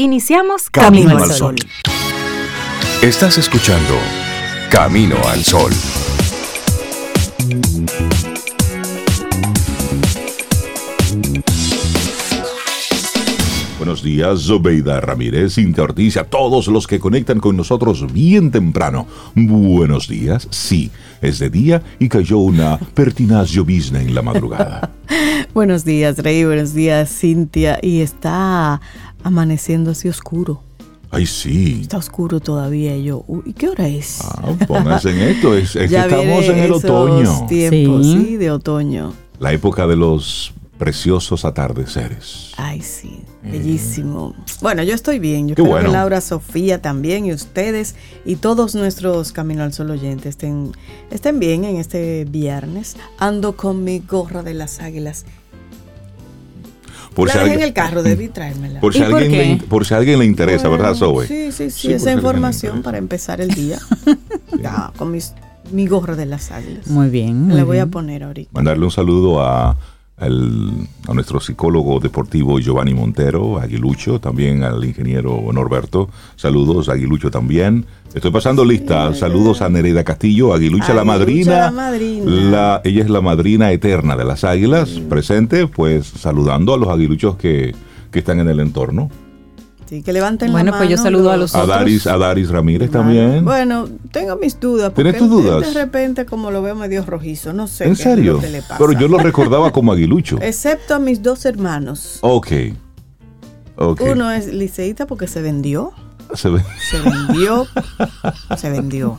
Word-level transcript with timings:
Iniciamos 0.00 0.70
Camino, 0.70 1.18
al 1.18 1.32
Sol. 1.32 1.56
Estás 3.02 3.36
escuchando 3.36 3.94
Camino 4.70 5.16
al 5.26 5.42
Sol. 5.42 5.72
Buenos 13.78 14.04
días, 14.04 14.42
Zobeida 14.42 15.00
Ramírez, 15.00 15.56
Cintia 15.56 15.82
Ortiz, 15.82 16.16
a 16.16 16.24
todos 16.24 16.68
los 16.68 16.86
que 16.86 17.00
conectan 17.00 17.40
con 17.40 17.56
nosotros 17.56 18.12
bien 18.12 18.52
temprano. 18.52 19.08
Buenos 19.34 20.06
días, 20.06 20.46
sí, 20.52 20.92
es 21.20 21.40
de 21.40 21.50
día 21.50 21.82
y 21.98 22.08
cayó 22.08 22.38
una 22.38 22.78
pertinaz 22.78 23.50
llovizna 23.50 24.00
en 24.00 24.14
la 24.14 24.22
madrugada. 24.22 24.92
buenos 25.54 25.84
días, 25.84 26.18
Rey, 26.18 26.44
buenos 26.44 26.72
días, 26.74 27.10
Cintia, 27.10 27.80
y 27.82 28.00
está 28.00 28.80
amaneciendo 29.22 29.90
así 29.90 30.08
oscuro. 30.08 30.62
Ay, 31.10 31.26
sí. 31.26 31.78
Está 31.82 31.96
oscuro 31.96 32.40
todavía. 32.40 32.96
Y 32.96 33.04
yo, 33.04 33.24
¿y 33.44 33.52
qué 33.54 33.68
hora 33.68 33.88
es? 33.88 34.20
Ah, 34.22 34.52
pónganse 34.66 35.10
en 35.10 35.36
esto. 35.36 35.54
Es, 35.54 35.72
que 35.72 35.84
estamos 35.84 36.44
en 36.44 36.58
el 36.58 36.72
otoño. 36.72 37.46
Tiempos, 37.46 38.06
¿Sí? 38.06 38.24
sí, 38.26 38.36
de 38.36 38.50
otoño. 38.50 39.14
La 39.38 39.52
época 39.52 39.86
de 39.86 39.96
los 39.96 40.52
preciosos 40.78 41.44
atardeceres. 41.44 42.52
Ay, 42.56 42.80
sí, 42.82 43.24
eh. 43.42 43.50
bellísimo. 43.50 44.34
Bueno, 44.60 44.82
yo 44.84 44.94
estoy 44.94 45.18
bien. 45.18 45.48
Yo 45.48 45.54
creo 45.54 45.76
que 45.78 45.88
Laura, 45.88 46.20
Sofía 46.20 46.80
también 46.80 47.26
y 47.26 47.32
ustedes 47.32 47.96
y 48.24 48.36
todos 48.36 48.74
nuestros 48.74 49.32
Camino 49.32 49.64
al 49.64 49.72
Sol 49.72 49.90
oyentes 49.90 50.30
estén, 50.30 50.72
estén 51.10 51.40
bien 51.40 51.64
en 51.64 51.76
este 51.76 52.24
viernes. 52.26 52.96
Ando 53.18 53.56
con 53.56 53.82
mi 53.82 53.98
gorra 53.98 54.42
de 54.42 54.54
las 54.54 54.80
águilas 54.80 55.26
por 57.18 57.26
la 57.26 57.32
si 57.32 57.38
alguien, 57.40 57.58
en 57.58 57.64
el 57.64 57.72
carro, 57.72 58.04
debí 58.04 58.28
traérmela. 58.28 58.78
Por 58.78 58.94
si, 58.94 59.02
alguien, 59.02 59.32
Le, 59.32 59.56
por 59.56 59.84
si 59.84 59.92
alguien 59.92 60.20
le 60.20 60.24
interesa, 60.24 60.68
¿verdad, 60.68 60.94
Zoe? 60.94 61.26
Sí, 61.26 61.50
sí, 61.50 61.68
sí, 61.68 61.92
esa 61.92 62.12
información 62.12 62.80
para 62.80 62.96
empezar 62.96 63.40
el 63.40 63.48
día. 63.48 63.80
ya, 64.62 64.92
con 64.96 65.10
mis, 65.10 65.34
mi 65.72 65.88
gorra 65.88 66.14
de 66.14 66.26
las 66.26 66.52
águilas. 66.52 66.86
Muy 66.86 67.08
bien. 67.08 67.48
Me 67.48 67.54
la 67.56 67.64
voy 67.64 67.78
a 67.78 67.86
poner 67.86 68.22
ahorita. 68.22 68.52
Mandarle 68.54 68.84
un 68.84 68.92
saludo 68.92 69.42
a 69.42 69.76
a 70.20 71.14
nuestro 71.14 71.40
psicólogo 71.40 72.00
deportivo 72.00 72.58
Giovanni 72.58 72.92
Montero, 72.92 73.58
Aguilucho, 73.58 74.20
también 74.20 74.64
al 74.64 74.84
ingeniero 74.84 75.40
Norberto. 75.52 76.08
Saludos, 76.36 76.88
Aguilucho 76.88 77.30
también. 77.30 77.86
Estoy 78.14 78.30
pasando 78.30 78.64
lista. 78.64 79.14
Saludos 79.14 79.62
a 79.62 79.68
Nereida 79.68 80.02
Castillo, 80.02 80.52
Aguilucha, 80.52 80.92
la 80.94 81.04
madrina. 81.04 81.70
La 81.70 82.80
ella 82.84 83.02
es 83.04 83.10
la 83.10 83.20
madrina 83.20 83.70
eterna 83.70 84.16
de 84.16 84.24
las 84.24 84.44
águilas, 84.44 84.90
presente, 85.08 85.66
pues 85.68 86.06
saludando 86.06 86.74
a 86.74 86.78
los 86.78 86.88
aguiluchos 86.88 87.36
que, 87.36 87.74
que 88.10 88.18
están 88.18 88.40
en 88.40 88.48
el 88.48 88.60
entorno. 88.60 89.10
Que 89.88 90.12
levanten 90.12 90.52
bueno, 90.52 90.72
pues 90.76 90.90
yo 90.90 90.98
saludo 90.98 91.30
a 91.30 91.38
los 91.38 91.54
a 91.54 91.64
Daris, 91.64 92.06
a 92.06 92.18
Daris 92.18 92.50
Ramírez 92.50 92.90
también. 92.90 93.42
Bueno, 93.42 93.88
tengo 94.12 94.36
mis 94.36 94.60
dudas. 94.60 94.92
¿Tienes 94.92 95.16
tus 95.16 95.30
dudas? 95.30 95.62
De 95.62 95.72
repente, 95.72 96.26
como 96.26 96.50
lo 96.50 96.60
veo 96.60 96.74
medio 96.74 97.04
rojizo, 97.06 97.54
no 97.54 97.66
sé. 97.66 97.84
¿En 97.84 97.96
serio? 97.96 98.38
Pero 98.78 98.92
yo 98.92 99.08
lo 99.08 99.18
recordaba 99.18 99.72
como 99.72 99.92
aguilucho. 99.92 100.38
Excepto 100.42 100.94
a 100.94 100.98
mis 100.98 101.22
dos 101.22 101.46
hermanos. 101.46 102.18
Ok. 102.20 102.52
okay. 103.76 104.08
Uno 104.10 104.30
es 104.30 104.52
liceísta 104.52 105.06
porque 105.06 105.26
se 105.26 105.40
vendió. 105.40 105.92
Se, 106.34 106.50
se 106.90 107.00
vendió. 107.00 107.66
se 108.58 108.70
vendió. 108.70 109.18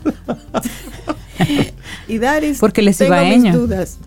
y 2.08 2.20
Daris, 2.20 2.60
porque 2.60 2.84
les 2.84 2.98
tengo 2.98 3.16
mis 3.16 3.52
dudas 3.52 3.98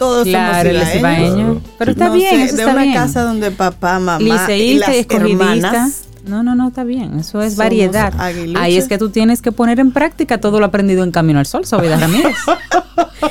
todos 0.00 0.26
claro, 0.26 0.70
somos 0.70 0.88
cibaeños. 0.88 1.58
Pero 1.78 1.90
está 1.92 2.10
bien, 2.10 2.40
eso 2.40 2.56
de 2.56 2.62
está 2.62 2.74
una 2.74 2.92
casa 2.94 3.22
donde 3.22 3.50
papá, 3.50 3.98
mamá 3.98 4.52
y 4.54 4.78
las 4.78 4.88
hermanas 5.10 6.04
no, 6.24 6.42
no, 6.42 6.54
no, 6.54 6.68
está 6.68 6.84
bien. 6.84 7.18
Eso 7.18 7.40
es 7.42 7.56
variedad. 7.56 8.12
Ahí 8.56 8.76
es 8.76 8.88
que 8.88 8.98
tú 8.98 9.10
tienes 9.10 9.42
que 9.42 9.52
poner 9.52 9.80
en 9.80 9.90
práctica 9.90 10.38
todo 10.38 10.60
lo 10.60 10.66
aprendido 10.66 11.02
en 11.02 11.10
Camino 11.10 11.38
al 11.38 11.46
Sol, 11.46 11.64
Sobida 11.66 11.96
Ramírez. 12.00 12.36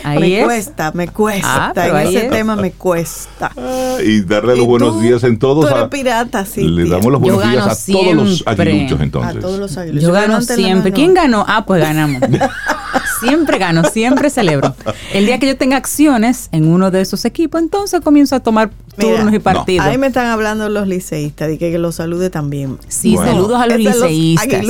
Ahí 0.03 0.19
me 0.19 0.43
cuesta, 0.43 0.91
me 0.93 1.07
cuesta. 1.07 1.71
Ah, 1.75 1.87
en 1.87 2.07
ese 2.07 2.29
tema 2.29 2.55
me 2.55 2.71
cuesta. 2.71 3.51
Ah, 3.55 3.97
y 4.03 4.21
darle 4.21 4.55
los 4.55 4.65
buenos 4.65 5.01
días 5.01 5.23
en 5.23 5.39
todos. 5.39 5.67
Tú 5.67 5.75
eres 5.75 5.89
pirata, 5.89 6.45
sí. 6.45 6.63
Le 6.63 6.89
damos 6.89 7.11
los 7.11 7.21
buenos 7.21 7.49
días 7.49 7.67
a 7.67 7.91
todos 7.91 8.15
los 8.15 8.43
aguiluchos 8.45 9.01
entonces. 9.01 9.37
A 9.37 9.39
todos 9.39 9.59
los 9.59 9.77
aguiluchos. 9.77 10.03
Yo 10.03 10.11
gano 10.11 10.41
siempre. 10.41 10.91
¿Quién 10.91 11.13
ganó? 11.13 11.45
Ah, 11.47 11.65
pues 11.65 11.81
ganamos. 11.81 12.21
siempre 13.19 13.57
gano, 13.57 13.83
siempre 13.83 14.29
celebro. 14.29 14.75
El 15.13 15.25
día 15.25 15.39
que 15.39 15.47
yo 15.47 15.57
tenga 15.57 15.77
acciones 15.77 16.49
en 16.51 16.67
uno 16.67 16.91
de 16.91 17.01
esos 17.01 17.25
equipos, 17.25 17.61
entonces 17.61 18.01
comienzo 18.01 18.35
a 18.35 18.39
tomar 18.39 18.71
turnos 18.97 19.33
y 19.33 19.39
partidos. 19.39 19.85
ahí 19.85 19.97
me 19.97 20.07
están 20.07 20.27
hablando 20.27 20.69
los 20.69 20.87
liceístas, 20.87 21.47
de 21.47 21.57
que, 21.57 21.77
los 21.79 21.95
salude 21.95 22.29
también. 22.29 22.77
Sí, 22.87 23.15
saludos 23.15 23.61
a 23.61 23.67
los 23.67 23.77
liceístas. 23.77 24.63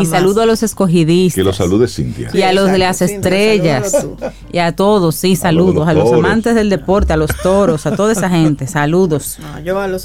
y 0.00 0.06
saludos 0.06 0.42
a 0.42 0.46
los 0.46 0.62
escogidistas. 0.62 1.36
Que 1.36 1.44
los 1.44 1.56
salude 1.56 1.88
Cintia. 1.88 2.30
Y 2.32 2.42
a 2.42 2.52
los 2.52 2.70
de 2.70 2.78
las 2.78 3.02
estrellas. 3.02 4.06
Y 4.52 4.58
a 4.58 4.72
todos, 4.72 5.14
sí, 5.14 5.36
saludos. 5.36 5.88
A 5.88 5.94
los, 5.94 6.12
amantes 6.12 6.54
del 6.54 6.70
deporte, 6.70 7.12
a 7.12 7.16
los 7.16 7.30
toros, 7.42 7.86
a 7.86 7.96
toda 7.96 8.12
esa 8.12 8.28
gente. 8.28 8.66
Saludos. 8.66 9.38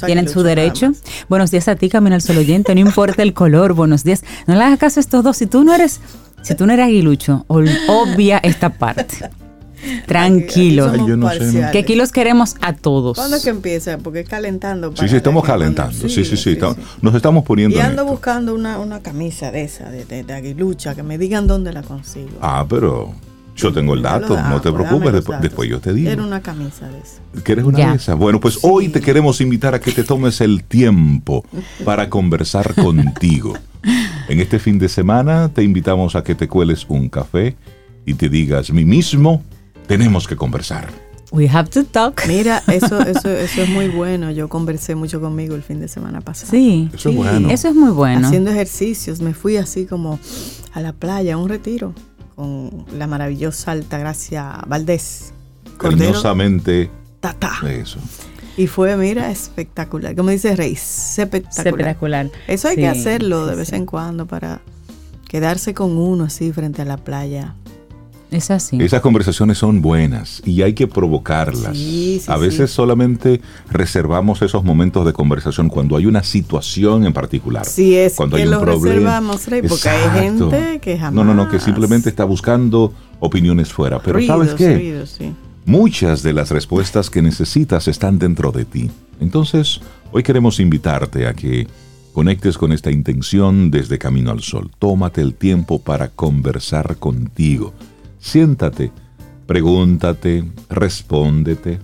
Tienen 0.06 0.28
su 0.28 0.42
derecho. 0.42 0.92
Buenos 1.28 1.50
días 1.50 1.68
a 1.68 1.76
ti, 1.76 1.88
Camino 1.88 2.14
al 2.14 2.22
Sol 2.22 2.38
Oyente. 2.38 2.74
No 2.74 2.80
importa 2.80 3.22
el 3.22 3.34
color, 3.34 3.74
buenos 3.74 4.04
días. 4.04 4.24
No 4.46 4.54
le 4.54 4.62
hagas 4.62 4.78
caso 4.78 5.00
a 5.00 5.02
estos 5.02 5.24
dos. 5.24 5.36
Si 5.36 5.46
tú 5.46 5.64
no 5.64 5.74
eres 5.74 6.00
si 6.48 6.54
tú 6.54 6.66
no 6.66 6.72
eres 6.72 6.86
aguilucho, 6.86 7.44
obvia 7.48 8.38
esta 8.38 8.70
parte. 8.70 9.30
Tranquilo. 10.06 10.90
Que 11.70 11.78
aquí 11.78 11.94
los 11.94 12.10
queremos 12.10 12.56
a 12.62 12.72
todos. 12.72 13.18
¿Cuándo 13.18 13.36
es 13.36 13.44
que 13.44 13.50
empieza? 13.50 13.98
Porque 13.98 14.20
es 14.20 14.28
calentando. 14.28 14.94
sí, 14.96 15.06
sí, 15.08 15.16
estamos 15.16 15.44
calentando. 15.44 16.08
Sí, 16.08 16.24
sí, 16.24 16.36
sí. 16.38 16.58
Nos 17.02 17.14
estamos 17.14 17.44
poniendo. 17.44 17.76
Y 17.76 17.80
ando 17.80 18.06
buscando 18.06 18.54
una, 18.54 18.78
una, 18.78 19.00
camisa 19.00 19.52
de 19.52 19.64
esa, 19.64 19.90
de, 19.90 20.04
de, 20.06 20.32
aguilucha, 20.32 20.94
que 20.94 21.02
me 21.02 21.18
digan 21.18 21.46
dónde 21.46 21.74
la 21.74 21.82
consigo. 21.82 22.38
Ah, 22.40 22.64
pero 22.66 23.12
yo 23.58 23.72
tengo 23.72 23.94
el 23.94 24.02
dato, 24.02 24.40
no 24.40 24.60
te 24.60 24.72
preocupes, 24.72 25.12
después, 25.12 25.68
yo 25.68 25.80
te 25.80 25.92
digo. 25.92 26.06
Quiero 26.06 26.24
una 26.24 26.40
camisa 26.40 26.88
de 26.88 26.98
esa. 26.98 27.42
¿Quieres 27.42 27.64
una 27.64 27.90
de 27.90 27.96
esas? 27.96 28.16
Bueno, 28.16 28.40
pues 28.40 28.60
hoy 28.62 28.88
te 28.88 29.00
queremos 29.00 29.40
invitar 29.40 29.74
a 29.74 29.80
que 29.80 29.90
te 29.90 30.04
tomes 30.04 30.40
el 30.40 30.62
tiempo 30.64 31.44
para 31.84 32.08
conversar 32.08 32.74
contigo. 32.82 33.54
En 34.28 34.40
este 34.40 34.58
fin 34.58 34.78
de 34.78 34.88
semana 34.88 35.48
te 35.48 35.62
invitamos 35.62 36.14
a 36.14 36.22
que 36.22 36.34
te 36.34 36.46
cueles 36.46 36.86
un 36.88 37.08
café 37.08 37.56
y 38.06 38.14
te 38.14 38.28
digas, 38.28 38.70
mí 38.70 38.84
mismo, 38.84 39.42
tenemos 39.86 40.28
que 40.28 40.36
conversar. 40.36 40.88
We 41.30 41.48
have 41.48 41.68
to 41.70 41.84
talk. 41.84 42.22
Mira, 42.26 42.62
eso, 42.68 43.00
eso, 43.06 43.28
eso 43.28 43.62
es 43.62 43.68
muy 43.68 43.88
bueno. 43.88 44.30
Yo 44.30 44.48
conversé 44.48 44.94
mucho 44.94 45.20
conmigo 45.20 45.54
el 45.56 45.62
fin 45.62 45.80
de 45.80 45.88
semana 45.88 46.20
pasado. 46.20 46.50
Sí, 46.50 46.88
eso 46.94 47.10
es 47.10 47.16
bueno. 47.16 47.50
Eso 47.50 47.68
es 47.68 47.74
muy 47.74 47.90
bueno. 47.90 48.26
Haciendo 48.26 48.50
ejercicios, 48.50 49.20
me 49.20 49.34
fui 49.34 49.56
así 49.56 49.84
como 49.84 50.18
a 50.72 50.80
la 50.80 50.92
playa, 50.92 51.34
a 51.34 51.36
un 51.36 51.48
retiro, 51.48 51.92
con 52.38 52.84
la 52.96 53.08
maravillosa 53.08 53.72
Altagracia 53.72 54.60
Valdés. 54.68 55.32
Cariñosamente. 55.76 56.88
Tata. 57.18 57.50
Eso. 57.68 57.98
Y 58.56 58.68
fue, 58.68 58.96
mira, 58.96 59.28
espectacular. 59.28 60.14
Como 60.14 60.30
dice 60.30 60.54
Rey, 60.54 60.74
espectacular. 60.74 61.66
Espectacular. 61.66 62.30
Eso 62.46 62.68
hay 62.68 62.76
que 62.76 62.86
hacerlo 62.86 63.44
de 63.46 63.56
vez 63.56 63.72
en 63.72 63.86
cuando 63.86 64.26
para 64.26 64.60
quedarse 65.28 65.74
con 65.74 65.98
uno 65.98 66.24
así 66.24 66.52
frente 66.52 66.82
a 66.82 66.84
la 66.84 66.96
playa. 66.96 67.56
Es 68.30 68.50
así. 68.50 68.76
Esas 68.80 69.00
conversaciones 69.00 69.56
son 69.56 69.80
buenas 69.80 70.42
y 70.44 70.60
hay 70.62 70.74
que 70.74 70.86
provocarlas. 70.86 72.28
a 72.28 72.36
veces 72.36 72.70
solamente 72.70 73.40
reservamos 73.70 74.42
esos 74.42 74.64
momentos 74.64 75.06
de 75.06 75.14
conversación 75.14 75.70
cuando 75.70 75.96
hay 75.96 76.06
una 76.06 76.22
situación 76.22 77.06
en 77.06 77.12
particular. 77.14 77.64
Sí, 77.64 77.96
es 77.96 78.14
cuando 78.14 78.36
que 78.36 78.42
hay 78.42 78.48
un 78.48 78.54
lo 78.54 78.60
problema. 78.60 78.84
reservamos, 78.84 79.46
Rey, 79.46 79.62
porque 79.62 79.88
hay 79.88 80.22
gente 80.22 80.78
que 80.80 80.98
jamás... 80.98 81.14
No, 81.14 81.24
no, 81.24 81.34
no, 81.34 81.50
que 81.50 81.58
simplemente 81.58 82.10
está 82.10 82.24
buscando 82.24 82.92
opiniones 83.20 83.72
fuera. 83.72 83.98
Pero 84.00 84.20
¿sabes 84.22 84.54
qué? 84.54 85.04
Muchas 85.64 86.22
de 86.22 86.32
las 86.32 86.50
respuestas 86.50 87.10
que 87.10 87.22
necesitas 87.22 87.88
están 87.88 88.18
dentro 88.18 88.52
de 88.52 88.64
ti. 88.64 88.90
Entonces, 89.20 89.80
hoy 90.12 90.22
queremos 90.22 90.60
invitarte 90.60 91.26
a 91.26 91.34
que 91.34 91.66
conectes 92.12 92.58
con 92.58 92.72
esta 92.72 92.90
intención 92.90 93.70
desde 93.70 93.98
Camino 93.98 94.30
al 94.30 94.40
Sol. 94.40 94.70
Tómate 94.78 95.20
el 95.20 95.34
tiempo 95.34 95.78
para 95.78 96.08
conversar 96.08 96.96
contigo. 96.96 97.72
Siéntate, 98.18 98.90
pregúntate, 99.46 100.44
respóndete. 100.68 101.78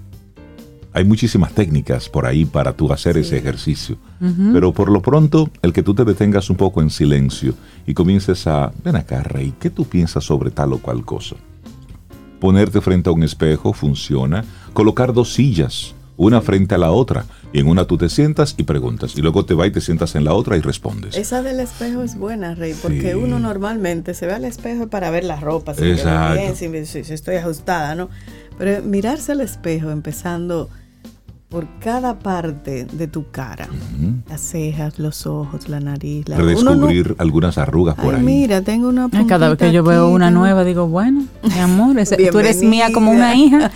Hay 0.92 1.04
muchísimas 1.04 1.52
técnicas 1.52 2.08
por 2.08 2.24
ahí 2.24 2.44
para 2.44 2.72
tú 2.72 2.92
hacer 2.92 3.16
ese 3.16 3.36
ejercicio. 3.36 3.96
Pero 4.52 4.72
por 4.72 4.90
lo 4.90 5.02
pronto, 5.02 5.50
el 5.60 5.72
que 5.72 5.82
tú 5.82 5.92
te 5.92 6.04
detengas 6.04 6.48
un 6.50 6.56
poco 6.56 6.80
en 6.80 6.88
silencio 6.88 7.54
y 7.86 7.94
comiences 7.94 8.46
a, 8.46 8.72
ven 8.84 8.96
acá, 8.96 9.22
Rey, 9.22 9.54
¿qué 9.58 9.70
tú 9.70 9.84
piensas 9.84 10.24
sobre 10.24 10.50
tal 10.50 10.72
o 10.72 10.78
cual 10.78 11.04
cosa? 11.04 11.36
Ponerte 12.38 12.80
frente 12.80 13.10
a 13.10 13.12
un 13.12 13.22
espejo 13.22 13.72
funciona. 13.72 14.44
Colocar 14.72 15.12
dos 15.12 15.32
sillas, 15.32 15.93
una 16.16 16.40
frente 16.40 16.74
a 16.74 16.78
la 16.78 16.92
otra. 16.92 17.26
Y 17.52 17.60
en 17.60 17.68
una 17.68 17.86
tú 17.86 17.96
te 17.96 18.08
sientas 18.08 18.54
y 18.56 18.64
preguntas. 18.64 19.16
Y 19.16 19.22
luego 19.22 19.44
te 19.44 19.54
vas 19.54 19.68
y 19.68 19.70
te 19.70 19.80
sientas 19.80 20.14
en 20.14 20.24
la 20.24 20.34
otra 20.34 20.56
y 20.56 20.60
respondes. 20.60 21.16
Esa 21.16 21.42
del 21.42 21.60
espejo 21.60 22.02
es 22.02 22.16
buena, 22.16 22.54
Rey, 22.54 22.74
porque 22.80 23.14
uno 23.14 23.38
normalmente 23.38 24.14
se 24.14 24.26
ve 24.26 24.32
al 24.32 24.44
espejo 24.44 24.88
para 24.88 25.10
ver 25.10 25.24
la 25.24 25.36
ropa, 25.36 25.74
si 25.74 25.84
Exacto. 25.84 26.40
bien, 26.40 26.86
si, 26.86 27.04
si, 27.04 27.12
estoy 27.12 27.36
ajustada, 27.36 27.94
¿no? 27.94 28.08
Pero 28.58 28.82
mirarse 28.82 29.32
al 29.32 29.40
espejo 29.40 29.90
empezando 29.90 30.68
por 31.48 31.68
cada 31.78 32.18
parte 32.18 32.84
de 32.84 33.06
tu 33.06 33.30
cara. 33.30 33.68
Las 34.28 34.40
cejas, 34.40 34.98
los 34.98 35.24
ojos, 35.24 35.68
la 35.68 35.78
nariz, 35.78 36.28
la 36.28 36.36
Redescubrir 36.36 37.14
algunas 37.18 37.58
arrugas 37.58 37.94
por 37.94 38.16
ahí. 38.16 38.22
Mira, 38.22 38.62
tengo 38.62 38.88
una 38.88 39.08
Cada 39.28 39.50
vez 39.50 39.58
que 39.58 39.70
yo 39.70 39.84
veo 39.84 40.08
una 40.08 40.32
nueva 40.32 40.64
digo, 40.64 40.88
bueno, 40.88 41.24
mi 41.44 41.58
amor, 41.60 41.96
tú 42.32 42.38
eres 42.40 42.62
mía 42.64 42.88
como 42.92 43.12
una 43.12 43.36
hija 43.36 43.70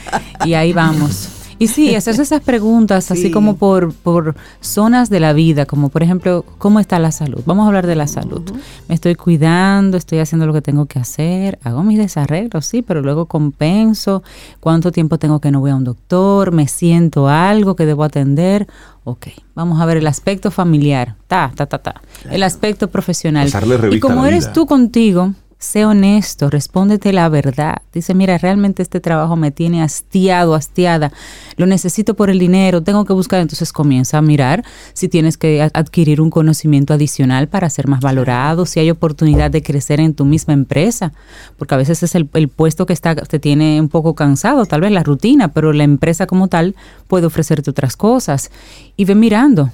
y 0.45 0.55
ahí 0.55 0.73
vamos. 0.73 1.29
Y 1.59 1.67
sí, 1.67 1.95
hacerse 1.95 2.23
esas 2.23 2.41
preguntas 2.41 3.11
así 3.11 3.31
como 3.31 3.57
por, 3.57 3.93
por 3.93 4.37
zonas 4.61 5.11
de 5.11 5.19
la 5.19 5.33
vida, 5.33 5.67
como 5.67 5.89
por 5.89 6.03
ejemplo, 6.03 6.45
¿cómo 6.59 6.79
está 6.79 6.99
la 6.99 7.11
salud? 7.11 7.43
Vamos 7.47 7.65
a 7.65 7.69
hablar 7.69 7.87
de 7.87 7.97
la 7.97 8.07
salud. 8.07 8.43
Me 8.89 8.95
estoy 8.95 9.17
cuidando, 9.17 9.97
estoy 9.97 10.21
haciendo 10.21 10.47
lo 10.47 10.53
que 10.53 10.63
tengo 10.63 10.87
que 10.87 10.99
hacer, 10.99 11.59
hago 11.65 11.83
mis 11.83 11.99
desarreglos, 11.99 12.67
sí, 12.67 12.83
pero 12.83 13.03
luego 13.03 13.27
compenso, 13.27 14.23
cuánto 14.61 14.93
tiempo 14.93 15.19
tengo 15.19 15.41
que 15.41 15.51
no 15.51 15.61
voy 15.61 15.73
a 15.73 15.77
un 15.77 15.85
doctor, 15.85 16.53
me 16.53 16.69
siento 16.69 17.29
algo 17.29 17.75
que 17.75 17.87
debo 17.87 18.05
atender. 18.05 18.69
Ok, 19.05 19.29
vamos 19.55 19.81
a 19.81 19.87
ver 19.87 19.97
el 19.97 20.07
aspecto 20.07 20.51
familiar, 20.51 21.17
ta, 21.27 21.51
ta, 21.55 21.67
ta, 21.67 21.79
ta. 21.79 22.03
El 22.31 22.43
aspecto 22.43 22.89
profesional. 22.89 23.51
Y 23.91 24.01
como 24.01 24.27
eres 24.27 24.53
tú 24.53 24.67
contigo, 24.67 25.33
sé 25.59 25.85
honesto, 25.85 26.51
respóndete 26.51 27.13
la 27.13 27.29
verdad. 27.29 27.79
Dice, 27.93 28.15
mira, 28.15 28.39
realmente 28.39 28.81
este 28.81 29.01
trabajo 29.01 29.35
me 29.35 29.51
tiene 29.51 29.83
hastiado, 29.83 30.55
hastiada, 30.55 31.13
lo 31.57 31.67
necesito 31.67 32.15
por 32.15 32.31
el 32.31 32.39
dinero, 32.39 32.83
tengo 32.83 33.05
que 33.05 33.13
buscar. 33.13 33.41
Entonces 33.41 33.73
comienza 33.73 34.19
a 34.19 34.23
mirar 34.23 34.65
si 34.93 35.09
tienes 35.09 35.37
que 35.37 35.61
adquirir 35.63 36.21
un 36.21 36.31
conocimiento 36.31 36.95
adicional 36.95 37.49
para 37.49 37.69
ser 37.71 37.89
más 37.89 38.01
valorado, 38.01 38.67
si 38.67 38.79
hay 38.79 38.91
oportunidad 38.91 39.51
de 39.51 39.63
crecer 39.63 39.99
en 39.99 40.15
tu 40.15 40.25
misma 40.25 40.55
empresa, 40.55 41.13
porque 41.57 41.75
a 41.75 41.79
veces 41.79 42.05
es 42.05 42.15
el, 42.15 42.27
puesto 42.49 42.87
que 42.87 42.93
está, 42.93 43.17
te 43.17 43.41
tiene 43.41 43.81
un 43.81 43.89
poco 43.89 44.15
cansado, 44.15 44.65
tal 44.67 44.81
vez 44.81 44.93
la 44.93 45.03
rutina, 45.03 45.49
pero 45.49 45.73
la 45.73 45.85
empresa 45.85 46.27
como 46.27 46.47
tal 46.47 46.77
puede 47.09 47.27
ofrecerte 47.27 47.71
otras 47.71 47.97
cosas. 47.97 48.53
Y 48.97 49.07
ve 49.07 49.17
mirando, 49.17 49.71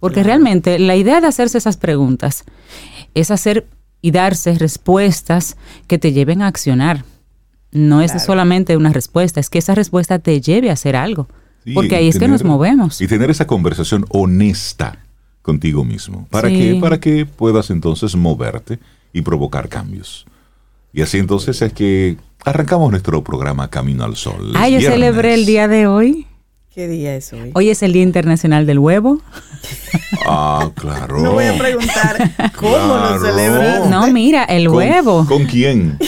porque 0.00 0.24
realmente 0.24 0.80
la 0.80 0.96
idea 0.96 1.20
de 1.20 1.28
hacerse 1.28 1.58
esas 1.58 1.76
preguntas 1.76 2.44
es 3.14 3.30
hacer 3.30 3.66
y 4.02 4.10
darse 4.10 4.54
respuestas 4.54 5.56
que 5.86 5.98
te 5.98 6.12
lleven 6.12 6.42
a 6.42 6.46
accionar. 6.46 7.04
No 7.72 8.02
es 8.02 8.12
solamente 8.22 8.76
una 8.76 8.92
respuesta, 8.92 9.38
es 9.38 9.48
que 9.48 9.58
esa 9.58 9.74
respuesta 9.74 10.18
te 10.18 10.40
lleve 10.40 10.70
a 10.70 10.74
hacer 10.74 10.96
algo. 10.96 11.28
porque 11.74 11.94
ahí 11.96 12.08
es 12.08 12.18
que 12.18 12.26
nos 12.26 12.42
movemos. 12.42 13.00
Y 13.00 13.06
tener 13.06 13.30
esa 13.30 13.46
conversación 13.46 14.06
honesta 14.08 14.98
contigo 15.42 15.84
mismo. 15.84 16.26
¿Para 16.30 16.48
qué? 16.48 16.78
Para 16.80 16.98
que 16.98 17.26
puedas 17.26 17.70
entonces 17.70 18.16
moverte 18.16 18.78
y 19.12 19.22
provocar 19.22 19.68
cambios. 19.68 20.26
Y 20.92 21.02
así 21.02 21.18
entonces 21.18 21.62
es 21.62 21.72
que 21.72 22.16
arrancamos 22.44 22.90
nuestro 22.90 23.22
programa 23.22 23.68
Camino 23.68 24.04
al 24.04 24.16
Sol. 24.16 24.52
Ah, 24.56 24.68
yo 24.68 24.80
celebré 24.80 25.34
el 25.34 25.46
día 25.46 25.68
de 25.68 25.86
hoy. 25.86 26.26
¿Qué 26.72 26.86
día 26.86 27.16
es 27.16 27.32
hoy? 27.32 27.50
Hoy 27.54 27.68
es 27.68 27.82
el 27.82 27.92
Día 27.92 28.04
Internacional 28.04 28.64
del 28.64 28.78
Huevo. 28.78 29.20
Ah, 30.24 30.70
claro. 30.76 31.20
No 31.20 31.32
voy 31.32 31.46
a 31.46 31.58
preguntar 31.58 32.52
cómo 32.56 32.96
lo 32.96 33.18
celebran. 33.18 33.90
No, 33.90 34.06
mira, 34.12 34.44
el 34.44 34.68
huevo. 34.68 35.26
¿Con 35.26 35.46
quién? 35.46 35.98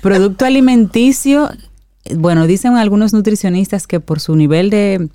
Producto 0.00 0.44
alimenticio. 0.44 1.50
Bueno, 2.16 2.48
dicen 2.48 2.76
algunos 2.76 3.12
nutricionistas 3.12 3.86
que 3.86 4.00
por 4.00 4.18
su 4.18 4.34
nivel 4.34 4.70
de 4.70 5.08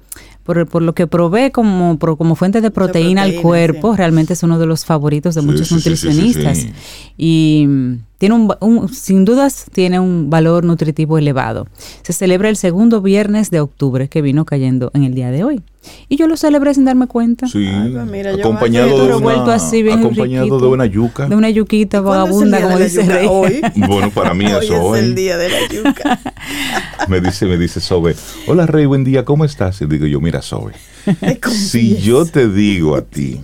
por, 0.43 0.81
lo 0.81 0.93
que 0.93 1.07
provee 1.07 1.51
como, 1.51 1.99
como 1.99 2.35
fuente 2.35 2.61
de 2.61 2.71
proteína, 2.71 3.23
al 3.23 3.35
cuerpo, 3.35 3.97
realmente 3.97 4.33
es 4.33 4.43
uno 4.43 4.57
de 4.59 4.65
los 4.65 4.85
favoritos 4.85 5.35
de 5.35 5.41
muchos 5.41 5.71
nutricionistas. 5.73 6.67
y 7.17 7.67
tiene 8.19 8.35
un, 8.35 8.93
sin 8.93 9.23
dudas 9.23 9.65
tiene 9.71 9.99
un 9.99 10.29
valor 10.29 10.65
nutritivo 10.65 11.17
elevado. 11.17 11.67
Se 12.03 12.11
celebra 12.11 12.49
el 12.49 12.57
segundo 12.57 13.01
viernes 13.01 13.49
de 13.49 13.61
octubre 13.61 14.09
que 14.09 14.21
vino 14.21 14.45
cayendo 14.45 14.91
en 14.93 15.05
el 15.05 15.15
día 15.15 15.31
de 15.31 15.45
hoy. 15.45 15.63
Y 16.09 16.17
yo 16.17 16.27
lo 16.27 16.35
celebré 16.35 16.73
sin 16.73 16.83
darme 16.83 17.07
cuenta. 17.07 17.47
Sí, 17.47 17.65
pues 17.65 18.27
acompañado, 18.27 19.07
de 19.07 19.15
una, 19.15 19.53
así 19.53 19.89
acompañado 19.89 20.59
de 20.59 20.67
una 20.67 20.85
yuca. 20.85 21.27
De 21.27 21.35
una 21.37 21.49
yuquita 21.49 22.01
vagabunda, 22.01 22.61
como 22.61 22.77
dice 22.77 23.03
Rey. 23.03 23.25
Hoy? 23.29 23.61
Bueno, 23.75 24.11
para 24.11 24.33
mí 24.33 24.45
es 24.45 24.69
hoy. 24.69 24.99
es 24.99 25.05
el 25.05 25.15
día 25.15 25.37
de 25.37 25.47
la 25.47 25.67
yuca. 25.69 26.19
me 27.07 27.21
dice, 27.21 27.45
me 27.45 27.57
dice 27.57 27.79
Sobe, 27.79 28.17
hola 28.47 28.65
Rey, 28.65 28.85
buen 28.85 29.05
día, 29.05 29.23
¿cómo 29.23 29.45
estás? 29.45 29.81
Y 29.81 29.85
digo 29.85 30.05
yo, 30.05 30.19
mira 30.19 30.41
Sobe, 30.41 30.73
si 31.51 31.97
yo 31.97 32.25
te 32.25 32.49
digo 32.49 32.97
a 32.97 33.01
ti 33.01 33.39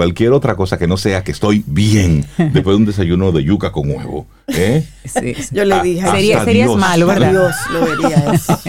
cualquier 0.00 0.32
otra 0.32 0.56
cosa 0.56 0.78
que 0.78 0.86
no 0.86 0.96
sea 0.96 1.22
que 1.22 1.30
estoy 1.30 1.62
bien 1.66 2.24
después 2.38 2.68
de 2.68 2.76
un 2.76 2.86
desayuno 2.86 3.32
de 3.32 3.44
yuca 3.44 3.70
con 3.70 3.90
huevo. 3.90 4.26
¿eh? 4.48 4.82
Yo 5.52 5.66
le 5.66 5.82
dije, 5.82 6.10
sería, 6.10 6.42
serías 6.42 6.74
malo, 6.74 7.06
¿verdad? 7.06 7.30
Dios 7.32 7.54
lo 7.70 7.80
vería 7.84 8.32
eso. 8.32 8.58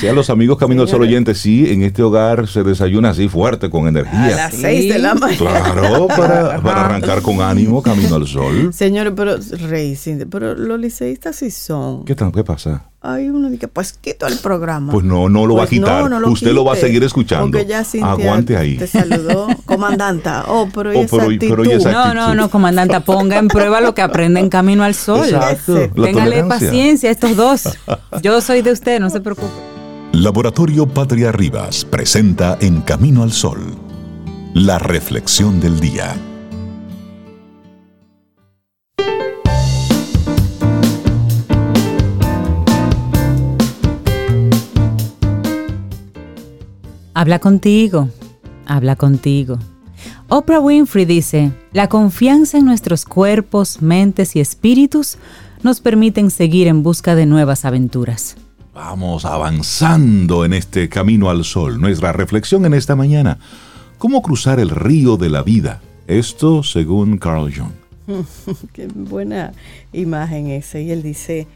Sí, 0.00 0.08
a 0.08 0.12
los 0.12 0.30
amigos 0.30 0.58
Camino 0.58 0.82
al 0.82 0.88
Sol 0.88 1.02
oyentes, 1.02 1.38
sí, 1.38 1.70
en 1.70 1.84
este 1.84 2.02
hogar 2.02 2.48
se 2.48 2.64
desayuna 2.64 3.10
así 3.10 3.28
fuerte, 3.28 3.70
con 3.70 3.86
energía. 3.86 4.24
A 4.24 4.30
las 4.30 4.54
seis 4.54 4.92
de 4.92 4.98
la 4.98 5.14
mañana. 5.14 5.38
Claro, 5.38 6.08
para, 6.08 6.60
para, 6.60 6.86
arrancar 6.86 7.22
con 7.22 7.40
ánimo 7.40 7.80
Camino 7.84 8.16
al 8.16 8.26
Sol. 8.26 8.74
Señores, 8.74 9.12
pero, 9.14 9.36
Rey, 9.68 9.96
pero 10.28 10.56
los 10.56 10.80
liceístas 10.80 11.36
sí 11.36 11.52
son. 11.52 12.04
¿Qué, 12.04 12.16
tal, 12.16 12.32
qué 12.32 12.42
pasa? 12.42 12.91
Hay 13.04 13.28
uno 13.28 13.50
que 13.58 13.66
pues 13.66 13.94
quito 13.94 14.28
el 14.28 14.38
programa. 14.38 14.92
Pues 14.92 15.04
no, 15.04 15.28
no 15.28 15.44
lo 15.44 15.54
va 15.54 15.64
a 15.64 15.66
pues 15.66 15.80
quitar. 15.80 16.04
Usted 16.24 16.52
lo 16.52 16.64
va 16.64 16.74
a 16.74 16.76
seguir 16.76 17.02
escuchando. 17.02 17.50
Porque 17.50 17.66
ya 17.66 17.82
Cintia 17.82 18.12
Aguante 18.12 18.56
ahí. 18.56 18.76
Te 18.76 18.86
saludó, 18.86 19.48
comandanta. 19.66 20.44
Oh, 20.52 20.68
pero, 20.72 20.90
oh, 20.90 21.06
pero, 21.10 21.28
pero 21.38 21.64
No, 21.64 22.14
no, 22.14 22.34
no, 22.34 22.50
comandanta, 22.50 23.00
ponga 23.00 23.38
en 23.38 23.48
prueba 23.48 23.80
lo 23.80 23.94
que 23.94 24.02
aprende 24.02 24.38
en 24.38 24.48
Camino 24.48 24.84
al 24.84 24.94
Sol. 24.94 25.26
Exacto. 25.26 25.88
Téngale 25.90 26.44
paciencia 26.44 27.08
a 27.08 27.12
estos 27.12 27.36
dos. 27.36 27.68
Yo 28.22 28.40
soy 28.40 28.62
de 28.62 28.72
usted, 28.72 29.00
no 29.00 29.10
se 29.10 29.20
preocupe. 29.20 29.52
Laboratorio 30.12 30.86
Patria 30.86 31.32
Rivas 31.32 31.84
presenta 31.84 32.58
En 32.60 32.82
Camino 32.82 33.22
al 33.22 33.32
Sol, 33.32 33.60
la 34.52 34.78
reflexión 34.78 35.58
del 35.58 35.80
día. 35.80 36.14
Habla 47.22 47.38
contigo, 47.38 48.08
habla 48.66 48.96
contigo. 48.96 49.56
Oprah 50.28 50.58
Winfrey 50.58 51.04
dice, 51.04 51.52
la 51.72 51.88
confianza 51.88 52.58
en 52.58 52.64
nuestros 52.64 53.04
cuerpos, 53.04 53.80
mentes 53.80 54.34
y 54.34 54.40
espíritus 54.40 55.18
nos 55.62 55.80
permiten 55.80 56.32
seguir 56.32 56.66
en 56.66 56.82
busca 56.82 57.14
de 57.14 57.26
nuevas 57.26 57.64
aventuras. 57.64 58.36
Vamos 58.74 59.24
avanzando 59.24 60.44
en 60.44 60.52
este 60.52 60.88
camino 60.88 61.30
al 61.30 61.44
sol. 61.44 61.80
Nuestra 61.80 62.10
reflexión 62.12 62.66
en 62.66 62.74
esta 62.74 62.96
mañana. 62.96 63.38
¿Cómo 63.98 64.20
cruzar 64.20 64.58
el 64.58 64.70
río 64.70 65.16
de 65.16 65.30
la 65.30 65.44
vida? 65.44 65.80
Esto 66.08 66.64
según 66.64 67.18
Carl 67.18 67.54
Jung. 67.54 67.70
Qué 68.72 68.88
buena 68.88 69.52
imagen 69.92 70.48
ese. 70.48 70.82
Y 70.82 70.90
él 70.90 71.04
dice, 71.04 71.46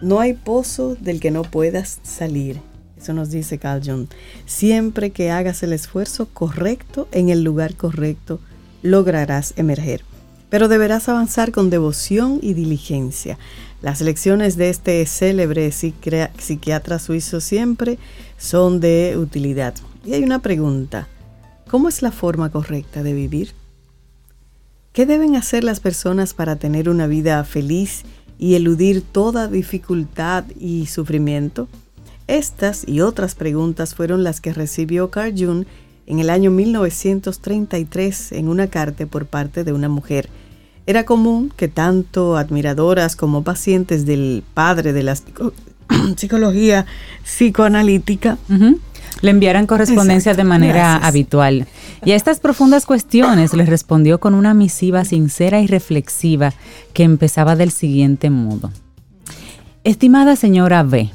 no 0.00 0.20
hay 0.20 0.32
pozo 0.32 0.94
del 0.94 1.20
que 1.20 1.30
no 1.30 1.42
puedas 1.42 2.00
salir 2.02 2.71
eso 3.02 3.12
nos 3.12 3.30
dice 3.30 3.58
Carl. 3.58 4.06
Siempre 4.46 5.10
que 5.10 5.32
hagas 5.32 5.64
el 5.64 5.72
esfuerzo 5.72 6.28
correcto 6.32 7.08
en 7.10 7.30
el 7.30 7.42
lugar 7.42 7.74
correcto, 7.74 8.38
lograrás 8.82 9.54
emerger. 9.56 10.04
Pero 10.50 10.68
deberás 10.68 11.08
avanzar 11.08 11.50
con 11.50 11.68
devoción 11.68 12.38
y 12.42 12.54
diligencia. 12.54 13.38
Las 13.80 14.00
lecciones 14.00 14.56
de 14.56 14.70
este 14.70 15.04
célebre 15.06 15.72
psiquiatra 15.72 17.00
suizo 17.00 17.40
siempre 17.40 17.98
son 18.38 18.78
de 18.78 19.16
utilidad. 19.16 19.74
Y 20.04 20.14
hay 20.14 20.22
una 20.22 20.40
pregunta. 20.40 21.08
¿Cómo 21.68 21.88
es 21.88 22.02
la 22.02 22.12
forma 22.12 22.50
correcta 22.50 23.02
de 23.02 23.14
vivir? 23.14 23.52
¿Qué 24.92 25.06
deben 25.06 25.34
hacer 25.34 25.64
las 25.64 25.80
personas 25.80 26.34
para 26.34 26.56
tener 26.56 26.88
una 26.88 27.08
vida 27.08 27.42
feliz 27.42 28.02
y 28.38 28.54
eludir 28.54 29.02
toda 29.02 29.48
dificultad 29.48 30.44
y 30.60 30.86
sufrimiento? 30.86 31.66
Estas 32.26 32.86
y 32.86 33.00
otras 33.00 33.34
preguntas 33.34 33.94
fueron 33.94 34.24
las 34.24 34.40
que 34.40 34.52
recibió 34.52 35.10
Carl 35.10 35.34
Jung 35.36 35.64
en 36.06 36.18
el 36.18 36.30
año 36.30 36.50
1933 36.50 38.32
en 38.32 38.48
una 38.48 38.68
carta 38.68 39.06
por 39.06 39.26
parte 39.26 39.64
de 39.64 39.72
una 39.72 39.88
mujer. 39.88 40.28
Era 40.86 41.04
común 41.04 41.52
que 41.56 41.68
tanto 41.68 42.36
admiradoras 42.36 43.16
como 43.16 43.44
pacientes 43.44 44.04
del 44.04 44.42
padre 44.54 44.92
de 44.92 45.02
la 45.02 45.16
psicología 46.16 46.86
psicoanalítica 47.22 48.38
le 49.20 49.30
enviaran 49.30 49.66
correspondencia 49.66 50.34
de 50.34 50.44
manera 50.44 50.96
habitual. 50.96 51.66
Y 52.04 52.10
a 52.10 52.16
estas 52.16 52.40
profundas 52.40 52.86
cuestiones 52.86 53.54
le 53.54 53.64
respondió 53.64 54.18
con 54.18 54.34
una 54.34 54.54
misiva 54.54 55.04
sincera 55.04 55.60
y 55.60 55.66
reflexiva 55.66 56.52
que 56.92 57.04
empezaba 57.04 57.54
del 57.54 57.70
siguiente 57.70 58.30
modo. 58.30 58.72
Estimada 59.84 60.34
señora 60.36 60.82
B, 60.82 61.10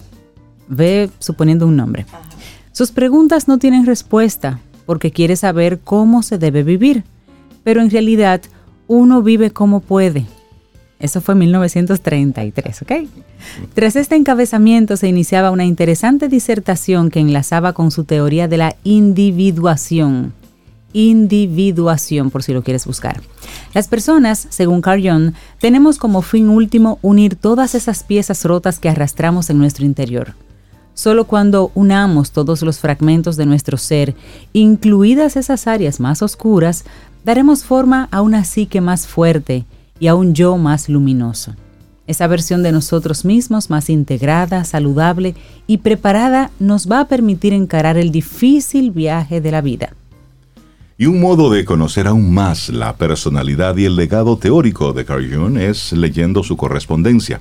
Ve 0.68 1.10
suponiendo 1.20 1.68
un 1.68 1.76
nombre. 1.76 2.06
Sus 2.72 2.92
preguntas 2.92 3.48
no 3.48 3.58
tienen 3.58 3.86
respuesta 3.86 4.60
porque 4.86 5.12
quiere 5.12 5.36
saber 5.36 5.80
cómo 5.80 6.24
se 6.24 6.38
debe 6.38 6.64
vivir, 6.64 7.04
pero 7.64 7.82
en 7.82 7.90
realidad 7.90 8.42
uno 8.88 9.22
vive 9.22 9.52
como 9.52 9.82
puede. 9.82 10.26
Eso 11.00 11.22
fue 11.22 11.34
en 11.34 11.40
1933, 11.40 12.82
¿ok? 12.82 12.92
Tras 13.76 13.96
este 13.96 14.16
encabezamiento 14.16 14.98
se 14.98 15.08
iniciaba 15.08 15.52
una 15.52 15.66
interesante 15.66 16.28
disertación 16.28 17.12
que 17.12 17.20
enlazaba 17.20 17.74
con 17.74 17.92
su 17.92 18.04
teoría 18.04 18.48
de 18.48 18.58
la 18.58 18.76
individuación. 18.84 20.34
Individuación, 20.94 22.32
por 22.32 22.42
si 22.42 22.54
lo 22.54 22.64
quieres 22.64 22.88
buscar. 22.88 23.22
Las 23.74 23.88
personas, 23.88 24.48
según 24.50 24.82
Carl 24.82 25.08
Jung, 25.08 25.34
tenemos 25.60 26.00
como 26.00 26.24
fin 26.24 26.50
último 26.50 26.98
unir 27.04 27.36
todas 27.36 27.76
esas 27.76 28.04
piezas 28.04 28.44
rotas 28.46 28.80
que 28.80 28.90
arrastramos 28.90 29.52
en 29.52 29.60
nuestro 29.60 29.86
interior. 29.86 30.34
Solo 30.98 31.26
cuando 31.26 31.72
unamos 31.76 32.32
todos 32.32 32.64
los 32.64 32.80
fragmentos 32.80 33.38
de 33.38 33.46
nuestro 33.46 33.78
ser, 33.78 34.16
incluidas 34.52 35.38
esas 35.38 35.68
áreas 35.68 36.00
más 36.00 36.24
oscuras, 36.24 36.86
daremos 37.24 37.64
forma 37.64 38.08
a 38.10 38.24
una 38.24 38.44
psique 38.44 38.82
más 38.82 39.06
fuerte 39.06 39.66
y 40.00 40.08
a 40.08 40.16
un 40.16 40.34
yo 40.34 40.58
más 40.58 40.90
luminoso. 40.90 41.54
Esa 42.08 42.26
versión 42.26 42.64
de 42.64 42.72
nosotros 42.72 43.26
mismos 43.26 43.70
más 43.70 43.92
integrada, 43.92 44.64
saludable 44.64 45.36
y 45.68 45.78
preparada 45.78 46.50
nos 46.58 46.90
va 46.92 47.02
a 47.02 47.08
permitir 47.08 47.54
encarar 47.54 48.00
el 48.00 48.12
difícil 48.12 48.90
viaje 48.90 49.40
de 49.40 49.52
la 49.52 49.62
vida. 49.62 49.94
Y 50.98 51.06
un 51.06 51.22
modo 51.22 51.52
de 51.52 51.64
conocer 51.64 52.08
aún 52.08 52.34
más 52.34 52.70
la 52.70 52.96
personalidad 52.96 53.78
y 53.78 53.86
el 53.86 53.96
legado 53.96 54.40
teórico 54.40 54.94
de 54.94 55.06
Carl 55.06 55.32
Jung 55.32 55.60
es 55.60 55.94
leyendo 55.94 56.42
su 56.42 56.58
correspondencia. 56.58 57.40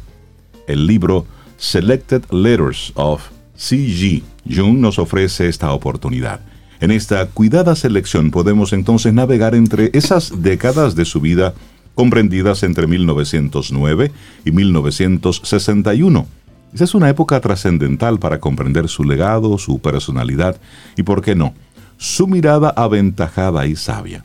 El 0.66 0.86
libro 0.86 1.24
Selected 1.56 2.30
Letters 2.30 2.92
of 2.96 3.30
C.G. 3.56 4.22
Jung 4.48 4.78
nos 4.78 4.98
ofrece 4.98 5.48
esta 5.48 5.72
oportunidad. 5.72 6.40
En 6.80 6.90
esta 6.90 7.26
cuidada 7.26 7.74
selección 7.74 8.30
podemos 8.30 8.72
entonces 8.72 9.12
navegar 9.12 9.54
entre 9.54 9.90
esas 9.94 10.42
décadas 10.42 10.94
de 10.94 11.04
su 11.04 11.20
vida 11.20 11.54
comprendidas 11.94 12.62
entre 12.62 12.86
1909 12.86 14.12
y 14.44 14.50
1961. 14.52 16.26
Esa 16.74 16.84
es 16.84 16.94
una 16.94 17.08
época 17.08 17.40
trascendental 17.40 18.18
para 18.18 18.38
comprender 18.38 18.88
su 18.88 19.04
legado, 19.04 19.56
su 19.56 19.78
personalidad 19.78 20.60
y, 20.96 21.04
por 21.04 21.22
qué 21.22 21.34
no, 21.34 21.54
su 21.96 22.26
mirada 22.26 22.68
aventajada 22.76 23.66
y 23.66 23.76
sabia. 23.76 24.22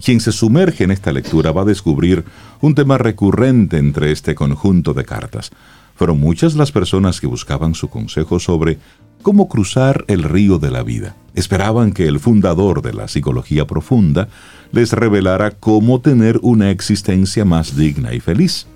Quien 0.00 0.20
se 0.20 0.30
sumerge 0.30 0.84
en 0.84 0.92
esta 0.92 1.10
lectura 1.10 1.50
va 1.50 1.62
a 1.62 1.64
descubrir 1.64 2.24
un 2.60 2.76
tema 2.76 2.98
recurrente 2.98 3.78
entre 3.78 4.12
este 4.12 4.36
conjunto 4.36 4.94
de 4.94 5.04
cartas. 5.04 5.50
Fueron 5.98 6.20
muchas 6.20 6.54
las 6.54 6.70
personas 6.70 7.20
que 7.20 7.26
buscaban 7.26 7.74
su 7.74 7.88
consejo 7.88 8.38
sobre 8.38 8.78
cómo 9.20 9.48
cruzar 9.48 10.04
el 10.06 10.22
río 10.22 10.60
de 10.60 10.70
la 10.70 10.84
vida. 10.84 11.16
Esperaban 11.34 11.90
que 11.90 12.06
el 12.06 12.20
fundador 12.20 12.82
de 12.82 12.94
la 12.94 13.08
psicología 13.08 13.66
profunda 13.66 14.28
les 14.70 14.92
revelara 14.92 15.50
cómo 15.50 16.00
tener 16.00 16.38
una 16.42 16.70
existencia 16.70 17.44
más 17.44 17.76
digna 17.76 18.14
y 18.14 18.20
feliz. 18.20 18.68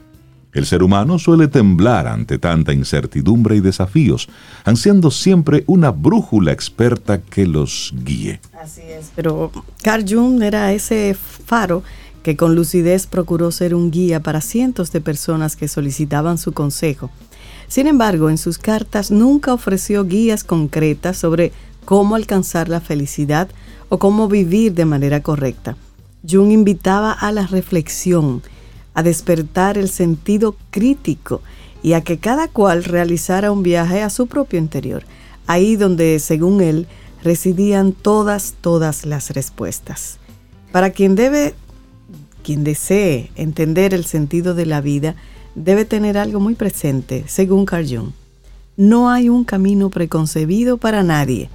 El 0.52 0.66
ser 0.66 0.82
humano 0.82 1.20
suele 1.20 1.46
temblar 1.46 2.08
ante 2.08 2.40
tanta 2.40 2.72
incertidumbre 2.72 3.54
y 3.54 3.60
desafíos, 3.60 4.28
ansiando 4.64 5.12
siempre 5.12 5.62
una 5.68 5.92
brújula 5.92 6.50
experta 6.50 7.20
que 7.20 7.46
los 7.46 7.94
guíe. 8.04 8.40
Así 8.60 8.82
es, 8.82 9.12
pero 9.14 9.52
Carl 9.80 10.04
Jung 10.06 10.42
era 10.42 10.72
ese 10.72 11.14
faro 11.14 11.84
que 12.22 12.36
con 12.36 12.54
lucidez 12.54 13.06
procuró 13.06 13.50
ser 13.50 13.74
un 13.74 13.90
guía 13.90 14.20
para 14.20 14.40
cientos 14.40 14.92
de 14.92 15.00
personas 15.00 15.56
que 15.56 15.68
solicitaban 15.68 16.38
su 16.38 16.52
consejo. 16.52 17.10
Sin 17.68 17.86
embargo, 17.86 18.30
en 18.30 18.38
sus 18.38 18.58
cartas 18.58 19.10
nunca 19.10 19.52
ofreció 19.54 20.04
guías 20.04 20.44
concretas 20.44 21.16
sobre 21.16 21.52
cómo 21.84 22.14
alcanzar 22.14 22.68
la 22.68 22.80
felicidad 22.80 23.48
o 23.88 23.98
cómo 23.98 24.28
vivir 24.28 24.74
de 24.74 24.84
manera 24.84 25.22
correcta. 25.22 25.76
Jung 26.28 26.52
invitaba 26.52 27.12
a 27.12 27.32
la 27.32 27.46
reflexión, 27.46 28.42
a 28.94 29.02
despertar 29.02 29.78
el 29.78 29.88
sentido 29.88 30.56
crítico 30.70 31.40
y 31.82 31.94
a 31.94 32.02
que 32.02 32.18
cada 32.18 32.48
cual 32.48 32.84
realizara 32.84 33.50
un 33.50 33.62
viaje 33.62 34.02
a 34.02 34.10
su 34.10 34.28
propio 34.28 34.58
interior, 34.58 35.04
ahí 35.46 35.76
donde, 35.76 36.18
según 36.20 36.60
él, 36.60 36.86
residían 37.24 37.92
todas, 37.92 38.54
todas 38.60 39.04
las 39.04 39.30
respuestas. 39.30 40.18
Para 40.70 40.90
quien 40.90 41.16
debe, 41.16 41.54
quien 42.42 42.64
desee 42.64 43.30
entender 43.36 43.94
el 43.94 44.04
sentido 44.04 44.54
de 44.54 44.66
la 44.66 44.80
vida, 44.80 45.14
debe 45.54 45.84
tener 45.84 46.18
algo 46.18 46.40
muy 46.40 46.54
presente, 46.54 47.24
según 47.26 47.66
Carl 47.66 47.86
Jung. 47.88 48.10
No 48.76 49.10
hay 49.10 49.28
un 49.28 49.44
camino 49.44 49.90
preconcebido 49.90 50.78
para 50.78 51.02
nadie. 51.02 51.50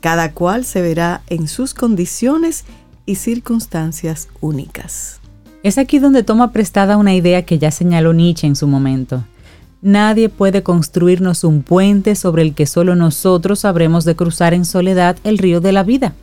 Cada 0.00 0.32
cual 0.32 0.64
se 0.64 0.80
verá 0.80 1.22
en 1.28 1.48
sus 1.48 1.74
condiciones 1.74 2.64
y 3.04 3.16
circunstancias 3.16 4.28
únicas. 4.40 5.20
Es 5.62 5.78
aquí 5.78 5.98
donde 5.98 6.22
toma 6.22 6.52
prestada 6.52 6.96
una 6.96 7.14
idea 7.14 7.44
que 7.44 7.58
ya 7.58 7.70
señaló 7.70 8.12
Nietzsche 8.12 8.46
en 8.46 8.54
su 8.54 8.68
momento. 8.68 9.24
Nadie 9.80 10.28
puede 10.28 10.62
construirnos 10.62 11.44
un 11.44 11.62
puente 11.62 12.14
sobre 12.16 12.42
el 12.42 12.54
que 12.54 12.66
solo 12.66 12.96
nosotros 12.96 13.60
sabremos 13.60 14.04
de 14.04 14.16
cruzar 14.16 14.52
en 14.54 14.64
soledad 14.64 15.16
el 15.24 15.38
río 15.38 15.60
de 15.60 15.72
la 15.72 15.84
vida. 15.84 16.14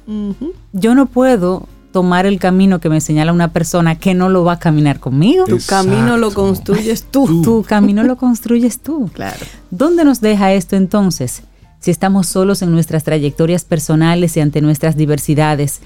Yo 0.73 0.93
no 0.93 1.05
puedo 1.05 1.67
tomar 1.95 2.25
el 2.25 2.39
camino 2.39 2.81
que 2.81 2.89
me 2.89 2.99
señala 2.99 3.31
una 3.31 3.53
persona 3.53 3.95
que 3.95 4.13
no 4.13 4.27
lo 4.27 4.43
va 4.43 4.51
a 4.51 4.59
caminar 4.59 4.99
conmigo. 4.99 5.45
Tu 5.45 5.59
camino 5.65 6.17
lo 6.17 6.33
construyes 6.33 7.03
tú. 7.09 7.41
Tu 7.41 7.63
camino 7.63 8.03
lo 8.03 8.17
construyes 8.17 8.79
tú. 8.79 9.09
Claro. 9.13 9.45
¿Dónde 9.71 10.03
nos 10.03 10.19
deja 10.19 10.51
esto 10.51 10.75
entonces? 10.75 11.43
Si 11.79 11.91
estamos 11.91 12.27
solos 12.27 12.61
en 12.61 12.73
nuestras 12.73 13.05
trayectorias 13.05 13.63
personales 13.63 14.35
y 14.35 14.41
ante 14.41 14.59
nuestras 14.59 14.97
diversidades, 14.97 15.79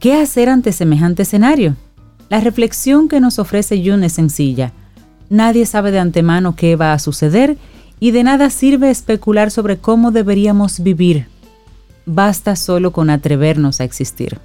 ¿qué 0.00 0.14
hacer 0.14 0.48
ante 0.48 0.72
semejante 0.72 1.22
escenario? 1.22 1.76
La 2.30 2.40
reflexión 2.40 3.08
que 3.08 3.20
nos 3.20 3.38
ofrece 3.38 3.80
Jung 3.80 4.02
es 4.02 4.14
sencilla. 4.14 4.72
Nadie 5.30 5.66
sabe 5.66 5.92
de 5.92 6.00
antemano 6.00 6.56
qué 6.56 6.74
va 6.74 6.92
a 6.92 6.98
suceder 6.98 7.56
y 8.00 8.10
de 8.10 8.24
nada 8.24 8.50
sirve 8.50 8.90
especular 8.90 9.52
sobre 9.52 9.76
cómo 9.76 10.10
deberíamos 10.10 10.80
vivir. 10.80 11.28
Basta 12.06 12.56
solo 12.56 12.90
con 12.90 13.08
atrevernos 13.08 13.80
a 13.80 13.84
existir 13.84 14.40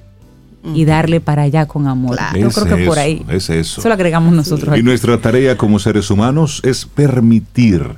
y 0.64 0.86
darle 0.86 1.20
para 1.20 1.44
allá 1.44 1.68
con 1.68 1.88
amor. 1.88 2.18
Yo 2.40 2.50
creo 2.50 2.78
que 2.78 2.86
por 2.86 3.00
ahí. 3.00 3.26
Es 3.30 3.50
eso. 3.50 3.82
Eso 3.82 3.88
lo 3.88 3.94
agregamos 3.94 4.34
nosotros. 4.34 4.78
Y 4.78 4.84
nuestra 4.84 5.18
tarea 5.20 5.58
como 5.58 5.80
seres 5.80 6.10
humanos 6.10 6.62
es 6.64 6.86
permitir 6.86 7.98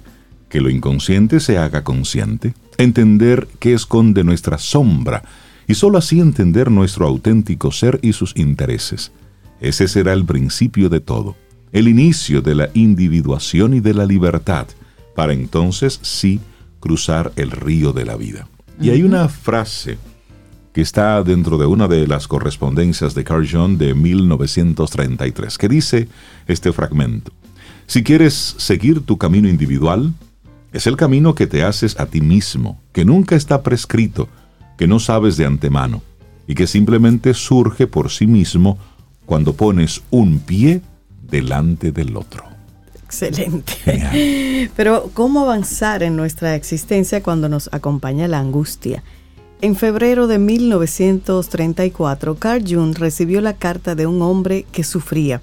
que 0.50 0.62
lo 0.62 0.69
inconsciente 0.69 1.39
se 1.39 1.57
haga 1.57 1.84
consciente, 1.84 2.53
entender 2.77 3.48
qué 3.60 3.74
esconde 3.74 4.24
nuestra 4.24 4.57
sombra 4.57 5.24
y 5.67 5.75
solo 5.75 5.98
así 5.98 6.19
entender 6.19 6.72
nuestro 6.72 7.07
auténtico 7.07 7.72
ser 7.72 8.00
y 8.01 8.13
sus 8.13 8.36
intereses. 8.36 9.12
Ese 9.60 9.88
será 9.88 10.13
el 10.13 10.25
principio 10.25 10.89
de 10.89 11.00
todo, 11.00 11.36
el 11.72 11.88
inicio 11.88 12.41
de 12.41 12.55
la 12.55 12.69
individuación 12.74 13.74
y 13.74 13.79
de 13.79 13.93
la 13.93 14.05
libertad, 14.05 14.67
para 15.15 15.34
entonces 15.34 16.00
sí 16.01 16.39
cruzar 16.79 17.31
el 17.36 17.51
río 17.51 17.93
de 17.93 18.05
la 18.05 18.15
vida. 18.15 18.48
Y 18.79 18.89
hay 18.89 19.03
una 19.03 19.27
frase 19.29 19.98
que 20.75 20.82
está 20.82 21.24
dentro 21.24 21.58
de 21.58 21.65
una 21.65 21.88
de 21.88 22.05
las 22.05 22.27
correspondencias 22.27 23.15
de 23.15 23.24
Carl 23.24 23.50
Jung 23.50 23.77
de 23.77 23.94
1933, 23.94 25.58
que 25.58 25.70
dice 25.70 26.10
este 26.48 26.74
fragmento. 26.74 27.32
Si 27.88 28.03
quieres 28.03 28.55
seguir 28.58 29.00
tu 29.05 29.17
camino 29.17 29.48
individual, 29.48 30.12
es 30.74 30.86
el 30.86 30.98
camino 30.98 31.34
que 31.34 31.48
te 31.48 31.63
haces 31.63 31.98
a 31.98 32.08
ti 32.08 32.20
mismo, 32.20 32.77
que 32.91 33.05
nunca 33.05 33.38
está 33.38 33.63
prescrito, 33.63 34.27
que 34.77 34.86
no 34.86 35.00
sabes 35.00 35.38
de 35.38 35.46
antemano, 35.46 36.01
y 36.46 36.55
que 36.55 36.67
simplemente 36.67 37.34
surge 37.34 37.88
por 37.88 38.12
sí 38.12 38.27
mismo 38.27 38.77
cuando 39.25 39.53
pones 39.53 40.01
un 40.10 40.39
pie 40.39 40.82
delante 41.22 41.94
del 41.94 42.17
otro. 42.17 42.44
Excelente. 43.05 44.72
Pero 44.75 45.10
¿cómo 45.13 45.39
avanzar 45.39 46.03
en 46.03 46.17
nuestra 46.17 46.53
existencia 46.53 47.24
cuando 47.24 47.48
nos 47.48 47.70
acompaña 47.72 48.27
la 48.27 48.39
angustia? 48.39 49.03
En 49.62 49.76
febrero 49.76 50.28
de 50.28 50.38
1934, 50.38 52.36
Carl 52.36 52.64
Jung 52.68 52.96
recibió 52.98 53.42
la 53.42 53.54
carta 53.54 53.96
de 53.96 54.06
un 54.06 54.22
hombre 54.22 54.66
que 54.72 54.84
sufría. 54.84 55.42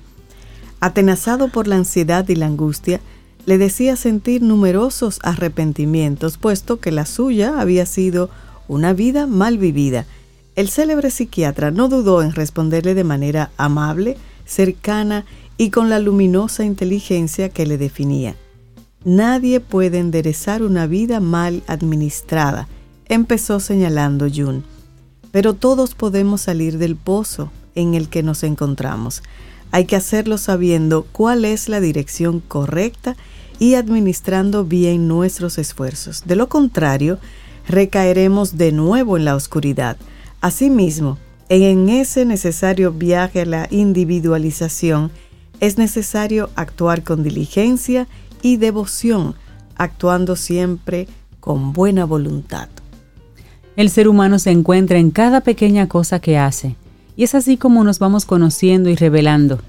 Atenazado 0.80 1.48
por 1.48 1.66
la 1.66 1.76
ansiedad 1.76 2.28
y 2.28 2.34
la 2.34 2.46
angustia, 2.46 3.00
le 3.46 3.58
decía 3.58 3.96
sentir 3.96 4.42
numerosos 4.42 5.18
arrepentimientos, 5.22 6.38
puesto 6.38 6.78
que 6.78 6.92
la 6.92 7.06
suya 7.06 7.60
había 7.60 7.86
sido 7.86 8.30
una 8.68 8.92
vida 8.92 9.26
mal 9.26 9.58
vivida 9.58 10.06
el 10.54 10.68
célebre 10.68 11.10
psiquiatra 11.10 11.70
no 11.70 11.88
dudó 11.88 12.22
en 12.22 12.32
responderle 12.32 12.94
de 12.94 13.04
manera 13.04 13.50
amable, 13.56 14.18
cercana 14.44 15.24
y 15.56 15.70
con 15.70 15.88
la 15.88 15.98
luminosa 15.98 16.64
inteligencia 16.64 17.48
que 17.48 17.64
le 17.64 17.78
definía. 17.78 18.36
Nadie 19.04 19.60
puede 19.60 19.98
enderezar 19.98 20.62
una 20.62 20.86
vida 20.86 21.20
mal 21.20 21.62
administrada, 21.66 22.68
empezó 23.14 23.60
señalando 23.60 24.26
Jun. 24.32 24.64
Pero 25.30 25.54
todos 25.54 25.94
podemos 25.94 26.42
salir 26.42 26.78
del 26.78 26.96
pozo 26.96 27.50
en 27.74 27.94
el 27.94 28.08
que 28.08 28.22
nos 28.22 28.42
encontramos. 28.42 29.22
Hay 29.70 29.86
que 29.86 29.96
hacerlo 29.96 30.36
sabiendo 30.36 31.06
cuál 31.12 31.44
es 31.44 31.68
la 31.68 31.80
dirección 31.80 32.40
correcta 32.40 33.16
y 33.58 33.74
administrando 33.74 34.64
bien 34.64 35.08
nuestros 35.08 35.56
esfuerzos. 35.58 36.24
De 36.26 36.36
lo 36.36 36.48
contrario, 36.48 37.18
recaeremos 37.66 38.58
de 38.58 38.72
nuevo 38.72 39.16
en 39.16 39.24
la 39.24 39.36
oscuridad 39.36 39.96
Asimismo, 40.42 41.18
en 41.48 41.88
ese 41.88 42.24
necesario 42.24 42.90
viaje 42.90 43.42
a 43.42 43.46
la 43.46 43.68
individualización, 43.70 45.12
es 45.60 45.78
necesario 45.78 46.50
actuar 46.56 47.04
con 47.04 47.22
diligencia 47.22 48.08
y 48.42 48.56
devoción, 48.56 49.36
actuando 49.76 50.34
siempre 50.34 51.06
con 51.38 51.72
buena 51.72 52.06
voluntad. 52.06 52.68
El 53.74 53.88
ser 53.88 54.06
humano 54.08 54.38
se 54.38 54.50
encuentra 54.50 54.98
en 54.98 55.10
cada 55.10 55.40
pequeña 55.40 55.88
cosa 55.88 56.20
que 56.20 56.36
hace, 56.36 56.76
y 57.16 57.24
es 57.24 57.34
así 57.34 57.56
como 57.56 57.84
nos 57.84 57.98
vamos 57.98 58.26
conociendo 58.26 58.90
y 58.90 58.96
revelando. 58.96 59.60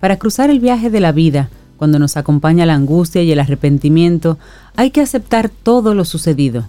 Para 0.00 0.18
cruzar 0.18 0.50
el 0.50 0.58
viaje 0.58 0.90
de 0.90 1.00
la 1.00 1.12
vida, 1.12 1.50
cuando 1.76 1.98
nos 1.98 2.16
acompaña 2.16 2.66
la 2.66 2.74
angustia 2.74 3.22
y 3.22 3.30
el 3.30 3.38
arrepentimiento, 3.38 4.38
hay 4.74 4.90
que 4.90 5.00
aceptar 5.00 5.48
todo 5.48 5.94
lo 5.94 6.04
sucedido. 6.04 6.66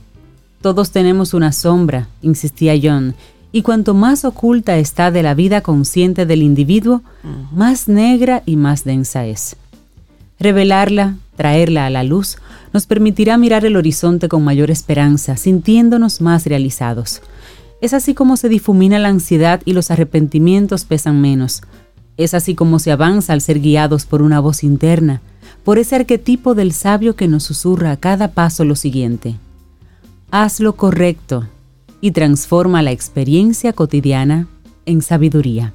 Todos 0.61 0.91
tenemos 0.91 1.33
una 1.33 1.51
sombra, 1.51 2.07
insistía 2.21 2.73
John, 2.81 3.15
y 3.51 3.61
cuanto 3.61 3.93
más 3.93 4.25
oculta 4.25 4.77
está 4.77 5.11
de 5.11 5.23
la 5.23 5.33
vida 5.33 5.61
consciente 5.61 6.25
del 6.25 6.43
individuo, 6.43 7.01
más 7.51 7.87
negra 7.87 8.43
y 8.45 8.57
más 8.57 8.83
densa 8.83 9.25
es. 9.25 9.55
Revelarla, 10.39 11.15
traerla 11.35 11.85
a 11.85 11.89
la 11.89 12.03
luz, 12.03 12.37
nos 12.75 12.87
permitirá 12.87 13.37
mirar 13.37 13.63
el 13.63 13.77
horizonte 13.77 14.27
con 14.27 14.43
mayor 14.43 14.69
esperanza, 14.69 15.37
sintiéndonos 15.37 16.19
más 16.19 16.45
realizados. 16.45 17.21
Es 17.79 17.93
así 17.93 18.13
como 18.13 18.35
se 18.35 18.49
difumina 18.49 18.99
la 18.99 19.07
ansiedad 19.07 19.61
y 19.63 19.71
los 19.71 19.91
arrepentimientos 19.91 20.83
pesan 20.83 21.21
menos. 21.21 21.61
Es 22.17 22.33
así 22.33 22.53
como 22.53 22.79
se 22.79 22.91
avanza 22.91 23.31
al 23.31 23.39
ser 23.39 23.61
guiados 23.61 24.05
por 24.05 24.21
una 24.21 24.41
voz 24.41 24.61
interna, 24.61 25.21
por 25.63 25.79
ese 25.79 25.95
arquetipo 25.95 26.53
del 26.53 26.73
sabio 26.73 27.15
que 27.15 27.29
nos 27.29 27.43
susurra 27.43 27.91
a 27.91 27.97
cada 27.97 28.31
paso 28.31 28.65
lo 28.65 28.75
siguiente. 28.75 29.37
Haz 30.29 30.59
lo 30.59 30.75
correcto, 30.75 31.47
y 32.01 32.11
transforma 32.11 32.81
la 32.81 32.91
experiencia 32.91 33.71
cotidiana 33.71 34.49
en 34.85 35.01
sabiduría. 35.01 35.71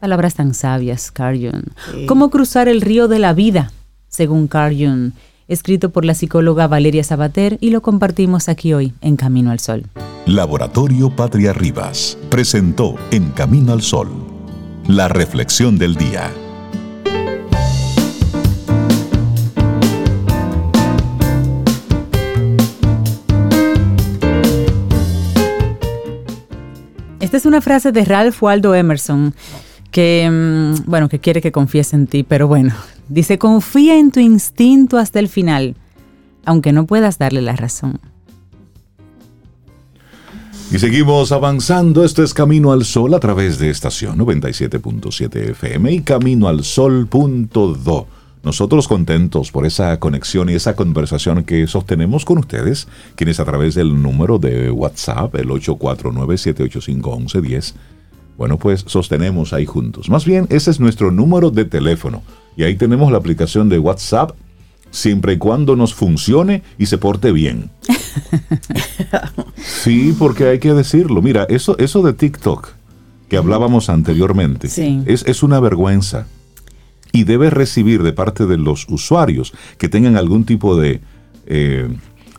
Palabras 0.00 0.34
tan 0.34 0.54
sabias, 0.54 1.10
Carl 1.10 1.38
Jung. 1.38 2.06
¿Cómo 2.06 2.30
cruzar 2.30 2.68
el 2.68 2.80
río 2.80 3.06
de 3.06 3.18
la 3.18 3.34
vida? 3.34 3.70
Según 4.08 4.48
Carl 4.48 4.74
Jung, 4.74 5.12
escrito 5.48 5.90
por 5.90 6.04
la 6.04 6.14
psicóloga 6.14 6.68
Valeria 6.68 7.02
Sabater 7.02 7.58
y 7.60 7.70
lo 7.70 7.82
compartimos 7.82 8.48
aquí 8.48 8.74
hoy 8.74 8.92
en 9.00 9.16
Camino 9.16 9.50
al 9.50 9.58
Sol. 9.58 9.84
Laboratorio 10.26 11.14
Patria 11.16 11.52
Rivas 11.52 12.18
presentó 12.30 12.96
En 13.10 13.30
Camino 13.30 13.72
al 13.72 13.82
Sol 13.82 14.08
la 14.88 15.06
reflexión 15.06 15.76
del 15.78 15.96
día. 15.96 16.30
Esta 27.20 27.36
es 27.36 27.44
una 27.44 27.60
frase 27.60 27.92
de 27.92 28.06
Ralph 28.06 28.42
Waldo 28.42 28.74
Emerson 28.74 29.34
que, 29.90 30.26
mm, 30.30 30.90
bueno, 30.90 31.10
que 31.10 31.18
quiere 31.18 31.42
que 31.42 31.52
confíes 31.52 31.92
en 31.92 32.06
ti, 32.06 32.22
pero 32.22 32.48
bueno, 32.48 32.74
dice, 33.08 33.38
confía 33.38 33.98
en 33.98 34.10
tu 34.10 34.20
instinto 34.20 34.98
hasta 34.98 35.18
el 35.18 35.28
final, 35.28 35.76
aunque 36.44 36.72
no 36.72 36.86
puedas 36.86 37.18
darle 37.18 37.42
la 37.42 37.56
razón. 37.56 38.00
Y 40.70 40.78
seguimos 40.78 41.32
avanzando. 41.32 42.04
Este 42.04 42.22
es 42.22 42.34
Camino 42.34 42.72
al 42.72 42.84
Sol 42.84 43.14
a 43.14 43.20
través 43.20 43.58
de 43.58 43.70
estación 43.70 44.18
97.7 44.18 45.52
FM 45.52 45.92
y 45.92 46.02
Camino 46.02 46.46
al 46.46 46.62
Sol.do. 46.62 48.06
Nosotros 48.42 48.86
contentos 48.86 49.50
por 49.50 49.64
esa 49.64 49.98
conexión 49.98 50.50
y 50.50 50.54
esa 50.54 50.76
conversación 50.76 51.44
que 51.44 51.66
sostenemos 51.66 52.26
con 52.26 52.36
ustedes, 52.38 52.86
quienes 53.16 53.40
a 53.40 53.46
través 53.46 53.74
del 53.74 54.00
número 54.00 54.38
de 54.38 54.70
WhatsApp, 54.70 55.34
el 55.36 55.48
849-785-1110, 55.48 57.72
bueno, 58.36 58.58
pues 58.58 58.84
sostenemos 58.86 59.54
ahí 59.54 59.66
juntos. 59.66 60.08
Más 60.08 60.24
bien, 60.24 60.46
ese 60.50 60.70
es 60.70 60.78
nuestro 60.80 61.10
número 61.10 61.50
de 61.50 61.64
teléfono. 61.64 62.22
Y 62.58 62.64
ahí 62.64 62.74
tenemos 62.74 63.12
la 63.12 63.18
aplicación 63.18 63.68
de 63.68 63.78
WhatsApp, 63.78 64.32
siempre 64.90 65.34
y 65.34 65.38
cuando 65.38 65.76
nos 65.76 65.94
funcione 65.94 66.64
y 66.76 66.86
se 66.86 66.98
porte 66.98 67.30
bien. 67.30 67.70
sí, 69.56 70.12
porque 70.18 70.48
hay 70.48 70.58
que 70.58 70.74
decirlo. 70.74 71.22
Mira, 71.22 71.46
eso, 71.48 71.78
eso 71.78 72.02
de 72.02 72.14
TikTok 72.14 72.70
que 73.28 73.36
hablábamos 73.36 73.88
anteriormente 73.88 74.66
es, 75.06 75.24
es 75.24 75.42
una 75.44 75.60
vergüenza 75.60 76.26
y 77.12 77.22
debe 77.22 77.50
recibir 77.50 78.02
de 78.02 78.12
parte 78.12 78.44
de 78.46 78.58
los 78.58 78.86
usuarios 78.88 79.52
que 79.78 79.88
tengan 79.88 80.16
algún 80.16 80.44
tipo 80.44 80.76
de, 80.76 81.00
eh, 81.46 81.88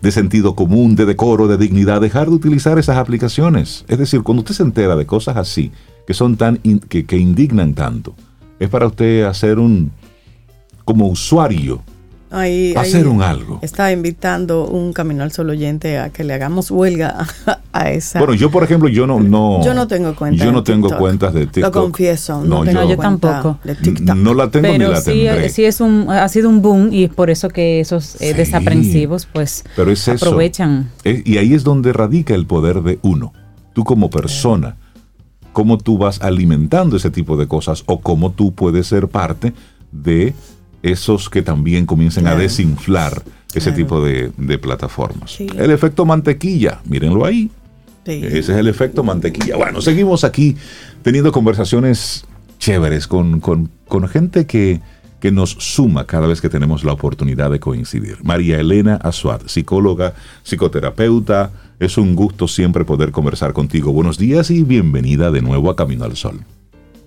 de 0.02 0.12
sentido 0.12 0.54
común, 0.54 0.98
de 0.98 1.06
decoro, 1.06 1.48
de 1.48 1.58
dignidad, 1.58 2.02
dejar 2.02 2.28
de 2.28 2.36
utilizar 2.36 2.78
esas 2.78 2.98
aplicaciones. 2.98 3.86
Es 3.88 3.98
decir, 3.98 4.22
cuando 4.24 4.42
usted 4.42 4.56
se 4.56 4.64
entera 4.64 4.98
de 4.98 5.06
cosas 5.06 5.38
así, 5.38 5.72
que 6.06 6.14
son 6.14 6.36
tan 6.36 6.58
que, 6.58 7.06
que 7.06 7.18
indignan 7.18 7.74
tanto, 7.74 8.16
es 8.60 8.68
para 8.68 8.88
usted 8.88 9.24
hacer 9.24 9.60
un 9.60 9.94
como 10.90 11.06
usuario 11.06 11.84
hacer 12.32 13.08
un 13.08 13.22
algo. 13.22 13.60
Está 13.62 13.92
invitando 13.92 14.66
un 14.66 14.92
Camino 14.92 15.22
al 15.22 15.32
Sol 15.32 15.52
oyente 15.52 16.00
a 16.00 16.10
que 16.10 16.24
le 16.24 16.34
hagamos 16.34 16.72
huelga 16.72 17.28
a, 17.72 17.92
esa. 17.92 18.18
Bueno, 18.18 18.34
yo 18.34 18.50
por 18.50 18.64
ejemplo, 18.64 18.90
yo 18.90 19.06
no, 19.06 19.20
no 19.20 19.64
yo 19.64 19.76
no 19.76 19.88
tengo 19.88 20.16
cuentas. 20.16 20.44
Yo 20.44 20.52
no 20.52 20.64
tengo 20.64 20.90
cuentas 20.98 21.32
de 21.36 21.46
TikTok. 21.46 21.76
Lo 21.76 21.82
confieso, 21.84 22.44
no, 22.44 22.66
no 22.66 22.90
yo, 22.90 22.98
tampoco. 22.98 23.60
De 23.64 23.76
TikTok. 23.76 24.16
No 24.16 24.34
la 24.34 24.50
tengo 24.50 24.68
ni 24.68 24.80
la 24.80 25.00
sí, 25.00 25.26
tendré. 25.26 25.50
sí 25.50 25.64
es 25.64 25.80
un 25.80 26.08
ha 26.10 26.28
sido 26.28 26.50
un 26.50 26.64
boom 26.64 26.92
y 26.92 27.04
es 27.04 27.14
por 27.14 27.30
eso 27.30 27.50
que 27.50 27.80
esos 27.80 28.20
eh, 28.20 28.34
desaprensivos 28.34 29.28
pues 29.32 29.64
Pero 29.76 29.92
es 29.92 30.10
aprovechan. 30.10 30.90
Y 31.04 31.38
ahí 31.38 31.54
es 31.54 31.64
donde 31.64 31.94
radica 31.94 32.34
el 32.34 32.48
poder 32.48 32.82
de 32.82 32.98
uno. 33.04 33.32
Tú 33.74 33.84
como 33.84 34.10
persona, 34.10 34.76
cómo 35.54 35.78
tú 35.78 36.00
vas 36.00 36.20
alimentando 36.24 36.98
ese 36.98 37.12
tipo 37.12 37.38
de 37.38 37.48
cosas 37.48 37.84
o 37.86 38.00
cómo 38.00 38.32
tú 38.32 38.56
puedes 38.56 38.88
ser 38.88 39.08
parte 39.08 39.54
de 39.92 40.34
esos 40.84 41.30
que 41.30 41.42
también 41.42 41.86
comiencen 41.86 42.28
a 42.28 42.36
desinflar 42.36 43.24
ese 43.54 43.72
tipo 43.72 44.04
de, 44.04 44.32
plataformas. 44.60 45.40
El 45.40 45.72
efecto 45.72 46.06
mantequilla, 46.06 46.80
mírenlo 46.86 47.26
ahí. 47.26 47.50
Ese 48.06 48.40
es 48.40 48.50
el 48.50 48.68
efecto 48.68 49.04
mantequilla. 49.04 49.56
Bueno, 49.58 49.82
seguimos 49.82 50.24
aquí 50.24 50.56
teniendo 51.02 51.32
conversaciones 51.32 52.26
chéveres 52.58 53.08
con, 53.08 53.42
gente 54.12 54.46
que, 54.46 54.82
que, 55.20 55.32
nos 55.32 55.52
suma 55.52 56.06
cada 56.06 56.28
vez 56.28 56.42
que 56.42 56.50
tenemos 56.50 56.84
la 56.84 56.94
oportunidad 56.94 57.52
de 57.52 57.60
coincidir. 57.60 58.18
María 58.24 58.60
Elena 58.60 58.96
Azuad, 58.96 59.42
psicóloga, 59.48 60.14
psicoterapeuta. 60.44 61.52
Es 61.80 61.98
un 61.98 62.16
gusto 62.16 62.48
siempre 62.48 62.84
poder 62.84 63.12
conversar 63.12 63.54
contigo. 63.54 63.92
Buenos 63.92 64.18
días 64.18 64.52
y 64.52 64.64
bienvenida 64.64 65.32
de 65.32 65.42
nuevo 65.42 65.70
a 65.70 65.76
Camino 65.76 66.06
al 66.06 66.16
Sol. 66.16 66.42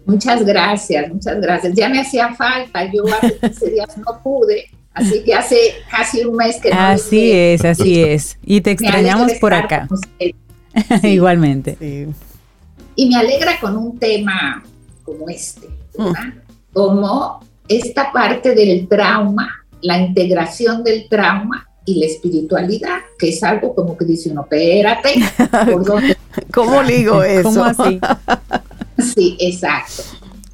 Muchas 0.05 0.45
gracias, 0.45 1.09
muchas 1.13 1.41
gracias. 1.41 1.75
Ya 1.75 1.89
me 1.89 2.01
hacía 2.01 2.35
falta, 2.35 2.91
yo 2.93 3.05
hace 3.07 3.39
15 3.39 3.71
días 3.71 3.99
no 3.99 4.21
pude, 4.23 4.67
así 4.93 5.23
que 5.25 5.35
hace 5.35 5.57
casi 5.91 6.25
un 6.25 6.37
mes 6.37 6.61
que 6.61 6.71
no. 6.71 6.79
Así 6.79 7.33
es, 7.33 7.65
así 7.65 8.03
es. 8.03 8.39
Y 8.45 8.61
te 8.61 8.73
extrañamos 8.73 9.33
por 9.35 9.55
acá. 9.55 9.89
Igualmente. 11.03 12.09
Y 12.97 13.09
me 13.09 13.17
alegra 13.17 13.59
con 13.61 13.77
un 13.77 13.99
tema 13.99 14.63
como 15.05 15.29
este, 15.29 15.69
¿verdad? 15.97 16.35
Como 16.73 17.41
esta 17.69 18.13
parte 18.13 18.55
del 18.55 18.89
trauma, 18.89 19.65
la 19.83 19.99
integración 19.99 20.83
del 20.83 21.09
trauma 21.09 21.69
y 21.85 21.99
la 21.99 22.07
espiritualidad, 22.07 22.99
que 23.19 23.31
es 23.31 23.43
algo 23.43 23.75
como 23.75 23.97
que 23.97 24.05
dice 24.05 24.31
uno, 24.31 24.43
espérate, 24.43 25.15
¿por 25.71 25.85
dónde? 25.87 26.17
¿Cómo 26.53 26.83
digo 26.85 27.23
eso? 27.25 27.49
¿Cómo 27.49 27.65
así? 27.65 28.01
Sí, 29.03 29.37
exacto. 29.39 30.03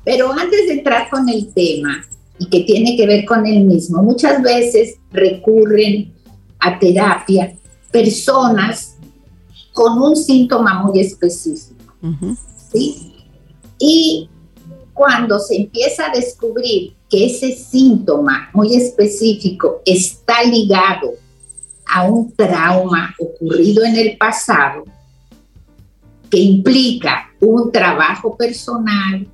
Pero 0.04 0.32
antes 0.32 0.66
de 0.66 0.74
entrar 0.74 1.08
con 1.10 1.28
el 1.28 1.52
tema 1.52 2.04
y 2.38 2.46
que 2.46 2.60
tiene 2.60 2.96
que 2.96 3.06
ver 3.06 3.24
con 3.24 3.46
el 3.46 3.64
mismo, 3.64 4.02
muchas 4.02 4.42
veces 4.42 4.96
recurren 5.10 6.12
a 6.58 6.78
terapia 6.78 7.54
personas 7.90 8.96
con 9.72 10.00
un 10.00 10.16
síntoma 10.16 10.82
muy 10.82 11.00
específico. 11.00 11.94
¿sí? 12.72 13.14
Y 13.78 14.28
cuando 14.92 15.38
se 15.38 15.56
empieza 15.56 16.06
a 16.06 16.12
descubrir 16.12 16.94
que 17.08 17.26
ese 17.26 17.54
síntoma 17.54 18.50
muy 18.52 18.74
específico 18.74 19.80
está 19.84 20.42
ligado 20.42 21.12
a 21.86 22.04
un 22.04 22.32
trauma 22.32 23.14
ocurrido 23.18 23.84
en 23.84 23.96
el 23.96 24.16
pasado, 24.18 24.84
que 26.30 26.38
implica 26.38 27.27
un 27.40 27.70
trabajo 27.72 28.36
personal, 28.36 29.26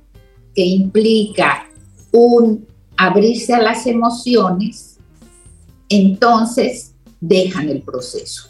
que 0.53 0.63
implica 0.63 1.65
un 2.11 2.65
abrirse 2.97 3.53
a 3.53 3.61
las 3.61 3.85
emociones, 3.87 4.97
entonces 5.89 6.93
dejan 7.19 7.69
el 7.69 7.81
proceso. 7.81 8.49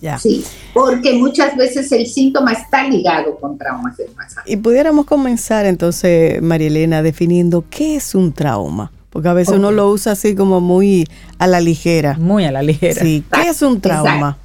Ya. 0.00 0.18
Sí, 0.18 0.42
porque 0.72 1.12
muchas 1.14 1.56
veces 1.56 1.92
el 1.92 2.06
síntoma 2.06 2.52
está 2.52 2.88
ligado 2.88 3.36
con 3.36 3.58
traumas 3.58 3.98
del 3.98 4.08
pasado. 4.08 4.42
Y 4.46 4.56
pudiéramos 4.56 5.04
comenzar 5.04 5.66
entonces, 5.66 6.40
María 6.40 6.68
Elena, 6.68 7.02
definiendo 7.02 7.64
qué 7.68 7.96
es 7.96 8.14
un 8.14 8.32
trauma. 8.32 8.92
Porque 9.10 9.28
a 9.28 9.34
veces 9.34 9.56
uno 9.56 9.72
lo 9.72 9.90
usa 9.90 10.12
así 10.12 10.36
como 10.36 10.60
muy 10.60 11.06
a 11.38 11.48
la 11.48 11.60
ligera. 11.60 12.16
Muy 12.18 12.44
a 12.44 12.52
la 12.52 12.62
ligera. 12.62 13.02
Sí, 13.02 13.24
¿qué 13.30 13.48
es 13.48 13.60
un 13.60 13.80
trauma? 13.80 14.38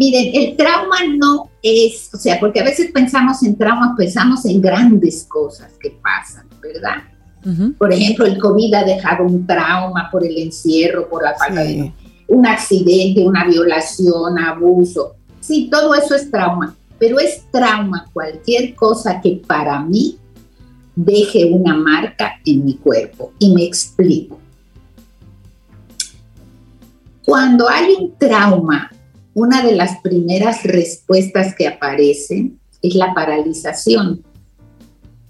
Miren, 0.00 0.30
el 0.32 0.56
trauma 0.56 0.96
no 1.14 1.50
es, 1.62 2.08
o 2.14 2.16
sea, 2.16 2.40
porque 2.40 2.60
a 2.60 2.64
veces 2.64 2.90
pensamos 2.90 3.42
en 3.42 3.54
trauma, 3.54 3.94
pensamos 3.94 4.46
en 4.46 4.58
grandes 4.62 5.26
cosas 5.28 5.72
que 5.78 5.90
pasan, 6.02 6.48
¿verdad? 6.62 7.02
Por 7.76 7.92
ejemplo, 7.92 8.24
el 8.24 8.38
COVID 8.38 8.72
ha 8.72 8.84
dejado 8.84 9.24
un 9.24 9.46
trauma 9.46 10.08
por 10.10 10.24
el 10.24 10.38
encierro, 10.38 11.06
por 11.06 11.22
la 11.22 11.34
falta 11.34 11.64
de 11.64 11.92
un 12.28 12.46
accidente, 12.46 13.26
una 13.26 13.44
violación, 13.44 14.38
abuso. 14.38 15.16
Sí, 15.38 15.68
todo 15.70 15.94
eso 15.94 16.14
es 16.14 16.30
trauma, 16.30 16.74
pero 16.98 17.20
es 17.20 17.42
trauma 17.50 18.06
cualquier 18.10 18.74
cosa 18.74 19.20
que 19.20 19.42
para 19.46 19.82
mí 19.82 20.16
deje 20.96 21.44
una 21.44 21.76
marca 21.76 22.40
en 22.46 22.64
mi 22.64 22.76
cuerpo. 22.76 23.34
Y 23.38 23.52
me 23.52 23.64
explico. 23.64 24.40
Cuando 27.22 27.68
hay 27.68 27.92
un 28.00 28.14
trauma, 28.16 28.90
una 29.34 29.64
de 29.64 29.74
las 29.74 30.00
primeras 30.00 30.62
respuestas 30.64 31.54
que 31.54 31.68
aparecen 31.68 32.58
es 32.82 32.94
la 32.94 33.14
paralización. 33.14 34.24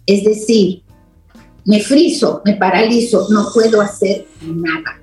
Es 0.06 0.24
decir, 0.24 0.82
me 1.64 1.80
friso, 1.80 2.42
me 2.44 2.54
paralizo, 2.54 3.28
no 3.30 3.48
puedo 3.52 3.80
hacer 3.80 4.26
nada. 4.40 5.00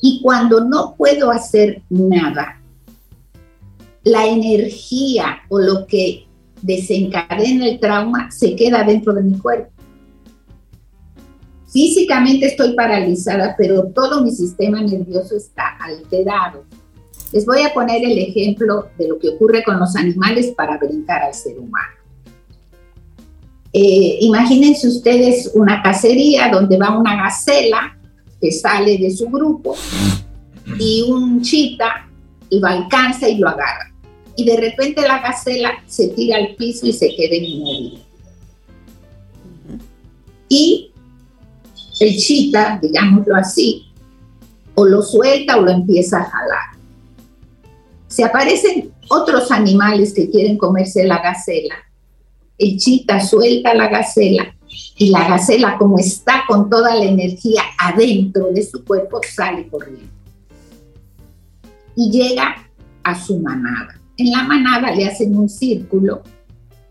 Y 0.00 0.20
cuando 0.20 0.64
no 0.64 0.94
puedo 0.96 1.30
hacer 1.30 1.82
nada, 1.88 2.60
la 4.02 4.26
energía 4.26 5.42
o 5.48 5.60
lo 5.60 5.86
que 5.86 6.26
desencadena 6.60 7.68
el 7.68 7.78
trauma 7.78 8.30
se 8.30 8.56
queda 8.56 8.82
dentro 8.82 9.12
de 9.12 9.22
mi 9.22 9.38
cuerpo. 9.38 9.70
Físicamente 11.72 12.46
estoy 12.46 12.74
paralizada, 12.74 13.54
pero 13.56 13.84
todo 13.84 14.22
mi 14.22 14.30
sistema 14.30 14.82
nervioso 14.82 15.36
está 15.36 15.76
alterado. 15.80 16.64
Les 17.32 17.46
voy 17.46 17.62
a 17.62 17.72
poner 17.72 18.04
el 18.04 18.18
ejemplo 18.18 18.88
de 18.98 19.08
lo 19.08 19.18
que 19.18 19.30
ocurre 19.30 19.64
con 19.64 19.78
los 19.78 19.96
animales 19.96 20.52
para 20.56 20.78
brincar 20.78 21.22
al 21.22 21.34
ser 21.34 21.58
humano. 21.58 21.94
Eh, 23.72 24.18
imagínense 24.20 24.86
ustedes 24.86 25.50
una 25.54 25.82
cacería 25.82 26.50
donde 26.50 26.76
va 26.76 26.98
una 26.98 27.16
gacela 27.16 27.96
que 28.38 28.52
sale 28.52 28.98
de 28.98 29.10
su 29.10 29.30
grupo 29.30 29.74
y 30.78 31.06
un 31.08 31.40
chita 31.40 32.06
lo 32.50 32.66
alcanza 32.66 33.28
y 33.30 33.38
lo 33.38 33.48
agarra 33.48 33.92
y 34.36 34.44
de 34.44 34.56
repente 34.56 35.02
la 35.02 35.20
gacela 35.20 35.72
se 35.86 36.08
tira 36.08 36.36
al 36.36 36.54
piso 36.56 36.86
y 36.86 36.92
se 36.92 37.14
queda 37.14 37.36
inmóvil. 37.36 38.02
Y 40.48 40.90
el 42.00 42.16
chita, 42.16 42.78
digámoslo 42.80 43.36
así, 43.36 43.86
o 44.74 44.86
lo 44.86 45.02
suelta 45.02 45.56
o 45.56 45.62
lo 45.62 45.70
empieza 45.70 46.20
a 46.20 46.24
jalar. 46.24 46.71
Si 48.12 48.22
aparecen 48.22 48.92
otros 49.08 49.50
animales 49.50 50.12
que 50.12 50.30
quieren 50.30 50.58
comerse 50.58 51.04
la 51.04 51.22
gacela, 51.22 51.76
el 52.58 52.76
chita 52.76 53.20
suelta 53.20 53.74
la 53.74 53.88
gacela 53.88 54.54
y 54.96 55.10
la 55.10 55.28
gacela, 55.28 55.78
como 55.78 55.98
está 55.98 56.44
con 56.46 56.68
toda 56.68 56.94
la 56.94 57.04
energía 57.04 57.62
adentro 57.78 58.48
de 58.52 58.62
su 58.64 58.84
cuerpo, 58.84 59.20
sale 59.26 59.68
corriendo. 59.68 60.12
Y 61.96 62.10
llega 62.10 62.68
a 63.02 63.14
su 63.14 63.38
manada 63.38 64.02
en 64.16 64.30
la 64.30 64.42
manada 64.44 64.94
le 64.94 65.06
hacen 65.06 65.36
un 65.36 65.48
círculo 65.48 66.22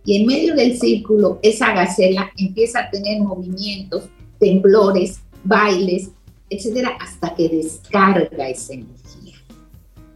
y 0.04 0.20
en 0.20 0.26
medio 0.26 0.56
del 0.56 0.78
círculo 0.78 1.40
esa 1.44 1.74
gacela 1.74 2.32
empieza 2.38 2.80
a 2.80 2.90
tener 2.90 3.22
movimientos, 3.22 4.06
temblores, 4.40 5.22
bailes, 5.44 6.10
etcétera, 6.50 6.98
hasta 7.00 7.36
que 7.36 7.50
descarga 7.50 8.50
esa 8.50 8.74
energía. 8.74 9.01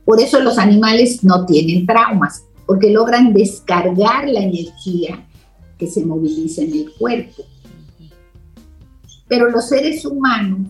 Por 0.06 0.22
eso 0.22 0.40
los 0.40 0.58
animales 0.58 1.24
no 1.24 1.46
tienen 1.46 1.86
traumas, 1.86 2.46
porque 2.66 2.92
logran 2.92 3.34
descargar 3.34 4.30
la 4.30 4.42
energía 4.42 5.28
que 5.78 5.88
se 5.88 6.06
moviliza 6.06 6.62
en 6.62 6.74
el 6.74 6.94
cuerpo. 6.94 7.44
Pero 9.28 9.50
los 9.50 9.68
seres 9.68 10.06
humanos 10.06 10.70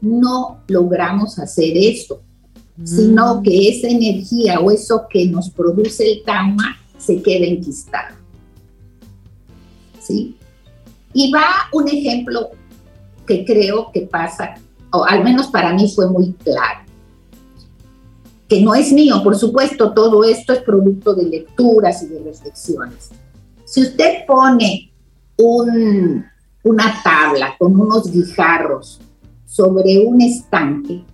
no 0.00 0.58
logramos 0.66 1.38
hacer 1.38 1.76
eso 1.76 2.20
sino 2.84 3.36
mm. 3.36 3.42
que 3.42 3.68
esa 3.68 3.88
energía 3.88 4.60
o 4.60 4.70
eso 4.70 5.06
que 5.08 5.26
nos 5.26 5.50
produce 5.50 6.10
el 6.10 6.22
trauma 6.24 6.78
se 6.98 7.20
queda 7.22 7.46
enquistado. 7.46 8.16
¿Sí? 10.00 10.36
Y 11.12 11.30
va 11.30 11.46
un 11.72 11.88
ejemplo 11.88 12.50
que 13.26 13.44
creo 13.44 13.90
que 13.92 14.02
pasa, 14.02 14.54
o 14.92 15.04
al 15.04 15.22
menos 15.22 15.48
para 15.48 15.72
mí 15.72 15.92
fue 15.94 16.08
muy 16.10 16.32
claro, 16.32 16.80
que 18.50 18.60
no 18.60 18.74
es 18.74 18.92
mío, 18.92 19.22
por 19.22 19.36
supuesto, 19.36 19.92
todo 19.92 20.24
esto 20.24 20.52
es 20.52 20.58
producto 20.62 21.14
de 21.14 21.22
lecturas 21.22 22.02
y 22.02 22.08
de 22.08 22.18
reflexiones. 22.18 23.10
Si 23.64 23.80
usted 23.80 24.26
pone 24.26 24.92
una 25.36 27.00
tabla 27.04 27.54
con 27.56 27.80
unos 27.80 28.10
guijarros 28.10 29.00
sobre 29.46 30.04
un 30.04 30.20
estanque, 30.20 31.04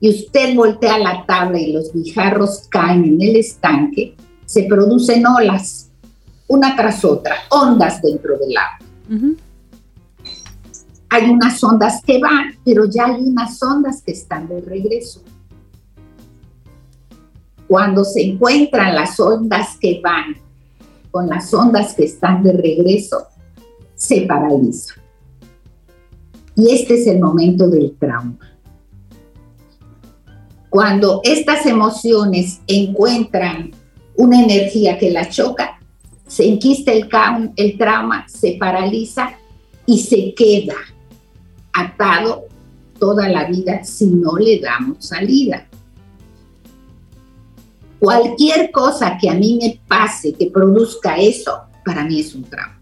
y 0.00 0.10
usted 0.10 0.56
voltea 0.56 0.98
la 0.98 1.24
tabla 1.24 1.60
y 1.60 1.72
los 1.72 1.92
guijarros 1.92 2.66
caen 2.68 3.04
en 3.04 3.22
el 3.22 3.36
estanque, 3.36 4.16
se 4.44 4.64
producen 4.64 5.24
olas, 5.24 5.88
una 6.48 6.74
tras 6.74 7.04
otra, 7.04 7.36
ondas 7.50 8.02
dentro 8.02 8.36
del 8.38 8.56
agua. 8.56 9.38
Hay 11.10 11.30
unas 11.30 11.62
ondas 11.64 12.02
que 12.04 12.18
van, 12.18 12.56
pero 12.64 12.84
ya 12.84 13.06
hay 13.06 13.22
unas 13.22 13.62
ondas 13.62 14.02
que 14.02 14.12
están 14.12 14.48
de 14.48 14.60
regreso. 14.60 15.22
Cuando 17.66 18.04
se 18.04 18.22
encuentran 18.22 18.94
las 18.94 19.18
ondas 19.18 19.76
que 19.80 20.00
van 20.02 20.36
con 21.10 21.28
las 21.28 21.52
ondas 21.54 21.94
que 21.94 22.04
están 22.04 22.42
de 22.42 22.52
regreso, 22.52 23.26
se 23.94 24.22
paraliza. 24.22 24.94
Y 26.54 26.72
este 26.72 26.94
es 26.94 27.06
el 27.06 27.20
momento 27.20 27.68
del 27.68 27.96
trauma 27.96 28.48
cuando 30.68 31.20
estas 31.24 31.66
emociones 31.66 32.60
encuentran 32.66 33.72
una 34.16 34.42
energía 34.42 34.98
que 34.98 35.10
la 35.10 35.28
choca, 35.28 35.80
se 36.26 36.46
enquista 36.46 36.92
el, 36.92 37.08
el 37.56 37.78
trauma, 37.78 38.26
se 38.28 38.56
paraliza 38.60 39.30
y 39.86 39.98
se 40.02 40.34
queda 40.34 40.74
atado 41.80 42.46
toda 42.98 43.28
la 43.28 43.44
vida 43.44 43.84
si 43.84 44.06
no 44.06 44.36
le 44.36 44.60
damos 44.60 45.06
salida. 45.06 45.66
Cualquier 47.98 48.70
cosa 48.70 49.18
que 49.20 49.28
a 49.28 49.34
mí 49.34 49.58
me 49.60 49.80
pase 49.88 50.32
que 50.32 50.50
produzca 50.50 51.16
eso, 51.16 51.62
para 51.84 52.04
mí 52.04 52.20
es 52.20 52.34
un 52.34 52.44
trauma. 52.44 52.80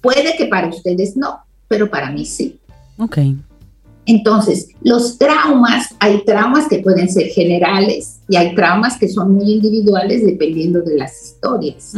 Puede 0.00 0.36
que 0.36 0.46
para 0.46 0.68
ustedes 0.68 1.16
no, 1.16 1.40
pero 1.68 1.88
para 1.88 2.10
mí 2.10 2.26
sí. 2.26 2.58
Ok. 2.98 3.18
Entonces, 4.04 4.68
los 4.82 5.16
traumas, 5.16 5.94
hay 6.00 6.24
traumas 6.24 6.68
que 6.68 6.80
pueden 6.80 7.08
ser 7.08 7.28
generales 7.28 8.20
y 8.28 8.36
hay 8.36 8.54
traumas 8.54 8.98
que 8.98 9.08
son 9.08 9.32
muy 9.32 9.52
individuales 9.52 10.24
dependiendo 10.24 10.82
de 10.82 10.98
las 10.98 11.22
historias 11.22 11.94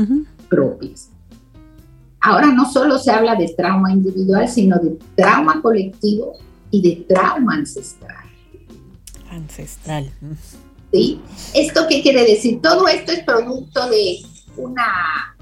propias. 0.48 1.08
Ahora 2.26 2.46
no 2.46 2.64
solo 2.64 2.98
se 2.98 3.10
habla 3.10 3.36
de 3.36 3.52
trauma 3.54 3.92
individual, 3.92 4.48
sino 4.48 4.78
de 4.78 4.96
trauma 5.14 5.60
colectivo 5.60 6.38
y 6.70 6.80
de 6.80 7.04
trauma 7.04 7.56
ancestral. 7.56 8.24
Ancestral. 9.30 10.10
¿Sí? 10.90 11.20
¿Esto 11.52 11.82
qué 11.86 12.00
quiere 12.00 12.24
decir? 12.24 12.62
Todo 12.62 12.88
esto 12.88 13.12
es 13.12 13.24
producto 13.24 13.90
de 13.90 14.20
una, 14.56 15.36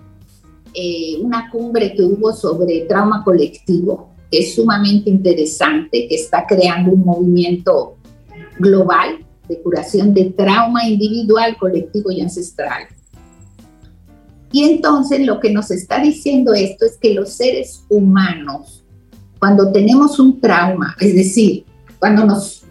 eh, 0.74 1.18
una 1.20 1.48
cumbre 1.50 1.94
que 1.94 2.02
hubo 2.02 2.32
sobre 2.32 2.80
trauma 2.88 3.22
colectivo 3.22 4.10
es 4.32 4.56
sumamente 4.56 5.08
interesante, 5.08 6.08
que 6.08 6.16
está 6.16 6.46
creando 6.48 6.90
un 6.90 7.04
movimiento 7.04 7.94
global 8.58 9.24
de 9.46 9.62
curación 9.62 10.12
de 10.12 10.30
trauma 10.30 10.84
individual, 10.88 11.56
colectivo 11.58 12.10
y 12.10 12.22
ancestral. 12.22 12.88
Y 14.52 14.64
entonces 14.64 15.26
lo 15.26 15.40
que 15.40 15.50
nos 15.50 15.70
está 15.70 15.98
diciendo 15.98 16.52
esto 16.52 16.84
es 16.84 16.98
que 16.98 17.14
los 17.14 17.32
seres 17.32 17.84
humanos, 17.88 18.84
cuando 19.38 19.72
tenemos 19.72 20.20
un 20.20 20.40
trauma, 20.40 20.94
es 21.00 21.14
decir, 21.14 21.64
cuando 21.98 22.24
nos, 22.24 22.62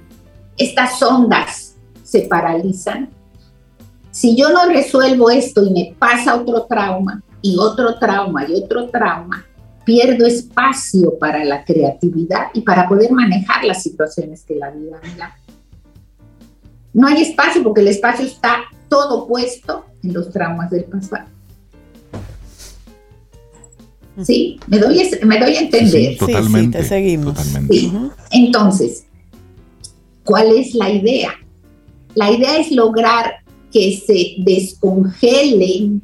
estas 0.57 1.01
ondas 1.01 1.75
se 2.03 2.21
paralizan, 2.21 3.09
si 4.11 4.35
yo 4.35 4.49
no 4.51 4.65
resuelvo 4.65 5.31
esto 5.31 5.65
y 5.65 5.71
me 5.71 5.95
pasa 5.97 6.35
otro 6.35 6.63
trauma 6.63 7.23
y 7.41 7.57
otro 7.57 7.97
trauma 7.97 8.45
y 8.47 8.53
otro 8.53 8.87
trauma, 8.89 9.45
pierdo 9.83 10.27
espacio 10.27 11.17
para 11.17 11.43
la 11.43 11.65
creatividad 11.65 12.47
y 12.53 12.61
para 12.61 12.87
poder 12.87 13.11
manejar 13.11 13.63
las 13.63 13.81
situaciones 13.81 14.43
que 14.43 14.55
la 14.55 14.69
vida 14.69 14.99
me 15.01 15.15
da. 15.15 15.35
No 16.93 17.07
hay 17.07 17.21
espacio 17.21 17.63
porque 17.63 17.81
el 17.81 17.87
espacio 17.87 18.25
está 18.25 18.57
todo 18.89 19.27
puesto 19.27 19.85
en 20.03 20.13
los 20.13 20.29
traumas 20.29 20.69
del 20.69 20.83
pasado. 20.83 21.25
Sí, 24.23 24.59
me 24.67 24.77
doy, 24.77 25.09
me 25.23 25.39
doy 25.39 25.55
a 25.55 25.61
entender. 25.61 26.11
Sí, 26.11 26.17
totalmente. 26.17 26.79
te 26.79 26.83
seguimos. 26.83 27.37
Entonces, 28.29 29.05
¿cuál 30.23 30.51
es 30.57 30.73
la 30.75 30.89
idea? 30.89 31.31
La 32.15 32.29
idea 32.29 32.57
es 32.57 32.71
lograr 32.71 33.35
que 33.71 34.01
se 34.05 34.35
descongelen 34.39 36.01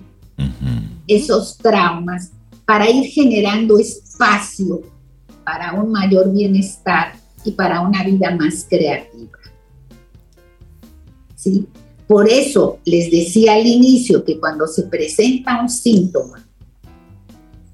esos 1.05 1.57
traumas 1.57 2.31
para 2.65 2.89
ir 2.89 3.05
generando 3.07 3.77
espacio 3.79 4.81
para 5.43 5.73
un 5.73 5.91
mayor 5.91 6.31
bienestar 6.33 7.13
y 7.45 7.51
para 7.51 7.79
una 7.81 8.03
vida 8.03 8.35
más 8.35 8.65
creativa. 8.69 9.37
¿Sí? 11.35 11.65
Por 12.07 12.27
eso 12.29 12.79
les 12.83 13.09
decía 13.11 13.53
al 13.53 13.65
inicio 13.65 14.23
que 14.23 14.39
cuando 14.39 14.67
se 14.67 14.83
presenta 14.83 15.61
un 15.61 15.69
síntoma, 15.69 16.46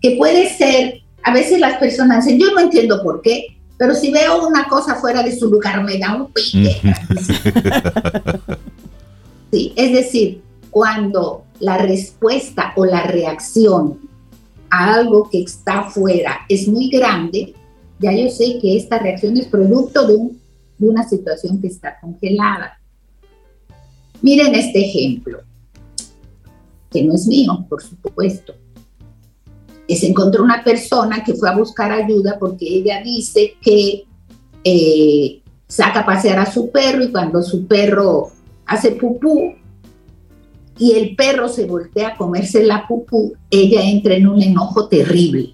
que 0.04 0.18
puede 0.18 0.50
ser, 0.50 1.02
a 1.24 1.34
veces 1.34 1.62
las 1.62 1.78
personas 1.78 2.26
dicen, 2.26 2.38
yo 2.38 2.52
no 2.52 2.60
entiendo 2.60 3.02
por 3.02 3.22
qué, 3.22 3.58
pero 3.78 3.96
si 3.96 4.12
veo 4.12 4.46
una 4.46 4.68
cosa 4.68 4.96
fuera 4.96 5.24
de 5.24 5.34
su 5.34 5.50
lugar 5.50 5.82
me 5.82 5.98
da 5.98 6.13
un 6.13 6.32
pique. 6.34 6.82
sí, 9.52 9.72
es 9.78 9.94
decir, 9.94 10.42
cuando 10.70 11.46
la 11.62 11.78
respuesta 11.78 12.74
o 12.76 12.84
la 12.84 13.04
reacción 13.04 13.98
a 14.70 14.94
algo 14.94 15.30
que 15.30 15.42
está 15.44 15.84
fuera 15.84 16.42
es 16.50 16.68
muy 16.68 16.89
grande, 16.89 17.54
ya 18.00 18.12
yo 18.12 18.30
sé 18.30 18.60
que 18.62 18.76
esta 18.76 19.00
reacción 19.00 19.38
es 19.38 19.48
producto 19.48 20.06
de, 20.06 20.18
de 20.80 20.89
una 20.89 21.08
situación 21.08 21.62
que 21.62 21.68
está 21.68 21.98
congelada. 22.02 22.78
Miren 24.22 24.54
este 24.54 24.86
ejemplo, 24.86 25.39
que 26.92 27.04
no 27.04 27.16
es 27.16 27.26
mío, 27.26 27.66
por 27.70 27.82
supuesto. 27.82 28.54
Se 29.88 30.08
encontró 30.08 30.43
una 30.43 30.63
persona 30.63 31.24
que 31.24 31.34
fue 31.34 31.50
a 31.50 31.56
buscar 31.56 31.91
ayuda 31.91 32.38
porque 32.39 32.65
ella 32.67 33.02
dice 33.04 33.56
que 33.62 34.06
eh, 34.63 35.41
saca 35.67 36.02
a 36.02 36.06
pasear 36.06 36.39
a 36.39 36.52
su 36.52 36.72
perro 36.72 37.04
y 37.04 37.12
cuando 37.12 37.41
su 37.41 37.67
perro 37.67 38.30
hace 38.65 38.91
pupú 38.91 39.54
y 40.78 40.93
el 40.93 41.15
perro 41.15 41.50
se 41.50 41.65
voltea 41.65 42.10
a 42.10 42.17
comerse 42.17 42.63
la 42.63 42.88
pupú, 42.88 43.34
ella 43.52 43.84
entra 43.84 44.15
en 44.15 44.28
un 44.28 44.41
enojo 44.41 44.88
terrible. 44.88 45.54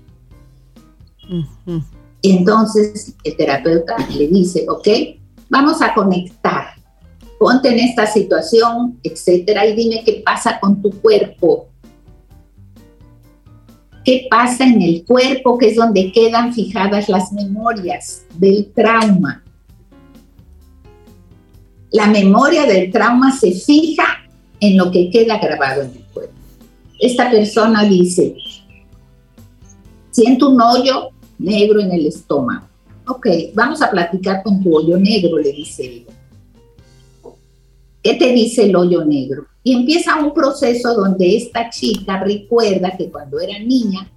Entonces 2.21 3.15
el 3.23 3.35
terapeuta 3.35 3.95
le 4.15 4.27
dice, 4.27 4.65
ok, 4.69 4.87
vamos 5.49 5.81
a 5.81 5.93
conectar 5.93 6.79
ponte 7.39 7.69
en 7.69 7.79
esta 7.79 8.05
situación, 8.05 8.99
etcétera, 9.01 9.65
y 9.65 9.73
dime 9.73 10.03
qué 10.05 10.21
pasa 10.23 10.59
con 10.59 10.81
tu 10.81 10.91
cuerpo. 11.01 11.69
¿Qué 14.09 14.25
pasa 14.27 14.63
en 14.63 14.81
el 14.81 15.05
cuerpo, 15.05 15.55
que 15.55 15.67
es 15.67 15.75
donde 15.75 16.11
quedan 16.11 16.51
fijadas 16.51 17.07
las 17.09 17.31
memorias 17.31 18.25
del 18.39 18.71
trauma? 18.73 19.43
La 21.91 22.07
memoria 22.07 22.65
del 22.65 22.91
trauma 22.91 23.31
se 23.37 23.51
fija 23.51 24.27
en 24.59 24.77
lo 24.77 24.89
que 24.89 25.11
queda 25.11 25.37
grabado 25.37 25.83
en 25.83 25.91
el 25.91 26.03
cuerpo. 26.05 26.33
Esta 26.99 27.29
persona 27.29 27.83
dice, 27.83 28.35
siento 30.09 30.49
un 30.49 30.59
hoyo 30.59 31.09
negro 31.37 31.79
en 31.79 31.91
el 31.91 32.07
estómago. 32.07 32.65
Ok, 33.05 33.27
vamos 33.53 33.79
a 33.83 33.91
platicar 33.91 34.41
con 34.41 34.63
tu 34.63 34.75
hoyo 34.75 34.97
negro, 34.97 35.37
le 35.37 35.51
dice 35.51 35.83
ella. 35.83 36.08
¿Qué 38.01 38.15
te 38.15 38.31
dice 38.31 38.65
el 38.65 38.75
hoyo 38.75 39.03
negro? 39.03 39.45
Y 39.63 39.73
empieza 39.73 40.15
un 40.15 40.33
proceso 40.33 40.93
donde 40.93 41.35
esta 41.35 41.69
chica 41.69 42.23
recuerda 42.23 42.95
que 42.97 43.11
cuando 43.11 43.39
era 43.39 43.59
niña 43.59 44.09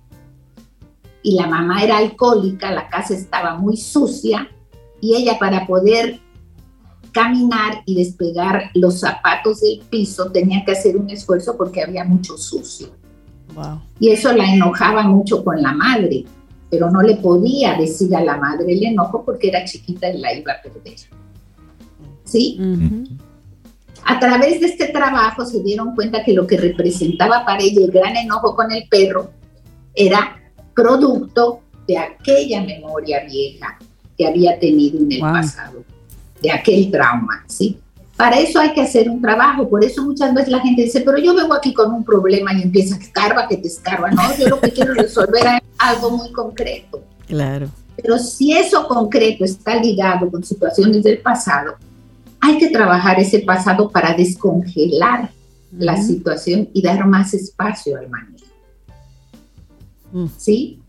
y 1.23 1.35
la 1.35 1.47
mamá 1.47 1.83
era 1.83 1.99
alcohólica, 1.99 2.71
la 2.71 2.89
casa 2.89 3.15
estaba 3.15 3.57
muy 3.57 3.77
sucia 3.77 4.49
y 5.01 5.15
ella 5.15 5.39
para 5.39 5.67
poder 5.67 6.21
caminar 7.11 7.83
y 7.85 7.97
despegar 7.97 8.71
los 8.75 9.01
zapatos 9.01 9.61
del 9.61 9.81
piso 9.91 10.31
tenía 10.31 10.65
que 10.65 10.73
hacer 10.73 10.97
un 10.97 11.11
esfuerzo 11.11 11.57
porque 11.57 11.83
había 11.83 12.05
mucho 12.05 12.39
sucio. 12.39 12.89
Y 14.01 14.11
eso 14.11 14.33
la 14.33 14.53
enojaba 14.53 15.03
mucho 15.03 15.45
con 15.45 15.61
la 15.61 15.73
madre, 15.73 16.25
pero 16.71 16.91
no 16.91 17.03
le 17.03 17.17
podía 17.17 17.77
decir 17.77 18.15
a 18.17 18.25
la 18.25 18.39
madre 18.39 18.73
el 18.73 18.85
enojo 18.85 19.25
porque 19.25 19.49
era 19.49 19.65
chiquita 19.65 20.09
y 20.09 20.19
la 20.19 20.33
iba 20.35 20.53
a 20.55 20.63
perder. 20.63 20.97
¿Sí? 22.25 22.59
A 24.05 24.19
través 24.19 24.61
de 24.61 24.67
este 24.67 24.89
trabajo 24.89 25.45
se 25.45 25.63
dieron 25.63 25.95
cuenta 25.95 26.25
que 26.25 26.33
lo 26.33 26.47
que 26.47 26.57
representaba 26.57 27.45
para 27.45 27.63
ella 27.63 27.85
el 27.85 27.91
gran 27.91 28.17
enojo 28.17 28.55
con 28.55 28.73
el 28.73 28.89
perro 28.89 29.31
era 29.95 30.41
producto 30.75 31.61
de 31.87 31.99
aquella 31.99 32.63
memoria 32.63 33.25
vieja 33.25 33.79
que 34.17 34.27
había 34.27 34.59
tenido 34.59 34.99
en 34.99 35.13
el 35.13 35.21
pasado, 35.21 35.85
de 36.41 36.51
aquel 36.51 36.91
trauma, 36.91 37.45
¿sí? 37.47 37.79
Para 38.17 38.39
eso 38.39 38.61
hay 38.61 38.73
que 38.73 38.83
hacer 38.83 39.09
un 39.09 39.21
trabajo, 39.21 39.69
por 39.69 39.85
eso 39.85 40.03
muchas 40.05 40.33
veces 40.35 40.51
la 40.51 40.61
gente 40.61 40.83
dice, 40.83 41.01
pero 41.01 41.19
yo 41.19 41.35
vengo 41.35 41.55
aquí 41.55 41.73
con 41.73 41.93
un 41.93 42.05
problema 42.05 42.53
y 42.53 42.63
empieza 42.63 42.95
a 42.95 42.99
escarba, 42.99 43.49
que 43.49 43.57
te 43.57 43.69
escarba, 43.69 44.11
no, 44.11 44.23
yo 44.37 44.49
lo 44.49 44.61
que 44.61 44.71
quiero 44.71 44.95
resolver 44.95 45.45
es 45.45 45.63
algo 45.79 46.11
muy 46.11 46.31
concreto. 46.31 47.03
Claro. 47.27 47.69
Pero 47.97 48.19
si 48.19 48.53
eso 48.53 48.87
concreto 48.87 49.45
está 49.45 49.77
ligado 49.77 50.31
con 50.31 50.45
situaciones 50.45 51.03
del 51.03 51.19
pasado, 51.19 51.75
hay 52.43 52.59
que 52.59 52.71
trabajar 52.71 53.21
ese 53.21 53.39
pasado 53.39 53.89
para 53.89 54.15
descongelar 54.15 55.31
la 55.79 55.97
situación 56.03 56.69
y 56.75 56.83
dar 56.83 57.07
más 57.07 57.33
espacio 57.35 57.97
al 57.97 58.11
manejo. 58.11 58.45
Mm. 60.13 60.27
¿Sí? 60.37 60.81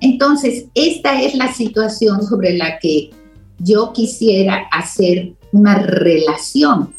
Entonces, 0.00 0.66
esta 0.74 1.22
es 1.22 1.36
la 1.36 1.54
situación 1.54 2.26
sobre 2.26 2.54
la 2.54 2.80
que 2.80 3.10
yo 3.60 3.92
quisiera 3.92 4.66
hacer 4.72 5.34
una 5.52 5.78
relación 5.78 6.92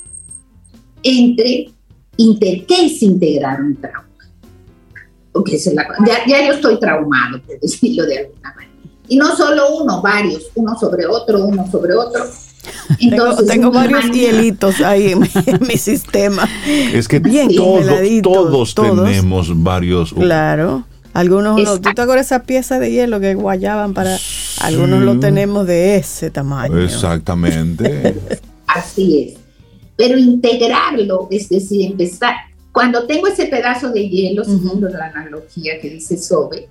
entre 1.03 1.73
qué 2.17 2.85
es 2.85 3.03
integrar 3.03 3.61
un 3.61 3.75
trauma. 3.75 4.07
Porque 5.33 5.59
ya, 5.59 6.25
ya 6.25 6.47
yo 6.47 6.53
estoy 6.53 6.79
traumado, 6.79 7.41
por 7.43 7.59
decirlo 7.59 8.05
de 8.05 8.19
alguna 8.19 8.53
manera. 8.55 8.73
Y 9.09 9.17
no 9.17 9.35
solo 9.35 9.75
uno, 9.77 10.01
varios, 10.01 10.51
uno 10.55 10.79
sobre 10.79 11.05
otro, 11.05 11.45
uno 11.45 11.69
sobre 11.69 11.93
otro 11.93 12.23
tengo, 13.47 13.71
varios 13.71 14.11
hielitos 14.11 14.81
ahí 14.81 15.11
en, 15.11 15.19
mi 15.67 15.77
sistema. 15.77 16.47
Es 16.65 17.07
que 17.07 17.19
Bien, 17.19 17.49
todos 18.21 18.75
tenemos 18.75 19.63
varios. 19.63 20.13
Claro. 20.13 20.85
Algunos, 21.13 21.81
¿tú 21.81 21.93
te 21.95 22.01
acuerdas 22.01 22.27
esa 22.27 22.43
pieza 22.43 22.77
de 22.77 22.91
hielo 22.91 23.19
que 23.19 23.33
guayaban 23.33 23.95
para... 23.95 24.17
Algunos 24.61 25.01
lo 25.01 25.19
tenemos 25.19 25.65
de 25.65 25.95
ese 25.95 26.29
tamaño. 26.29 26.79
Exactamente. 26.79 28.15
Así 28.67 29.29
es. 29.29 29.39
Pero 29.95 30.17
integrarlo, 30.17 31.27
es 31.31 31.49
decir, 31.49 31.89
empezar... 31.89 32.35
Cuando 32.71 33.07
tengo 33.07 33.25
ese 33.25 33.47
pedazo 33.47 33.89
de 33.89 34.07
hielo, 34.07 34.43
siguiendo 34.43 34.87
la 34.89 35.07
analogía 35.07 35.79
que 35.81 35.89
dice 35.89 36.17
Sobe, 36.17 36.69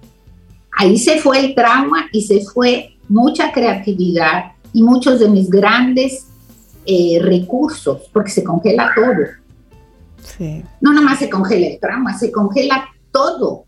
ahí 0.77 0.97
se 0.97 1.19
fue 1.19 1.41
el 1.41 1.55
trauma 1.57 2.07
y 2.13 2.23
se 2.23 2.43
fue 2.43 2.97
mucha 3.09 3.51
creatividad, 3.51 4.53
y 4.73 4.83
muchos 4.83 5.21
de 5.21 5.29
mis 5.29 5.49
grandes 5.49 6.27
eh, 6.85 7.19
recursos, 7.21 8.03
porque 8.13 8.31
se 8.31 8.45
congela 8.45 8.91
todo. 8.95 9.27
Sí. 10.23 10.63
No 10.81 10.93
nada 10.93 11.07
más 11.07 11.19
se 11.19 11.31
congela 11.31 11.67
el 11.67 11.81
trauma, 11.81 12.17
se 12.19 12.31
congela 12.31 12.89
todo. 13.11 13.65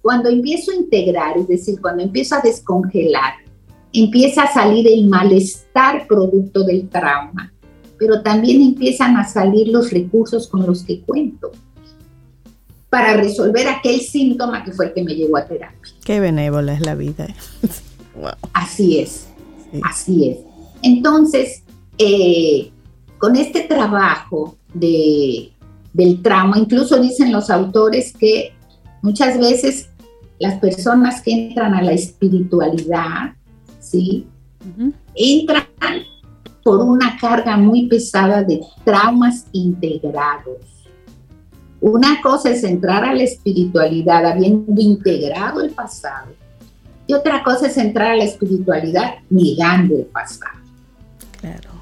Cuando 0.00 0.28
empiezo 0.28 0.72
a 0.72 0.76
integrar, 0.76 1.38
es 1.38 1.48
decir, 1.48 1.80
cuando 1.80 2.02
empiezo 2.02 2.34
a 2.34 2.40
descongelar, 2.40 3.34
empieza 3.92 4.44
a 4.44 4.52
salir 4.52 4.86
el 4.88 5.06
malestar 5.06 6.06
producto 6.06 6.64
del 6.64 6.88
trauma, 6.88 7.52
pero 7.98 8.22
también 8.22 8.62
empiezan 8.62 9.16
a 9.16 9.28
salir 9.28 9.68
los 9.68 9.90
recursos 9.90 10.48
con 10.48 10.66
los 10.66 10.82
que 10.82 11.02
cuento 11.02 11.52
para 12.90 13.14
resolver 13.14 13.68
aquel 13.68 14.00
síntoma 14.00 14.64
que 14.64 14.72
fue 14.72 14.86
el 14.86 14.92
que 14.92 15.02
me 15.02 15.14
llevó 15.14 15.38
a 15.38 15.46
terapia. 15.46 15.92
Qué 16.04 16.20
benévola 16.20 16.74
es 16.74 16.80
la 16.80 16.94
vida. 16.94 17.28
Así 18.52 18.98
es. 18.98 19.28
Así 19.82 20.30
es. 20.30 20.38
Entonces, 20.82 21.62
eh, 21.98 22.70
con 23.18 23.36
este 23.36 23.62
trabajo 23.62 24.56
de, 24.74 25.52
del 25.92 26.22
trauma, 26.22 26.58
incluso 26.58 27.00
dicen 27.00 27.32
los 27.32 27.50
autores 27.50 28.12
que 28.12 28.52
muchas 29.00 29.38
veces 29.38 29.88
las 30.38 30.58
personas 30.58 31.22
que 31.22 31.32
entran 31.32 31.74
a 31.74 31.82
la 31.82 31.92
espiritualidad, 31.92 33.34
¿sí? 33.78 34.26
Entran 35.14 35.66
por 36.64 36.80
una 36.80 37.16
carga 37.20 37.56
muy 37.56 37.86
pesada 37.86 38.42
de 38.42 38.60
traumas 38.84 39.46
integrados. 39.52 40.88
Una 41.80 42.20
cosa 42.22 42.50
es 42.50 42.62
entrar 42.64 43.04
a 43.04 43.14
la 43.14 43.24
espiritualidad 43.24 44.24
habiendo 44.26 44.80
integrado 44.80 45.60
el 45.60 45.70
pasado 45.70 46.41
y 47.06 47.14
otra 47.14 47.42
cosa 47.42 47.66
es 47.66 47.76
entrar 47.76 48.12
a 48.12 48.16
la 48.16 48.24
espiritualidad 48.24 49.14
negando 49.30 49.96
el 49.96 50.04
pasado. 50.04 50.62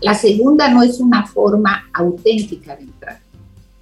La 0.01 0.15
segunda 0.15 0.71
no 0.71 0.83
es 0.83 0.99
una 1.01 1.27
forma 1.27 1.85
auténtica 1.93 2.75
de 2.77 2.85
entrar, 2.85 3.21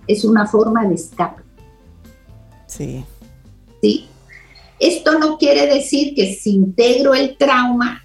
es 0.06 0.24
una 0.24 0.46
forma 0.46 0.84
de 0.86 0.96
escape. 0.96 1.42
Sí. 2.66 3.04
¿Sí? 3.80 4.08
Esto 4.80 5.18
no 5.18 5.38
quiere 5.38 5.72
decir 5.72 6.14
que 6.14 6.34
si 6.34 6.50
integro 6.50 7.14
el 7.14 7.36
trauma, 7.36 8.02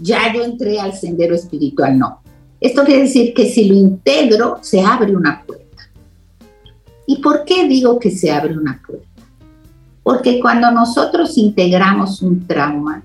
ya 0.00 0.32
yo 0.32 0.42
entré 0.44 0.80
al 0.80 0.94
sendero 0.94 1.34
espiritual, 1.34 1.98
no. 1.98 2.22
Esto 2.60 2.84
quiere 2.84 3.02
decir 3.02 3.34
que 3.34 3.48
si 3.48 3.64
lo 3.64 3.74
integro, 3.74 4.58
se 4.60 4.80
abre 4.80 5.16
una 5.16 5.44
puerta. 5.44 5.62
¿Y 7.06 7.20
por 7.20 7.44
qué 7.44 7.66
digo 7.66 7.98
que 7.98 8.12
se 8.12 8.30
abre 8.30 8.56
una 8.56 8.80
puerta? 8.86 9.11
Porque 10.02 10.40
cuando 10.40 10.70
nosotros 10.70 11.38
integramos 11.38 12.22
un 12.22 12.46
trauma, 12.46 13.02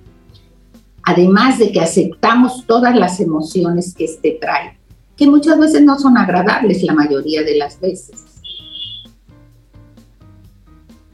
además 1.03 1.59
de 1.59 1.71
que 1.71 1.79
aceptamos 1.79 2.65
todas 2.65 2.95
las 2.95 3.19
emociones 3.19 3.93
que 3.93 4.05
éste 4.05 4.37
trae, 4.41 4.77
que 5.15 5.27
muchas 5.27 5.59
veces 5.59 5.81
no 5.83 5.97
son 5.97 6.17
agradables 6.17 6.83
la 6.83 6.93
mayoría 6.93 7.43
de 7.43 7.57
las 7.57 7.79
veces. 7.79 8.23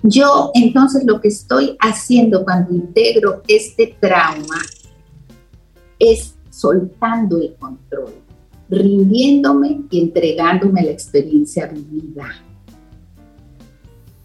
Yo 0.03 0.51
entonces 0.53 1.05
lo 1.05 1.21
que 1.21 1.29
estoy 1.29 1.77
haciendo 1.79 2.43
cuando 2.43 2.73
integro 2.73 3.41
este 3.47 3.95
trauma 3.99 4.57
es 5.97 6.35
soltando 6.49 7.37
el 7.37 7.55
control, 7.55 8.13
rindiéndome 8.69 9.81
y 9.89 10.01
entregándome 10.01 10.83
la 10.83 10.91
experiencia 10.91 11.67
vivida. 11.67 12.25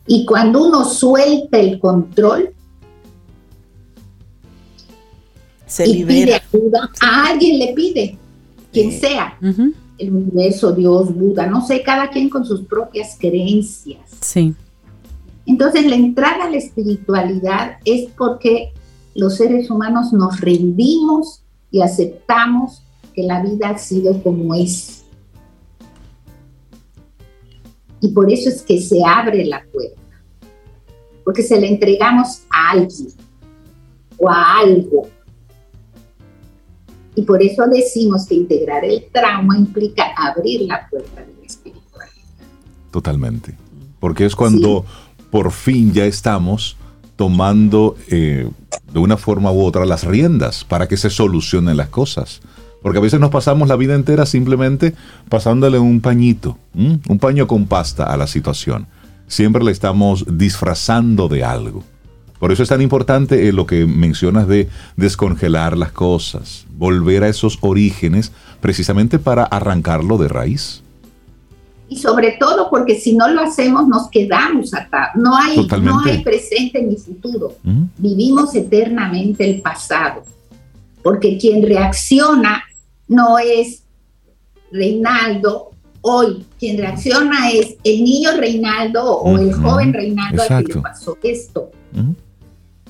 Y 0.08 0.24
cuando 0.24 0.66
uno 0.66 0.84
suelta 0.84 1.58
el 1.58 1.78
control 1.78 2.54
Se 5.66 5.86
y 5.86 6.04
pide 6.04 6.34
ayuda, 6.34 6.90
a 7.02 7.26
alguien 7.26 7.58
le 7.58 7.74
pide, 7.74 8.18
quien 8.72 8.90
sea, 8.90 9.38
el 9.98 10.12
universo, 10.12 10.72
Dios, 10.72 11.14
Buda, 11.14 11.46
no 11.46 11.64
sé, 11.64 11.82
cada 11.82 12.08
quien 12.08 12.30
con 12.30 12.46
sus 12.46 12.62
propias 12.62 13.16
creencias. 13.20 14.00
Sí. 14.20 14.54
Entonces 15.44 15.86
la 15.86 15.96
entrada 15.96 16.44
a 16.44 16.50
la 16.50 16.56
espiritualidad 16.56 17.78
es 17.84 18.08
porque 18.16 18.72
los 19.14 19.36
seres 19.36 19.70
humanos 19.70 20.12
nos 20.12 20.40
rendimos 20.40 21.42
y 21.70 21.82
aceptamos 21.82 22.82
que 23.14 23.24
la 23.24 23.42
vida 23.42 23.70
ha 23.70 23.78
sido 23.78 24.22
como 24.22 24.54
es. 24.54 24.97
Y 28.00 28.08
por 28.08 28.30
eso 28.32 28.48
es 28.48 28.62
que 28.62 28.80
se 28.80 29.00
abre 29.04 29.44
la 29.44 29.64
puerta, 29.72 30.00
porque 31.24 31.42
se 31.42 31.60
la 31.60 31.66
entregamos 31.66 32.42
a 32.50 32.70
alguien 32.70 33.08
o 34.16 34.28
a 34.28 34.60
algo. 34.60 35.08
Y 37.14 37.22
por 37.22 37.42
eso 37.42 37.64
decimos 37.66 38.26
que 38.26 38.36
integrar 38.36 38.84
el 38.84 39.06
trauma 39.12 39.58
implica 39.58 40.04
abrir 40.16 40.62
la 40.62 40.88
puerta 40.88 41.22
de 41.22 41.34
la 41.40 41.46
espiritualidad. 41.46 42.14
Totalmente. 42.92 43.56
Porque 43.98 44.24
es 44.24 44.36
cuando 44.36 44.84
por 45.30 45.50
fin 45.50 45.92
ya 45.92 46.04
estamos 46.04 46.76
tomando 47.16 47.96
eh, 48.08 48.48
de 48.92 48.98
una 49.00 49.16
forma 49.16 49.50
u 49.50 49.64
otra 49.64 49.84
las 49.84 50.04
riendas 50.04 50.64
para 50.64 50.86
que 50.86 50.96
se 50.96 51.10
solucionen 51.10 51.76
las 51.76 51.88
cosas. 51.88 52.40
Porque 52.82 52.98
a 52.98 53.02
veces 53.02 53.20
nos 53.20 53.30
pasamos 53.30 53.68
la 53.68 53.76
vida 53.76 53.94
entera 53.94 54.24
simplemente 54.26 54.94
pasándole 55.28 55.78
un 55.78 56.00
pañito, 56.00 56.58
un 56.74 57.18
paño 57.18 57.46
con 57.46 57.66
pasta 57.66 58.04
a 58.04 58.16
la 58.16 58.26
situación. 58.26 58.86
Siempre 59.26 59.64
le 59.64 59.72
estamos 59.72 60.24
disfrazando 60.30 61.28
de 61.28 61.44
algo. 61.44 61.82
Por 62.38 62.52
eso 62.52 62.62
es 62.62 62.68
tan 62.68 62.80
importante 62.80 63.48
eh, 63.48 63.52
lo 63.52 63.66
que 63.66 63.84
mencionas 63.84 64.46
de 64.46 64.68
descongelar 64.96 65.76
las 65.76 65.90
cosas, 65.90 66.66
volver 66.70 67.24
a 67.24 67.28
esos 67.28 67.58
orígenes 67.62 68.32
precisamente 68.60 69.18
para 69.18 69.42
arrancarlo 69.42 70.18
de 70.18 70.28
raíz 70.28 70.82
y 71.88 71.96
sobre 71.96 72.32
todo 72.32 72.68
porque 72.68 73.00
si 73.00 73.14
no 73.14 73.28
lo 73.28 73.40
hacemos 73.40 73.88
nos 73.88 74.10
quedamos 74.10 74.74
atados. 74.74 75.16
No 75.16 75.36
hay, 75.36 75.66
no 75.80 76.00
hay 76.00 76.22
presente 76.22 76.82
ni 76.82 76.96
futuro. 76.96 77.56
Vivimos 77.96 78.54
eternamente 78.54 79.48
el 79.48 79.62
pasado. 79.62 80.22
Porque 81.02 81.38
quien 81.38 81.62
reacciona 81.62 82.64
no 83.08 83.38
es 83.38 83.84
Reinaldo 84.70 85.70
hoy. 86.02 86.46
Quien 86.58 86.78
reacciona 86.78 87.50
es 87.50 87.76
el 87.84 88.04
niño 88.04 88.30
Reinaldo 88.36 89.18
o 89.18 89.36
el 89.38 89.52
joven 89.52 89.92
Reinaldo 89.92 90.42
al 90.48 90.64
que 90.64 90.74
le 90.74 90.80
pasó 90.80 91.18
esto. 91.22 91.70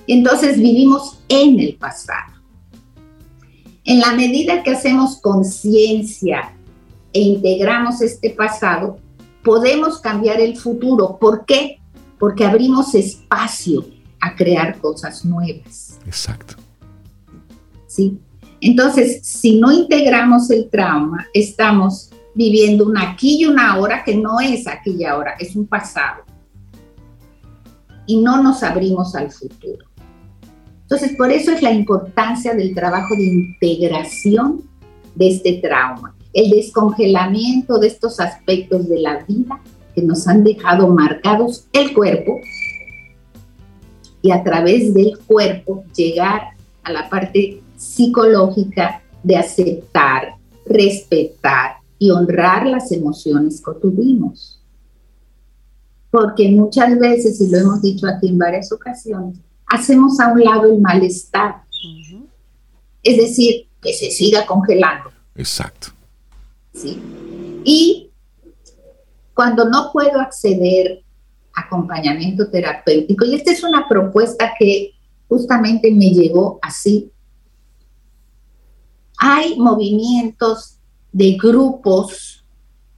Entonces 0.06 0.58
vivimos 0.58 1.20
en 1.28 1.60
el 1.60 1.76
pasado. 1.76 2.34
En 3.84 4.00
la 4.00 4.12
medida 4.12 4.62
que 4.62 4.72
hacemos 4.72 5.20
conciencia 5.20 6.54
e 7.12 7.20
integramos 7.20 8.02
este 8.02 8.30
pasado, 8.30 8.98
podemos 9.42 9.98
cambiar 10.00 10.40
el 10.40 10.58
futuro. 10.58 11.16
¿Por 11.18 11.46
qué? 11.46 11.78
Porque 12.18 12.44
abrimos 12.44 12.94
espacio 12.94 13.86
a 14.20 14.34
crear 14.34 14.78
cosas 14.78 15.24
nuevas. 15.24 15.98
Exacto. 16.04 16.56
¿Sí? 17.86 18.18
Entonces, 18.60 19.20
si 19.22 19.60
no 19.60 19.72
integramos 19.72 20.50
el 20.50 20.68
trauma, 20.68 21.26
estamos 21.32 22.10
viviendo 22.34 22.86
un 22.86 22.96
aquí 22.98 23.42
y 23.42 23.46
una 23.46 23.72
ahora 23.72 24.04
que 24.04 24.16
no 24.16 24.40
es 24.40 24.66
aquí 24.66 24.96
y 24.98 25.04
ahora, 25.04 25.34
es 25.38 25.54
un 25.56 25.66
pasado. 25.66 26.22
Y 28.06 28.20
no 28.20 28.42
nos 28.42 28.62
abrimos 28.62 29.14
al 29.14 29.30
futuro. 29.30 29.86
Entonces, 30.82 31.16
por 31.16 31.30
eso 31.30 31.52
es 31.52 31.62
la 31.62 31.72
importancia 31.72 32.54
del 32.54 32.74
trabajo 32.74 33.14
de 33.14 33.24
integración 33.24 34.62
de 35.14 35.28
este 35.28 35.54
trauma 35.54 36.14
el 36.32 36.50
descongelamiento 36.50 37.78
de 37.78 37.88
estos 37.88 38.20
aspectos 38.20 38.88
de 38.88 39.00
la 39.00 39.24
vida 39.24 39.60
que 39.94 40.02
nos 40.02 40.28
han 40.28 40.44
dejado 40.44 40.88
marcados 40.88 41.66
el 41.72 41.92
cuerpo 41.92 42.40
y 44.22 44.30
a 44.30 44.42
través 44.42 44.92
del 44.94 45.18
cuerpo 45.26 45.84
llegar 45.96 46.50
a 46.82 46.92
la 46.92 47.08
parte 47.08 47.60
psicológica 47.78 49.02
de 49.22 49.36
aceptar, 49.36 50.34
respetar 50.66 51.76
y 51.98 52.10
honrar 52.10 52.66
las 52.66 52.92
emociones 52.92 53.62
que 53.64 53.72
tuvimos. 53.80 54.60
Porque 56.10 56.50
muchas 56.50 56.98
veces, 56.98 57.40
y 57.40 57.50
lo 57.50 57.58
hemos 57.58 57.82
dicho 57.82 58.06
aquí 58.06 58.28
en 58.28 58.38
varias 58.38 58.72
ocasiones, 58.72 59.38
hacemos 59.66 60.18
a 60.20 60.32
un 60.32 60.42
lado 60.42 60.66
el 60.66 60.80
malestar. 60.80 61.62
Es 63.02 63.16
decir, 63.16 63.68
que 63.80 63.92
se 63.92 64.10
siga 64.10 64.44
congelando. 64.46 65.10
Exacto. 65.34 65.88
Y 67.64 68.10
cuando 69.34 69.68
no 69.68 69.90
puedo 69.92 70.20
acceder 70.20 71.02
a 71.54 71.62
acompañamiento 71.62 72.48
terapéutico, 72.48 73.24
y 73.24 73.34
esta 73.34 73.52
es 73.52 73.62
una 73.62 73.88
propuesta 73.88 74.52
que 74.58 74.92
justamente 75.28 75.92
me 75.92 76.10
llegó 76.10 76.58
así, 76.62 77.12
hay 79.18 79.58
movimientos 79.58 80.78
de 81.12 81.36
grupos 81.40 82.44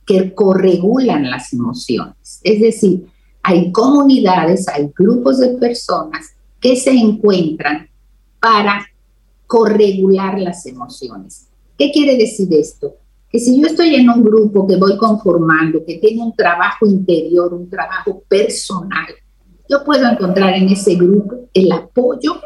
que 0.06 0.34
corregulan 0.34 1.30
las 1.30 1.52
emociones. 1.52 2.40
Es 2.42 2.60
decir, 2.60 3.06
hay 3.42 3.72
comunidades, 3.72 4.68
hay 4.68 4.90
grupos 4.96 5.38
de 5.38 5.50
personas 5.50 6.30
que 6.60 6.76
se 6.76 6.90
encuentran 6.90 7.88
para 8.40 8.86
corregular 9.46 10.38
las 10.38 10.66
emociones. 10.66 11.48
¿Qué 11.78 11.90
quiere 11.90 12.16
decir 12.16 12.48
esto? 12.52 12.96
que 13.30 13.38
si 13.38 13.60
yo 13.60 13.68
estoy 13.68 13.94
en 13.94 14.10
un 14.10 14.24
grupo 14.24 14.66
que 14.66 14.76
voy 14.76 14.96
conformando, 14.96 15.84
que 15.84 15.98
tiene 15.98 16.22
un 16.22 16.34
trabajo 16.34 16.84
interior, 16.84 17.54
un 17.54 17.70
trabajo 17.70 18.24
personal, 18.28 19.06
yo 19.68 19.84
puedo 19.84 20.08
encontrar 20.08 20.54
en 20.54 20.68
ese 20.68 20.96
grupo 20.96 21.48
el 21.54 21.70
apoyo 21.70 22.40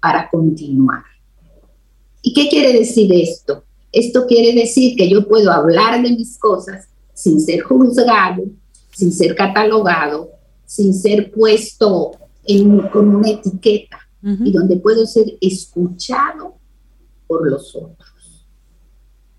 para 0.00 0.30
continuar. 0.30 1.02
¿Y 2.22 2.34
qué 2.34 2.48
quiere 2.48 2.72
decir 2.72 3.12
esto? 3.12 3.64
Esto 3.92 4.26
quiere 4.26 4.58
decir 4.58 4.96
que 4.96 5.08
yo 5.08 5.26
puedo 5.26 5.50
hablar 5.50 6.02
de 6.02 6.10
mis 6.10 6.38
cosas 6.38 6.88
sin 7.14 7.40
ser 7.40 7.60
juzgado, 7.62 8.44
sin 8.92 9.12
ser 9.12 9.34
catalogado, 9.34 10.30
sin 10.64 10.94
ser 10.94 11.30
puesto 11.32 12.12
en, 12.44 12.80
con 12.88 13.14
una 13.14 13.30
etiqueta 13.30 13.98
y 14.22 14.52
donde 14.52 14.76
puedo 14.76 15.06
ser 15.06 15.38
escuchado 15.40 16.54
por 17.26 17.50
los 17.50 17.74
otros 17.74 18.10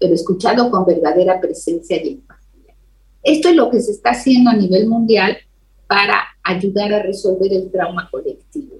pero 0.01 0.15
escuchado 0.15 0.71
con 0.71 0.83
verdadera 0.83 1.39
presencia 1.39 2.03
y 2.03 2.13
empatía. 2.13 2.75
Esto 3.21 3.49
es 3.49 3.55
lo 3.55 3.69
que 3.69 3.79
se 3.79 3.91
está 3.91 4.09
haciendo 4.09 4.49
a 4.49 4.55
nivel 4.55 4.87
mundial 4.87 5.37
para 5.85 6.23
ayudar 6.43 6.91
a 6.91 7.03
resolver 7.03 7.53
el 7.53 7.69
trauma 7.69 8.09
colectivo. 8.09 8.77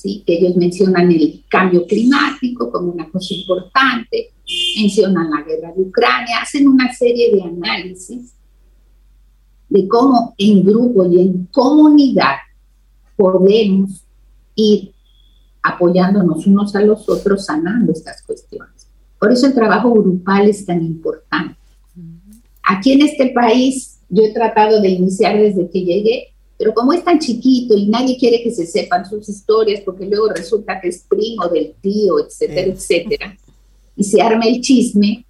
¿Sí? 0.00 0.22
Que 0.26 0.38
ellos 0.38 0.56
mencionan 0.56 1.12
el 1.12 1.44
cambio 1.46 1.86
climático 1.86 2.72
como 2.72 2.90
una 2.90 3.10
cosa 3.10 3.34
importante, 3.34 4.30
mencionan 4.80 5.28
la 5.28 5.42
guerra 5.42 5.74
de 5.76 5.82
Ucrania, 5.82 6.40
hacen 6.40 6.66
una 6.68 6.90
serie 6.94 7.30
de 7.34 7.42
análisis 7.42 8.32
de 9.68 9.86
cómo 9.86 10.34
en 10.38 10.64
grupo 10.64 11.04
y 11.04 11.20
en 11.20 11.44
comunidad 11.52 12.36
podemos 13.14 14.06
ir 14.54 14.92
apoyándonos 15.62 16.46
unos 16.46 16.74
a 16.74 16.80
los 16.80 17.06
otros 17.06 17.44
sanando 17.44 17.92
estas 17.92 18.22
cuestiones. 18.22 18.88
Por 19.18 19.30
eso 19.30 19.48
el 19.48 19.54
trabajo 19.54 19.92
grupal 19.92 20.48
es 20.48 20.64
tan 20.64 20.82
importante. 20.82 21.56
Aquí 22.62 22.92
en 22.92 23.02
este 23.02 23.32
país 23.32 23.98
yo 24.08 24.22
he 24.22 24.32
tratado 24.32 24.80
de 24.80 24.88
iniciar 24.88 25.38
desde 25.38 25.68
que 25.68 25.84
llegué, 25.84 26.28
pero 26.60 26.74
como 26.74 26.92
es 26.92 27.02
tan 27.02 27.18
chiquito 27.18 27.74
y 27.74 27.86
nadie 27.86 28.18
quiere 28.18 28.42
que 28.42 28.50
se 28.50 28.66
sepan 28.66 29.08
sus 29.08 29.26
historias 29.30 29.80
porque 29.80 30.04
luego 30.04 30.28
resulta 30.28 30.78
que 30.78 30.88
es 30.88 31.02
primo 31.08 31.48
del 31.48 31.72
tío, 31.80 32.18
etcétera, 32.18 32.66
etcétera, 32.66 33.36
y 33.96 34.04
se 34.04 34.20
arma 34.20 34.44
el 34.44 34.60
chisme, 34.60 35.24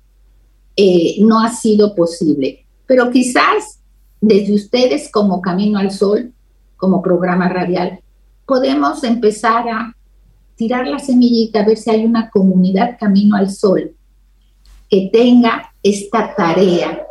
eh, 0.75 1.19
no 1.21 1.39
ha 1.39 1.49
sido 1.51 1.95
posible. 1.95 2.67
Pero 2.85 3.13
quizás 3.13 3.79
desde 4.21 4.55
ustedes 4.55 5.09
como 5.09 5.41
Camino 5.41 5.79
al 5.79 5.93
Sol 5.93 6.33
como 6.77 7.01
programa 7.01 7.49
radial, 7.49 8.01
podemos 8.45 9.05
empezar 9.05 9.69
a 9.69 9.95
tirar 10.57 10.89
la 10.89 10.99
semillita, 10.99 11.61
a 11.61 11.65
ver 11.65 11.79
si 11.79 11.91
hay 11.91 12.05
una 12.05 12.29
comunidad 12.29 12.97
Camino 12.99 13.37
al 13.37 13.51
Sol 13.51 13.95
que 14.89 15.09
tenga 15.13 15.73
esta 15.81 16.35
tarea 16.35 17.07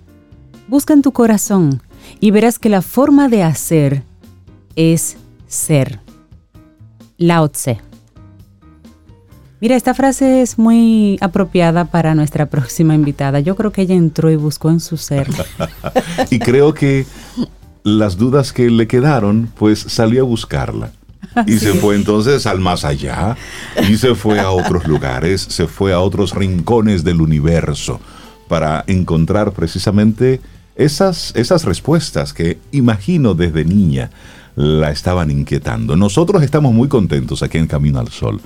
Busca 0.67 0.93
en 0.93 1.03
tu 1.03 1.11
corazón 1.11 1.83
y 2.19 2.31
verás 2.31 2.57
que 2.57 2.69
la 2.69 2.81
forma 2.81 3.29
de 3.29 3.43
hacer 3.43 4.03
es 4.75 5.17
ser. 5.47 5.99
Lao 7.17 7.49
Tse. 7.49 7.79
Mira, 9.59 9.75
esta 9.75 9.93
frase 9.93 10.41
es 10.41 10.57
muy 10.57 11.19
apropiada 11.21 11.85
para 11.85 12.15
nuestra 12.15 12.45
próxima 12.49 12.95
invitada. 12.95 13.41
Yo 13.41 13.55
creo 13.55 13.71
que 13.71 13.83
ella 13.83 13.93
entró 13.93 14.31
y 14.31 14.37
buscó 14.37 14.71
en 14.71 14.79
su 14.79 14.97
ser. 14.97 15.29
y 16.31 16.39
creo 16.39 16.73
que 16.73 17.05
las 17.83 18.17
dudas 18.17 18.53
que 18.53 18.71
le 18.71 18.87
quedaron, 18.87 19.51
pues 19.55 19.79
salió 19.79 20.23
a 20.23 20.25
buscarla. 20.25 20.91
Y 21.47 21.59
se 21.59 21.73
fue 21.73 21.95
entonces 21.95 22.45
al 22.45 22.59
más 22.59 22.83
allá 22.83 23.37
y 23.89 23.97
se 23.97 24.15
fue 24.15 24.39
a 24.39 24.51
otros 24.51 24.87
lugares, 24.87 25.41
se 25.41 25.67
fue 25.67 25.93
a 25.93 25.99
otros 25.99 26.35
rincones 26.35 27.03
del 27.03 27.21
universo 27.21 27.99
para 28.47 28.83
encontrar 28.87 29.53
precisamente 29.53 30.41
esas, 30.75 31.31
esas 31.35 31.63
respuestas 31.63 32.33
que 32.33 32.57
imagino 32.71 33.33
desde 33.33 33.63
niña 33.65 34.09
la 34.55 34.91
estaban 34.91 35.31
inquietando. 35.31 35.95
Nosotros 35.95 36.43
estamos 36.43 36.73
muy 36.73 36.89
contentos 36.89 37.43
aquí 37.43 37.57
en 37.57 37.67
Camino 37.67 37.99
al 37.99 38.09
Sol 38.09 38.41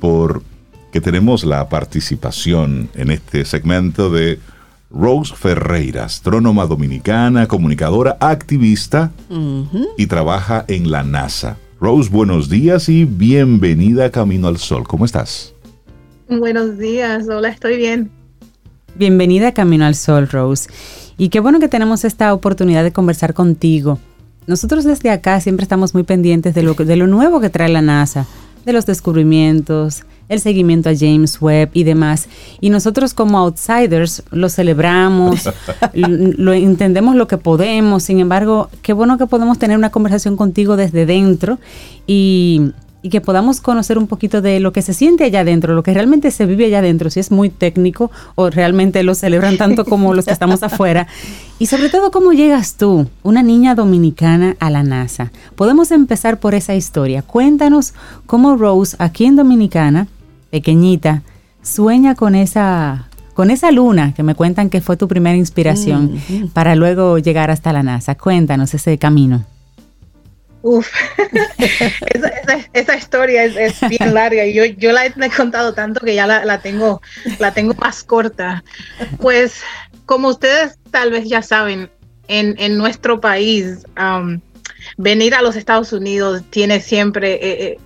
porque 0.00 1.00
tenemos 1.00 1.44
la 1.44 1.68
participación 1.68 2.90
en 2.94 3.10
este 3.10 3.44
segmento 3.44 4.10
de 4.10 4.38
Rose 4.90 5.34
Ferreira, 5.34 6.04
astrónoma 6.04 6.66
dominicana, 6.66 7.46
comunicadora, 7.46 8.16
activista 8.20 9.12
y 9.96 10.06
trabaja 10.06 10.64
en 10.68 10.90
la 10.90 11.02
NASA. 11.02 11.56
Rose, 11.80 12.10
buenos 12.10 12.48
días 12.48 12.88
y 12.88 13.04
bienvenida 13.04 14.06
a 14.06 14.10
Camino 14.10 14.48
al 14.48 14.56
Sol. 14.58 14.82
¿Cómo 14.88 15.04
estás? 15.04 15.54
Buenos 16.28 16.76
días, 16.76 17.28
hola, 17.28 17.50
estoy 17.50 17.76
bien. 17.76 18.10
Bienvenida 18.96 19.48
a 19.48 19.54
Camino 19.54 19.84
al 19.84 19.94
Sol, 19.94 20.28
Rose. 20.28 20.68
Y 21.16 21.28
qué 21.28 21.38
bueno 21.38 21.60
que 21.60 21.68
tenemos 21.68 22.04
esta 22.04 22.34
oportunidad 22.34 22.82
de 22.82 22.92
conversar 22.92 23.32
contigo. 23.32 24.00
Nosotros 24.48 24.82
desde 24.82 25.10
acá 25.10 25.40
siempre 25.40 25.62
estamos 25.62 25.94
muy 25.94 26.02
pendientes 26.02 26.52
de 26.52 26.64
lo, 26.64 26.74
de 26.74 26.96
lo 26.96 27.06
nuevo 27.06 27.40
que 27.40 27.48
trae 27.48 27.68
la 27.68 27.80
NASA, 27.80 28.26
de 28.66 28.72
los 28.72 28.84
descubrimientos, 28.84 30.02
el 30.28 30.40
seguimiento 30.40 30.90
a 30.90 30.96
James 30.96 31.40
Webb 31.40 31.70
y 31.72 31.84
demás. 31.84 32.28
Y 32.60 32.70
nosotros 32.70 33.14
como 33.14 33.38
outsiders 33.38 34.22
lo 34.30 34.48
celebramos, 34.48 35.48
lo, 35.92 36.52
entendemos 36.52 37.16
lo 37.16 37.26
que 37.26 37.38
podemos. 37.38 38.02
Sin 38.02 38.20
embargo, 38.20 38.68
qué 38.82 38.92
bueno 38.92 39.18
que 39.18 39.26
podemos 39.26 39.58
tener 39.58 39.76
una 39.76 39.90
conversación 39.90 40.36
contigo 40.36 40.76
desde 40.76 41.06
dentro 41.06 41.58
y 42.06 42.72
y 43.02 43.10
que 43.10 43.20
podamos 43.20 43.60
conocer 43.60 43.96
un 43.96 44.06
poquito 44.06 44.42
de 44.42 44.58
lo 44.60 44.72
que 44.72 44.82
se 44.82 44.92
siente 44.92 45.24
allá 45.24 45.40
adentro, 45.40 45.74
lo 45.74 45.82
que 45.82 45.94
realmente 45.94 46.30
se 46.30 46.46
vive 46.46 46.64
allá 46.64 46.80
adentro, 46.80 47.10
si 47.10 47.20
es 47.20 47.30
muy 47.30 47.48
técnico 47.48 48.10
o 48.34 48.50
realmente 48.50 49.02
lo 49.02 49.14
celebran 49.14 49.56
tanto 49.56 49.84
como 49.84 50.14
los 50.14 50.24
que 50.24 50.32
estamos 50.32 50.62
afuera. 50.62 51.06
Y 51.60 51.66
sobre 51.66 51.90
todo, 51.90 52.10
¿cómo 52.10 52.32
llegas 52.32 52.74
tú, 52.74 53.08
una 53.22 53.42
niña 53.42 53.74
dominicana, 53.74 54.56
a 54.58 54.70
la 54.70 54.82
NASA? 54.82 55.30
Podemos 55.54 55.90
empezar 55.92 56.40
por 56.40 56.54
esa 56.54 56.74
historia. 56.74 57.22
Cuéntanos 57.22 57.94
cómo 58.26 58.56
Rose, 58.56 58.96
aquí 58.98 59.26
en 59.26 59.36
Dominicana, 59.36 60.08
pequeñita, 60.50 61.22
sueña 61.62 62.14
con 62.14 62.34
esa 62.34 63.08
con 63.34 63.52
esa 63.52 63.70
luna 63.70 64.14
que 64.14 64.24
me 64.24 64.34
cuentan 64.34 64.68
que 64.68 64.80
fue 64.80 64.96
tu 64.96 65.06
primera 65.06 65.36
inspiración 65.36 66.20
mm, 66.28 66.48
para 66.48 66.74
luego 66.74 67.18
llegar 67.18 67.52
hasta 67.52 67.72
la 67.72 67.84
NASA. 67.84 68.16
Cuéntanos 68.16 68.74
ese 68.74 68.98
camino. 68.98 69.44
Uf, 70.62 70.90
esa, 72.72 72.96
historia 72.96 73.44
es, 73.44 73.78
bien 73.88 74.12
larga 74.12 74.44
y 74.44 74.54
yo, 74.54 74.64
yo 74.64 74.90
la 74.90 75.06
he 75.06 75.30
contado 75.30 75.72
tanto 75.72 76.00
que 76.00 76.16
ya 76.16 76.26
la, 76.26 76.60
tengo, 76.60 77.00
la 77.38 77.54
tengo 77.54 77.74
más 77.74 78.02
corta. 78.02 78.64
Pues 79.20 79.60
como 80.04 80.28
ustedes 80.28 80.76
tal 80.90 81.12
vez 81.12 81.28
ya 81.28 81.40
saben, 81.40 81.88
en, 82.26 82.56
en 82.58 82.76
nuestro 82.76 83.20
país, 83.20 83.86
um, 83.98 84.40
venir 84.96 85.34
a 85.34 85.42
los 85.42 85.56
Estados 85.56 85.92
Unidos 85.92 86.42
tiene 86.50 86.80
siempre 86.80 87.34
eh, 87.34 87.40
eh, 87.64 87.78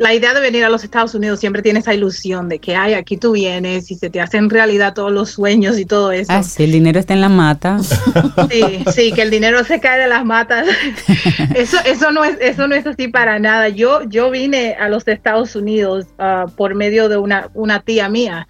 la 0.00 0.14
idea 0.14 0.32
de 0.32 0.40
venir 0.40 0.64
a 0.64 0.70
los 0.70 0.82
Estados 0.82 1.14
Unidos 1.14 1.40
siempre 1.40 1.60
tiene 1.60 1.80
esa 1.80 1.92
ilusión 1.92 2.48
de 2.48 2.58
que, 2.58 2.74
ay, 2.74 2.94
aquí 2.94 3.18
tú 3.18 3.32
vienes 3.32 3.90
y 3.90 3.96
se 3.96 4.08
te 4.08 4.18
hacen 4.18 4.48
realidad 4.48 4.94
todos 4.94 5.12
los 5.12 5.28
sueños 5.28 5.78
y 5.78 5.84
todo 5.84 6.10
eso. 6.10 6.32
Ah, 6.32 6.42
sí, 6.42 6.64
el 6.64 6.72
dinero 6.72 6.98
está 6.98 7.12
en 7.12 7.20
la 7.20 7.28
mata. 7.28 7.78
Sí, 8.50 8.84
sí, 8.92 9.12
que 9.12 9.20
el 9.20 9.30
dinero 9.30 9.62
se 9.62 9.78
cae 9.78 10.00
de 10.00 10.08
las 10.08 10.24
matas. 10.24 10.66
Eso, 11.54 11.76
eso, 11.84 12.10
no, 12.10 12.24
es, 12.24 12.36
eso 12.40 12.66
no 12.66 12.74
es 12.74 12.86
así 12.86 13.08
para 13.08 13.38
nada. 13.38 13.68
Yo, 13.68 14.02
yo 14.08 14.30
vine 14.30 14.74
a 14.74 14.88
los 14.88 15.06
Estados 15.06 15.54
Unidos 15.54 16.06
ah, 16.18 16.46
por 16.56 16.74
medio 16.74 17.08
de 17.08 17.18
una, 17.18 17.50
una 17.54 17.80
tía 17.80 18.08
mía 18.08 18.48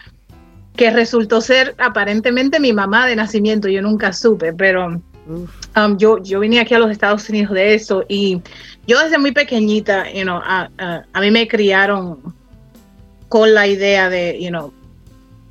que 0.76 0.90
resultó 0.90 1.40
ser 1.40 1.74
aparentemente 1.78 2.61
mi 2.61 2.72
mamá 2.72 3.07
de 3.07 3.16
nacimiento. 3.16 3.68
Yo 3.68 3.82
nunca 3.82 4.12
supe, 4.12 4.53
pero 4.53 5.03
um, 5.26 5.96
yo, 5.98 6.18
yo 6.22 6.40
vine 6.40 6.60
aquí 6.60 6.74
a 6.74 6.78
los 6.78 6.90
Estados 6.90 7.28
Unidos 7.28 7.52
de 7.52 7.74
eso 7.74 8.04
y 8.08 8.40
yo 8.86 8.98
desde 8.98 9.18
muy 9.18 9.32
pequeñita, 9.32 10.10
you 10.12 10.22
know, 10.22 10.40
a, 10.42 10.70
a, 11.12 11.20
mí 11.20 11.30
me 11.30 11.46
criaron 11.46 12.34
con 13.28 13.54
la 13.54 13.66
idea 13.66 14.08
de, 14.08 14.38
you 14.40 14.48
know, 14.48 14.72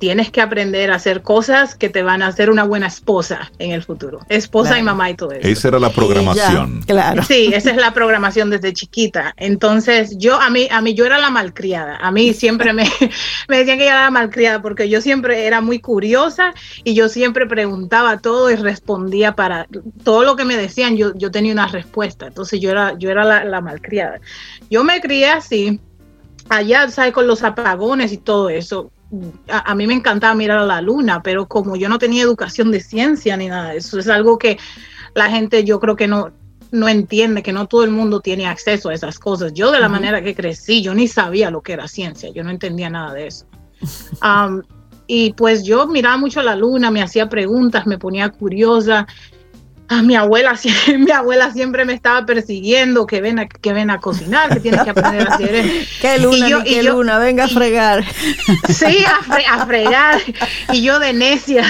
tienes 0.00 0.30
que 0.30 0.40
aprender 0.40 0.90
a 0.90 0.94
hacer 0.94 1.20
cosas 1.20 1.74
que 1.74 1.90
te 1.90 2.02
van 2.02 2.22
a 2.22 2.28
hacer 2.28 2.48
una 2.48 2.64
buena 2.64 2.86
esposa 2.86 3.52
en 3.58 3.72
el 3.72 3.82
futuro. 3.82 4.20
Esposa 4.30 4.78
y 4.78 4.82
mamá 4.82 5.10
y 5.10 5.14
todo 5.14 5.32
eso. 5.32 5.46
Esa 5.46 5.68
era 5.68 5.78
la 5.78 5.90
programación. 5.90 6.80
claro. 6.86 7.22
Sí, 7.22 7.52
esa 7.54 7.70
es 7.70 7.76
la 7.76 7.92
programación 7.92 8.48
desde 8.48 8.72
chiquita. 8.72 9.34
Entonces, 9.36 10.16
yo 10.16 10.40
a 10.40 10.48
mí 10.48 10.68
a 10.70 10.80
mí 10.80 10.94
yo 10.94 11.04
era 11.04 11.18
la 11.18 11.28
malcriada. 11.28 11.96
A 11.96 12.10
mí 12.10 12.32
siempre 12.32 12.72
me, 12.72 12.84
me 13.48 13.58
decían 13.58 13.76
que 13.76 13.84
yo 13.84 13.90
era 13.90 14.04
la 14.04 14.10
malcriada 14.10 14.62
porque 14.62 14.88
yo 14.88 15.02
siempre 15.02 15.46
era 15.46 15.60
muy 15.60 15.80
curiosa 15.80 16.54
y 16.82 16.94
yo 16.94 17.10
siempre 17.10 17.46
preguntaba 17.46 18.18
todo 18.18 18.50
y 18.50 18.56
respondía 18.56 19.36
para 19.36 19.68
todo 20.02 20.24
lo 20.24 20.34
que 20.34 20.46
me 20.46 20.56
decían, 20.56 20.96
yo 20.96 21.12
yo 21.14 21.30
tenía 21.30 21.52
una 21.52 21.66
respuesta. 21.66 22.26
Entonces, 22.26 22.58
yo 22.58 22.70
era 22.70 22.96
yo 22.98 23.10
era 23.10 23.22
la, 23.24 23.44
la 23.44 23.60
malcriada. 23.60 24.18
Yo 24.70 24.82
me 24.82 24.98
crié 25.02 25.28
así 25.28 25.78
allá, 26.48 26.88
¿sabes? 26.88 27.12
Con 27.12 27.26
los 27.26 27.42
apagones 27.42 28.12
y 28.12 28.16
todo 28.16 28.48
eso 28.48 28.90
a, 29.48 29.74
mí 29.74 29.86
me 29.86 29.94
encantaba 29.94 30.34
mirar 30.34 30.58
a 30.58 30.66
la 30.66 30.80
luna, 30.80 31.22
pero 31.22 31.46
como 31.46 31.76
yo 31.76 31.88
no 31.88 31.98
tenía 31.98 32.22
educación 32.22 32.70
de 32.70 32.80
ciencia 32.80 33.36
ni 33.36 33.48
nada, 33.48 33.74
eso 33.74 33.98
es 33.98 34.08
algo 34.08 34.38
que 34.38 34.58
la 35.14 35.28
gente 35.28 35.64
yo 35.64 35.80
creo 35.80 35.96
que 35.96 36.06
no, 36.06 36.30
no 36.70 36.88
entiende, 36.88 37.42
que 37.42 37.52
no 37.52 37.66
todo 37.66 37.84
el 37.84 37.90
mundo 37.90 38.20
tiene 38.20 38.46
acceso 38.46 38.88
a 38.88 38.94
esas 38.94 39.18
cosas. 39.18 39.52
Yo 39.52 39.72
de 39.72 39.80
la 39.80 39.88
manera 39.88 40.22
que 40.22 40.34
crecí, 40.34 40.82
yo 40.82 40.94
ni 40.94 41.08
sabía 41.08 41.50
lo 41.50 41.62
que 41.62 41.72
era 41.72 41.88
ciencia, 41.88 42.30
yo 42.32 42.44
no 42.44 42.50
entendía 42.50 42.90
nada 42.90 43.12
de 43.14 43.26
eso. 43.26 43.46
y 45.06 45.32
pues 45.32 45.64
yo 45.64 45.86
miraba 45.86 46.16
mucho 46.16 46.40
a 46.40 46.44
la 46.44 46.54
luna, 46.54 46.90
me 46.90 47.02
hacía 47.02 47.28
preguntas, 47.28 47.86
me 47.86 47.98
ponía 47.98 48.28
curiosa. 48.28 49.06
Ah, 49.92 50.02
mi 50.02 50.14
abuela, 50.14 50.54
mi 50.98 51.10
abuela 51.10 51.50
siempre 51.50 51.84
me 51.84 51.94
estaba 51.94 52.24
persiguiendo, 52.24 53.08
que 53.08 53.20
ven 53.20 53.40
a, 53.40 53.48
que 53.48 53.72
ven 53.72 53.90
a 53.90 53.98
cocinar, 53.98 54.48
que 54.54 54.60
tienes 54.60 54.82
que 54.82 54.90
aprender 54.90 55.28
a 55.28 55.34
hacer 55.34 55.64
qué 56.00 56.18
luna, 56.20 56.62
qué 56.62 56.84
luna, 56.84 57.18
venga 57.18 57.46
a 57.46 57.48
fregar. 57.48 58.04
Sí, 58.68 58.98
a, 59.48 59.66
fregar. 59.66 60.20
Y 60.72 60.82
yo 60.82 61.00
de 61.00 61.12
necia, 61.12 61.64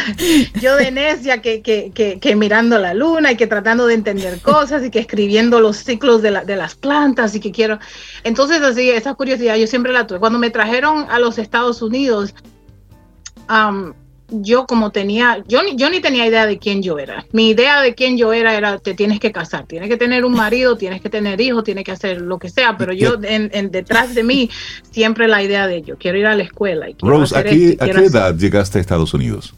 yo 0.60 0.76
de 0.76 0.90
necia 0.90 1.40
que, 1.40 1.62
que, 1.62 2.18
que, 2.20 2.36
mirando 2.36 2.78
la 2.78 2.92
luna 2.92 3.32
y 3.32 3.36
que 3.36 3.46
tratando 3.46 3.86
de 3.86 3.94
entender 3.94 4.38
cosas 4.42 4.84
y 4.84 4.90
que 4.90 4.98
escribiendo 4.98 5.58
los 5.58 5.78
ciclos 5.78 6.20
de, 6.20 6.42
de 6.44 6.56
las 6.56 6.74
plantas 6.74 7.34
y 7.34 7.40
que 7.40 7.52
quiero. 7.52 7.78
Entonces, 8.22 8.60
así, 8.60 8.90
esa 8.90 9.14
curiosidad 9.14 9.56
yo 9.56 9.66
siempre 9.66 9.94
la 9.94 10.06
tuve. 10.06 10.18
Cuando 10.20 10.38
me 10.38 10.50
trajeron 10.50 11.06
a 11.08 11.18
los 11.18 11.38
Estados 11.38 11.80
Unidos, 11.80 12.34
yo 14.30 14.66
como 14.66 14.90
tenía, 14.90 15.42
yo 15.46 15.62
ni, 15.62 15.76
yo 15.76 15.90
ni 15.90 16.00
tenía 16.00 16.26
idea 16.26 16.46
de 16.46 16.58
quién 16.58 16.82
yo 16.82 16.98
era. 16.98 17.26
Mi 17.32 17.50
idea 17.50 17.80
de 17.80 17.94
quién 17.94 18.16
yo 18.16 18.32
era 18.32 18.54
era, 18.54 18.78
te 18.78 18.94
tienes 18.94 19.20
que 19.20 19.32
casar, 19.32 19.66
tienes 19.66 19.88
que 19.88 19.96
tener 19.96 20.24
un 20.24 20.32
marido, 20.32 20.76
tienes 20.76 21.00
que 21.00 21.10
tener 21.10 21.40
hijos, 21.40 21.64
tienes 21.64 21.84
que 21.84 21.92
hacer 21.92 22.20
lo 22.20 22.38
que 22.38 22.48
sea, 22.48 22.76
pero 22.76 22.92
yo 22.92 23.16
en, 23.22 23.70
detrás 23.70 24.14
de 24.14 24.22
mí 24.22 24.50
siempre 24.90 25.28
la 25.28 25.42
idea 25.42 25.66
de 25.66 25.82
yo 25.82 25.96
quiero 25.98 26.18
ir 26.18 26.26
a 26.26 26.36
la 26.36 26.42
escuela. 26.42 26.88
Y 26.88 26.96
Rose, 27.00 27.36
¿a 27.36 27.42
qué, 27.42 27.76
edad 27.80 28.36
llegaste 28.36 28.78
a 28.78 28.80
Estados 28.80 29.14
Unidos? 29.14 29.54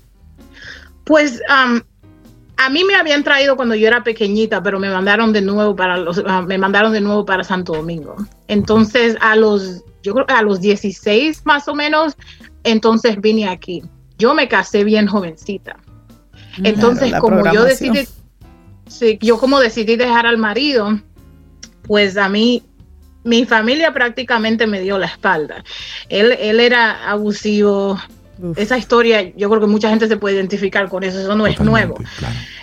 Pues 1.05 1.41
a 1.49 2.69
mí 2.71 2.85
me 2.85 2.95
habían 2.95 3.25
traído 3.25 3.57
cuando 3.57 3.75
yo 3.75 3.87
era 3.87 4.03
pequeñita, 4.03 4.63
pero 4.63 4.79
me 4.79 4.91
mandaron 4.91 5.33
de 5.33 5.43
nuevo 5.43 5.75
para 5.77 5.97
los, 5.99 6.23
me 6.47 6.59
mandaron 6.59 6.93
de 6.93 7.01
nuevo 7.01 7.25
para 7.25 7.45
Santo 7.45 7.75
Domingo. 7.75 8.17
Entonces 8.49 9.17
a 9.21 9.37
los, 9.37 9.83
yo 10.03 10.15
creo 10.15 10.27
a 10.29 10.43
los 10.43 10.61
16 10.61 11.43
más 11.45 11.69
o 11.69 11.75
menos, 11.75 12.15
entonces 12.65 13.21
vine 13.21 13.49
aquí 13.49 13.83
yo 14.23 14.35
me 14.35 14.47
casé 14.47 14.85
bien 14.85 15.09
jovencita. 15.09 15.77
Entonces, 16.63 17.13
como 17.19 17.53
yo 17.53 17.65
decidí, 17.65 18.07
sí, 18.87 19.19
yo 19.21 19.37
como 19.39 19.59
decidí 19.59 19.97
dejar 19.97 20.27
al 20.27 20.39
marido, 20.39 21.01
pues 21.89 22.17
a 22.17 22.29
mí, 22.29 22.63
mi 23.25 23.45
familia 23.47 23.93
prácticamente 23.93 24.69
me 24.69 24.81
dio 24.81 24.97
la 24.97 25.07
espalda. 25.07 25.65
Él, 26.09 26.37
él 26.39 26.61
era 26.61 27.11
abusivo. 27.11 27.99
Esa 28.57 28.79
historia, 28.79 29.23
yo 29.37 29.49
creo 29.49 29.61
que 29.61 29.67
mucha 29.67 29.89
gente 29.89 30.07
se 30.07 30.17
puede 30.17 30.37
identificar 30.37 30.89
con 30.89 31.03
eso, 31.03 31.19
eso 31.21 31.35
no 31.35 31.47
es 31.47 31.59
nuevo. 31.61 31.97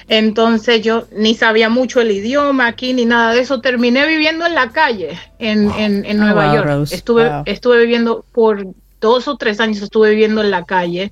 Entonces 0.07 0.81
yo 0.81 1.07
ni 1.15 1.35
sabía 1.35 1.69
mucho 1.69 2.01
el 2.01 2.11
idioma 2.11 2.67
aquí 2.67 2.93
ni 2.93 3.05
nada 3.05 3.33
de 3.33 3.41
eso. 3.41 3.59
Terminé 3.61 4.07
viviendo 4.07 4.45
en 4.45 4.55
la 4.55 4.69
calle 4.69 5.19
en, 5.39 5.71
en, 5.71 6.17
Nueva 6.17 6.55
York. 6.55 6.89
Estuve, 6.91 7.43
estuve 7.45 7.79
viviendo 7.81 8.25
por 8.33 8.65
dos 8.99 9.27
o 9.27 9.37
tres 9.37 9.59
años, 9.59 9.81
estuve 9.81 10.11
viviendo 10.11 10.41
en 10.41 10.51
la 10.51 10.65
calle 10.65 11.11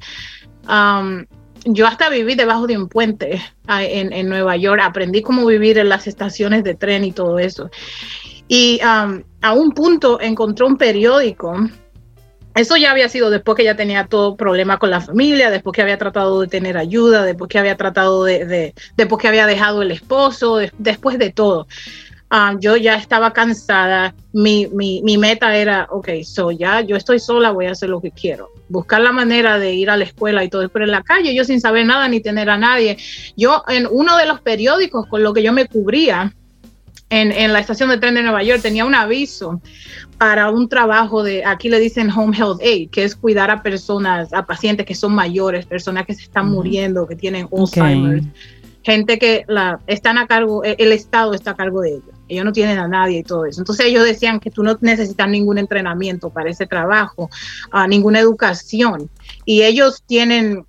yo 1.66 1.86
hasta 1.86 2.10
viví 2.10 2.36
debajo 2.36 2.68
de 2.68 2.78
un 2.78 2.88
puente 2.88 3.42
en, 3.68 4.30
Nueva 4.30 4.56
York, 4.56 4.82
aprendí 4.84 5.22
cómo 5.22 5.46
vivir 5.46 5.78
en 5.78 5.90
las 5.90 6.08
estaciones 6.08 6.64
de 6.64 6.76
tren 6.76 7.04
y 7.04 7.12
todo 7.12 7.40
eso. 7.40 7.70
Y 8.48 8.80
a 8.82 9.54
un 9.54 9.72
punto 9.72 10.22
encontré 10.22 10.66
un 10.66 10.78
periódico. 10.78 11.56
Eso 12.56 12.76
ya 12.76 12.90
había 12.90 13.08
sido 13.08 13.30
después 13.30 13.56
que 13.56 13.64
ya 13.64 13.76
tenía 13.76 14.08
todo 14.08 14.36
problema 14.36 14.80
con 14.80 14.90
la 14.90 15.02
familia, 15.02 15.52
después 15.52 15.76
que 15.76 15.84
había 15.84 15.98
tratado 16.00 16.42
de 16.42 16.48
tener 16.48 16.76
ayuda, 16.76 17.24
después 17.24 17.50
que 17.50 17.60
había 17.60 17.78
tratado 17.78 18.24
de, 18.24 18.74
después 18.96 19.22
que 19.22 19.28
había 19.28 19.46
dejado 19.46 19.84
el 19.84 19.92
esposo, 19.92 20.60
después 20.78 21.20
de 21.20 21.32
todo. 21.32 21.68
Ah, 22.30 22.56
yo 22.60 22.76
ya 22.76 22.96
estaba 22.96 23.32
cansada, 23.32 24.14
mi, 24.34 24.68
mi, 24.74 25.02
mi, 25.02 25.18
meta 25.18 25.56
era, 25.56 25.88
ok, 25.90 26.10
so 26.26 26.52
ya 26.52 26.82
yo 26.82 26.98
estoy 26.98 27.20
sola, 27.20 27.52
voy 27.52 27.68
a 27.68 27.72
hacer 27.72 27.88
lo 27.88 28.02
que 28.02 28.12
quiero. 28.12 28.50
Buscar 28.68 29.00
la 29.00 29.14
manera 29.14 29.58
de 29.58 29.74
ir 29.74 29.90
a 29.90 29.96
la 29.96 30.04
escuela 30.04 30.44
y 30.44 30.50
todo, 30.50 30.68
pero 30.68 30.84
en 30.84 30.92
la 30.92 31.04
calle, 31.04 31.34
yo 31.34 31.46
sin 31.46 31.62
saber 31.62 31.86
nada 31.86 32.10
ni 32.10 32.20
tener 32.20 32.50
a 32.50 32.58
nadie. 32.58 32.98
Yo 33.38 33.64
en 33.70 33.88
uno 33.90 34.18
de 34.18 34.26
los 34.26 34.42
periódicos 34.42 35.08
con 35.08 35.24
lo 35.24 35.34
que 35.34 35.42
yo 35.42 35.54
me 35.54 35.68
cubría, 35.68 36.34
en, 37.10 37.32
en, 37.32 37.54
la 37.54 37.60
estación 37.60 37.90
de 37.90 37.98
tren 37.98 38.16
de 38.16 38.24
Nueva 38.24 38.44
York 38.44 38.62
tenía 38.62 38.84
un 38.84 38.94
aviso 38.94 39.62
para 40.18 40.50
un 40.50 40.68
trabajo 40.68 41.24
de, 41.24 41.46
aquí 41.46 41.70
le 41.70 41.80
dicen 41.80 42.12
Home 42.12 42.36
Health 42.36 42.60
Aid, 42.62 42.90
que 42.90 43.06
es 43.06 43.16
cuidar 43.16 43.50
a 43.52 43.64
personas, 43.64 44.34
a 44.34 44.46
pacientes 44.46 44.86
que 44.86 44.96
son 44.96 45.16
mayores, 45.16 45.66
personas 45.66 46.06
que 46.06 46.14
se 46.14 46.24
están 46.24 46.50
muriendo, 46.50 47.08
que 47.08 47.16
tienen 47.16 47.48
Alzheimer, 47.58 48.24
gente 48.84 49.18
que 49.18 49.46
la, 49.48 49.80
están 49.88 50.18
a 50.18 50.28
cargo, 50.28 50.66
el 50.66 50.92
Estado 50.92 51.34
está 51.34 51.52
a 51.52 51.56
cargo 51.56 51.80
de 51.80 51.92
ellos 51.92 52.17
ellos 52.28 52.46
no 52.46 52.52
tienen 52.52 52.78
a 52.78 52.88
nadie 52.88 53.20
y 53.20 53.24
todo 53.24 53.46
eso. 53.46 53.62
Entonces 53.62 53.86
ellos 53.86 54.04
decían 54.04 54.40
que 54.40 54.52
tú 54.52 54.64
no 54.64 54.78
necesitas 54.82 55.30
ningún 55.30 55.58
entrenamiento 55.58 56.30
para 56.30 56.50
ese 56.50 56.66
trabajo, 56.66 57.30
uh, 57.74 57.88
ninguna 57.88 58.20
educación. 58.20 59.10
Y 59.46 59.64
ellos 59.64 60.04
tienen, 60.06 60.66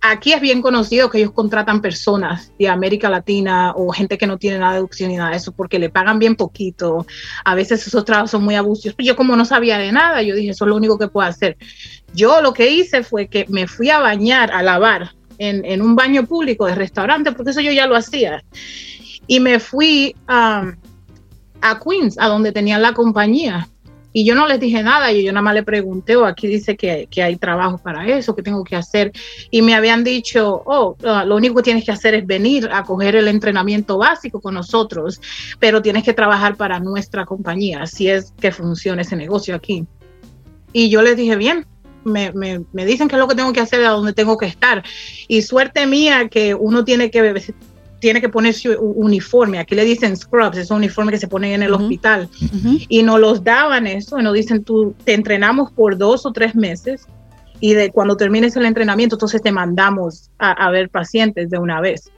aquí 0.00 0.32
es 0.32 0.40
bien 0.40 0.62
conocido 0.62 1.10
que 1.10 1.18
ellos 1.18 1.32
contratan 1.32 1.80
personas 1.80 2.52
de 2.58 2.68
América 2.68 3.08
Latina 3.08 3.72
o 3.76 3.92
gente 3.92 4.18
que 4.18 4.26
no 4.26 4.38
tiene 4.38 4.58
nada 4.58 4.72
de 4.72 4.78
educación 4.78 5.10
ni 5.10 5.16
nada 5.16 5.30
de 5.30 5.36
eso 5.36 5.52
porque 5.52 5.78
le 5.78 5.90
pagan 5.90 6.18
bien 6.18 6.36
poquito. 6.36 7.06
A 7.44 7.54
veces 7.54 7.86
esos 7.86 8.04
trabajos 8.04 8.30
son 8.30 8.44
muy 8.44 8.54
abusivos. 8.54 8.94
Pero 8.96 9.08
yo 9.08 9.16
como 9.16 9.36
no 9.36 9.44
sabía 9.44 9.78
de 9.78 9.92
nada, 9.92 10.22
yo 10.22 10.34
dije, 10.34 10.50
eso 10.50 10.64
es 10.64 10.68
lo 10.68 10.76
único 10.76 10.98
que 10.98 11.08
puedo 11.08 11.26
hacer. 11.26 11.56
Yo 12.14 12.40
lo 12.40 12.52
que 12.54 12.70
hice 12.70 13.02
fue 13.02 13.28
que 13.28 13.44
me 13.48 13.66
fui 13.66 13.90
a 13.90 13.98
bañar, 13.98 14.50
a 14.52 14.62
lavar 14.62 15.10
en, 15.38 15.64
en 15.64 15.82
un 15.82 15.96
baño 15.96 16.26
público 16.26 16.66
de 16.66 16.76
restaurante, 16.76 17.32
porque 17.32 17.50
eso 17.50 17.60
yo 17.60 17.72
ya 17.72 17.86
lo 17.86 17.96
hacía 17.96 18.44
y 19.26 19.40
me 19.40 19.60
fui 19.60 20.14
a 20.26 20.74
Queens, 21.82 22.18
a 22.18 22.28
donde 22.28 22.52
tenían 22.52 22.82
la 22.82 22.92
compañía. 22.92 23.68
Y 24.16 24.24
yo 24.24 24.36
no 24.36 24.46
les 24.46 24.60
dije 24.60 24.80
nada, 24.80 25.10
y 25.10 25.24
yo 25.24 25.32
nada 25.32 25.42
más 25.42 25.54
le 25.54 25.64
pregunté, 25.64 26.14
o 26.14 26.22
oh, 26.22 26.24
aquí 26.24 26.46
dice 26.46 26.76
que, 26.76 27.08
que, 27.10 27.20
hay 27.20 27.34
trabajo 27.34 27.78
para 27.78 28.06
eso, 28.06 28.36
que 28.36 28.44
tengo 28.44 28.62
que 28.62 28.76
hacer. 28.76 29.10
Y 29.50 29.60
me 29.60 29.74
habían 29.74 30.04
dicho, 30.04 30.62
oh, 30.66 30.96
ah, 31.04 31.24
lo 31.24 31.34
único 31.34 31.56
que 31.56 31.64
tienes 31.64 31.84
que 31.84 31.90
hacer 31.90 32.14
es 32.14 32.24
venir 32.24 32.68
a 32.72 32.84
coger 32.84 33.16
el 33.16 33.26
entrenamiento 33.26 33.98
básico 33.98 34.40
con 34.40 34.54
nosotros, 34.54 35.20
pero 35.58 35.82
tienes 35.82 36.04
que 36.04 36.12
trabajar 36.12 36.56
para 36.56 36.78
nuestra 36.78 37.26
compañía, 37.26 37.82
así 37.82 38.08
es 38.08 38.32
que 38.38 38.52
funciona 38.52 39.02
ese 39.02 39.16
negocio 39.16 39.56
aquí. 39.56 39.84
Y 40.72 40.90
yo 40.90 41.02
les 41.02 41.16
dije, 41.16 41.34
bien, 41.34 41.66
me, 42.04 42.30
me, 42.32 42.60
me, 42.72 42.86
dicen 42.86 43.08
qué 43.08 43.16
es 43.16 43.20
lo 43.20 43.26
que 43.26 43.34
tengo 43.34 43.52
que 43.52 43.60
hacer, 43.60 43.84
a 43.84 43.90
dónde 43.90 44.12
tengo 44.12 44.38
que 44.38 44.46
estar. 44.46 44.84
Y 45.26 45.42
suerte 45.42 45.88
mía 45.88 46.28
que 46.28 46.54
uno 46.54 46.84
tiene 46.84 47.10
que 47.10 47.20
tiene 48.04 48.20
que 48.20 48.28
ponerse 48.28 48.76
un 48.76 49.06
uniforme. 49.06 49.58
Aquí 49.58 49.74
le 49.74 49.82
dicen 49.82 50.14
scrubs, 50.14 50.58
esos 50.58 50.76
uniformes 50.76 51.14
que 51.14 51.20
se 51.20 51.26
ponen 51.26 51.52
en 51.52 51.62
el 51.62 51.72
hospital. 51.72 52.28
Y 52.90 53.02
nos 53.02 53.18
los 53.18 53.42
daban 53.42 53.86
eso, 53.86 54.20
y 54.20 54.22
nos 54.22 54.34
dicen, 54.34 54.62
tú 54.62 54.94
te 55.04 55.14
entrenamos 55.14 55.72
por 55.72 55.96
dos 55.96 56.26
o 56.26 56.32
tres 56.32 56.54
meses 56.54 57.06
y 57.60 57.72
de 57.72 57.90
cuando 57.90 58.18
termines 58.18 58.56
el 58.56 58.66
entrenamiento, 58.66 59.14
entonces 59.14 59.40
te 59.40 59.50
mandamos 59.52 60.30
a, 60.38 60.70
ver 60.70 60.90
pacientes 60.90 61.48
de 61.48 61.56
una 61.56 61.80
vez. 61.80 62.10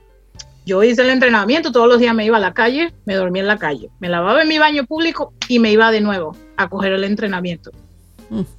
Yo 0.64 0.82
hice 0.82 1.02
el 1.02 1.10
entrenamiento, 1.10 1.70
todos 1.70 1.86
los 1.86 2.00
días 2.00 2.16
me 2.16 2.24
iba 2.24 2.38
a 2.38 2.40
la 2.40 2.52
calle, 2.52 2.92
me 3.04 3.14
dormía 3.14 3.42
en 3.42 3.48
la 3.48 3.58
calle, 3.58 3.88
me 4.00 4.08
lavaba 4.08 4.42
en 4.42 4.48
mi 4.48 4.58
baño 4.58 4.86
público 4.86 5.34
y 5.46 5.60
me 5.60 5.70
iba 5.70 5.92
de 5.92 6.00
nuevo 6.00 6.36
a 6.56 6.68
coger 6.68 6.94
el 6.94 7.04
entrenamiento. 7.04 7.70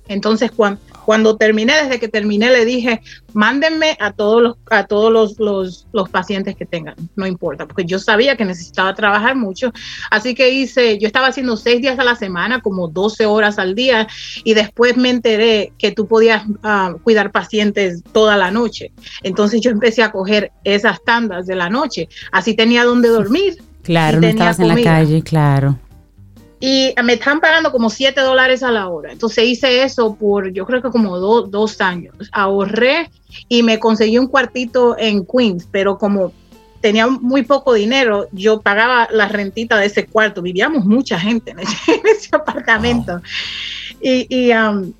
Entonces, 0.07 0.51
cuando, 0.51 0.79
cuando 1.05 1.37
terminé, 1.37 1.73
desde 1.83 1.99
que 1.99 2.07
terminé, 2.07 2.49
le 2.51 2.65
dije, 2.65 3.01
mándenme 3.33 3.97
a 3.99 4.11
todos 4.11 4.41
los, 4.41 4.57
a 4.69 4.85
todos 4.85 5.11
los, 5.39 5.85
los, 5.91 6.09
pacientes 6.09 6.55
que 6.55 6.65
tengan, 6.65 6.95
no 7.15 7.25
importa, 7.25 7.65
porque 7.65 7.85
yo 7.85 7.99
sabía 7.99 8.35
que 8.35 8.45
necesitaba 8.45 8.93
trabajar 8.93 9.35
mucho. 9.35 9.71
Así 10.11 10.35
que 10.35 10.49
hice, 10.49 10.97
yo 10.97 11.07
estaba 11.07 11.27
haciendo 11.27 11.55
seis 11.57 11.81
días 11.81 11.99
a 11.99 12.03
la 12.03 12.15
semana, 12.15 12.61
como 12.61 12.87
12 12.87 13.25
horas 13.25 13.59
al 13.59 13.75
día, 13.75 14.07
y 14.43 14.53
después 14.53 14.97
me 14.97 15.09
enteré 15.09 15.71
que 15.77 15.91
tú 15.91 16.07
podías 16.07 16.43
ah, 16.63 16.95
cuidar 17.03 17.31
pacientes 17.31 18.03
toda 18.11 18.37
la 18.37 18.51
noche. 18.51 18.91
Entonces 19.23 19.61
yo 19.61 19.71
empecé 19.71 20.03
a 20.03 20.11
coger 20.11 20.51
esas 20.63 21.03
tandas 21.03 21.47
de 21.47 21.55
la 21.55 21.69
noche. 21.69 22.09
Así 22.31 22.53
tenía 22.53 22.83
donde 22.83 23.09
dormir. 23.09 23.57
Claro, 23.83 24.19
no 24.19 24.27
estabas 24.27 24.59
en 24.59 24.67
la 24.67 24.83
calle, 24.83 25.21
claro 25.21 25.79
y 26.59 26.93
me 27.03 27.13
están 27.13 27.39
pagando 27.39 27.71
como 27.71 27.89
7 27.89 28.19
dólares 28.21 28.63
a 28.63 28.71
la 28.71 28.87
hora. 28.87 29.11
Entonces 29.11 29.45
hice 29.45 29.83
eso 29.83 30.15
por 30.15 30.51
yo 30.51 30.65
creo 30.65 30.81
que 30.81 30.89
como 30.89 31.17
dos 31.17 31.81
años. 31.81 32.15
Ahorré 32.31 33.11
y 33.47 33.63
me 33.63 33.79
conseguí 33.79 34.17
un 34.17 34.27
cuartito 34.27 34.95
en 34.97 35.25
Queens, 35.25 35.67
pero 35.71 35.97
como 35.97 36.33
tenía 36.81 37.07
muy 37.07 37.43
poco 37.43 37.73
dinero, 37.73 38.27
yo 38.31 38.61
pagaba 38.61 39.07
la 39.11 39.27
rentita 39.27 39.77
de 39.77 39.87
ese 39.87 40.05
cuarto. 40.05 40.41
Vivíamos 40.41 40.85
mucha 40.85 41.19
gente 41.19 41.51
en 41.51 41.59
ese, 41.59 42.29
apartamento. 42.31 43.21
Y, 44.01 44.51
um, 44.51 44.93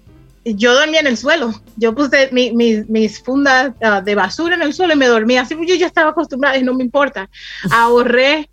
yo 0.45 0.73
dormía 0.75 1.01
en 1.01 1.07
el 1.07 1.17
suelo. 1.17 1.53
Yo 1.75 1.93
puse 1.93 2.29
mis 2.31 3.21
fundas 3.21 3.73
uh, 3.81 4.03
de 4.03 4.15
basura 4.15 4.55
en 4.55 4.61
el 4.61 4.73
suelo 4.73 4.93
y 4.93 4.97
me 4.97 5.07
dormía. 5.07 5.41
Así 5.41 5.55
yo 5.67 5.75
ya 5.75 5.87
estaba 5.87 6.11
acostumbrada 6.11 6.57
y 6.57 6.63
no 6.63 6.73
me 6.73 6.83
importa. 6.83 7.29
Ahorré 7.71 8.49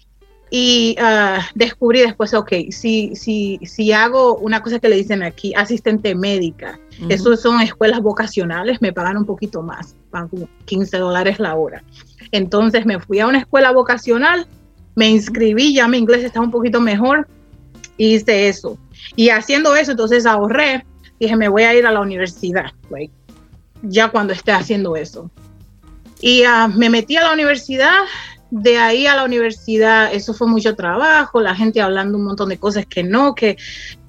y 0.56 0.94
ah, 1.00 1.40
descubrí 1.56 2.02
después, 2.02 2.32
ok, 2.32 2.52
si, 2.70 3.16
si, 3.16 3.58
si 3.64 3.90
hago 3.90 4.36
una 4.36 4.62
cosa 4.62 4.78
que 4.78 4.88
le 4.88 4.94
dicen 4.94 5.24
aquí, 5.24 5.52
asistente 5.56 6.14
médica, 6.14 6.78
eso 7.08 7.36
son 7.36 7.60
escuelas 7.60 8.00
vocacionales, 8.00 8.80
me 8.80 8.92
pagan 8.92 9.16
un 9.16 9.24
poquito 9.24 9.62
más, 9.62 9.96
pagan 10.12 10.28
como 10.28 10.48
15 10.66 10.96
dólares 10.98 11.40
la 11.40 11.56
hora. 11.56 11.82
Entonces 12.30 12.86
me 12.86 13.00
fui 13.00 13.18
a 13.18 13.26
una 13.26 13.38
escuela 13.38 13.72
vocacional, 13.72 14.46
me 14.94 15.08
inscribí, 15.08 15.74
ya 15.74 15.88
mi 15.88 15.98
inglés 15.98 16.22
estaba 16.22 16.46
un 16.46 16.52
poquito 16.52 16.80
mejor, 16.80 17.26
hice 17.96 18.46
eso. 18.46 18.78
Y 19.16 19.30
haciendo 19.30 19.74
eso, 19.74 19.90
entonces 19.90 20.24
ahorré, 20.24 20.86
dije, 21.18 21.34
me 21.34 21.48
voy 21.48 21.64
a 21.64 21.74
ir 21.74 21.84
a 21.84 21.90
la 21.90 22.00
universidad, 22.00 22.70
ya 23.82 24.08
cuando 24.08 24.32
esté 24.32 24.52
haciendo 24.52 24.94
eso. 24.94 25.28
Y 26.20 26.44
ah, 26.44 26.68
me 26.68 26.90
metí 26.90 27.16
a 27.16 27.24
la 27.24 27.32
universidad, 27.32 28.04
de 28.54 28.78
ahí 28.78 29.06
a 29.08 29.16
la 29.16 29.24
universidad, 29.24 30.14
eso 30.14 30.32
fue 30.32 30.46
mucho 30.46 30.76
trabajo, 30.76 31.40
la 31.40 31.56
gente 31.56 31.80
hablando 31.80 32.16
un 32.16 32.24
montón 32.24 32.48
de 32.50 32.56
cosas 32.56 32.86
que 32.86 33.02
no, 33.02 33.34
que 33.34 33.56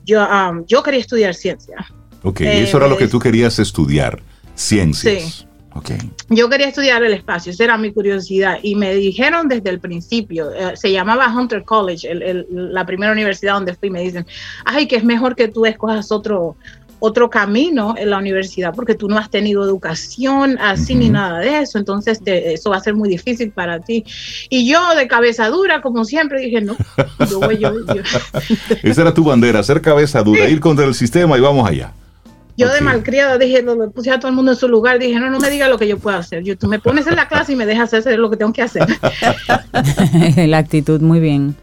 yo, 0.06 0.24
um, 0.24 0.64
yo 0.68 0.84
quería 0.84 1.00
estudiar 1.00 1.34
ciencia. 1.34 1.78
Ok, 2.22 2.42
eso 2.42 2.78
era 2.78 2.88
lo 2.88 2.96
que 2.96 3.08
tú 3.08 3.18
querías 3.18 3.58
estudiar, 3.58 4.22
ciencias. 4.54 5.24
Sí. 5.24 5.48
Okay. 5.74 5.98
Yo 6.30 6.48
quería 6.48 6.70
estudiar 6.70 7.04
el 7.04 7.14
espacio, 7.14 7.52
esa 7.52 7.64
era 7.66 7.78
mi 7.78 7.92
curiosidad. 7.92 8.60
Y 8.62 8.76
me 8.76 8.94
dijeron 8.94 9.50
desde 9.50 9.72
el 9.72 9.82
principio, 9.82 10.54
eh, 10.54 10.78
se 10.78 10.92
llamaba 10.92 11.28
Hunter 11.28 11.66
College, 11.66 12.08
la 12.50 12.86
primera 12.86 13.12
universidad 13.12 13.56
donde 13.56 13.76
fui, 13.76 13.90
me 13.90 14.02
dicen, 14.02 14.26
ay, 14.64 14.88
que 14.88 14.96
es 14.96 15.04
mejor 15.04 15.36
que 15.36 15.50
tú 15.50 15.66
escojas 15.66 16.14
otro, 16.14 16.56
otro 17.06 17.30
camino 17.30 17.94
en 17.98 18.10
la 18.10 18.18
universidad 18.18 18.74
porque 18.74 18.96
tú 18.96 19.08
no 19.08 19.18
has 19.18 19.30
tenido 19.30 19.64
educación 19.64 20.58
así 20.60 20.96
ni 20.96 21.10
nada 21.10 21.40
de 21.40 21.60
eso, 21.60 21.78
entonces 21.78 22.20
eso 22.26 22.72
va 22.72 22.78
a 22.78 22.80
ser 22.80 22.96
muy 22.96 23.08
difícil 23.08 23.52
para 23.52 23.80
ti. 23.80 24.04
Y 24.50 24.68
yo 24.68 24.96
de 24.96 25.08
cabeza 25.08 25.50
dura, 25.50 25.82
como 25.82 26.04
siempre, 26.04 26.40
dije, 26.42 26.62
no, 26.62 26.76
yo 27.30 27.40
voy, 27.40 27.58
yo, 27.60 27.72
Esa 28.84 29.02
era 29.02 29.14
tu 29.14 29.24
bandera, 29.24 29.62
ser 29.62 29.82
cabeza 29.82 30.24
dura, 30.24 30.50
ir 30.50 30.60
contra 30.60 30.86
el 30.86 30.96
sistema 30.96 31.38
y 31.38 31.42
vamos 31.42 31.70
allá. 31.70 31.94
Yo 32.58 32.72
de 32.72 32.80
malcriada 32.80 33.38
dije, 33.38 33.62
lo 33.62 33.92
puse 33.92 34.12
a 34.12 34.20
todo 34.20 34.30
el 34.30 34.36
mundo 34.36 34.54
en 34.54 34.58
su 34.58 34.70
lugar, 34.70 34.98
dije, 34.98 35.20
no, 35.20 35.30
no 35.30 35.40
me 35.40 35.50
diga 35.50 35.68
lo 35.68 35.78
que 35.78 35.88
yo 35.88 36.00
puedo 36.00 36.18
hacer. 36.18 36.42
Yo, 36.44 36.58
tú 36.58 36.68
me 36.68 36.80
pones 36.80 37.06
en 37.06 37.18
la 37.18 37.28
clase 37.28 37.52
y 37.52 37.56
me 37.56 37.66
dejas 37.66 37.94
hacer 37.94 38.18
lo 38.18 38.30
que 38.30 38.38
tengo 38.38 38.54
que 38.54 38.62
hacer. 38.62 38.88
la 40.48 40.58
actitud, 40.58 41.02
muy 41.02 41.20
bien. 41.20 41.56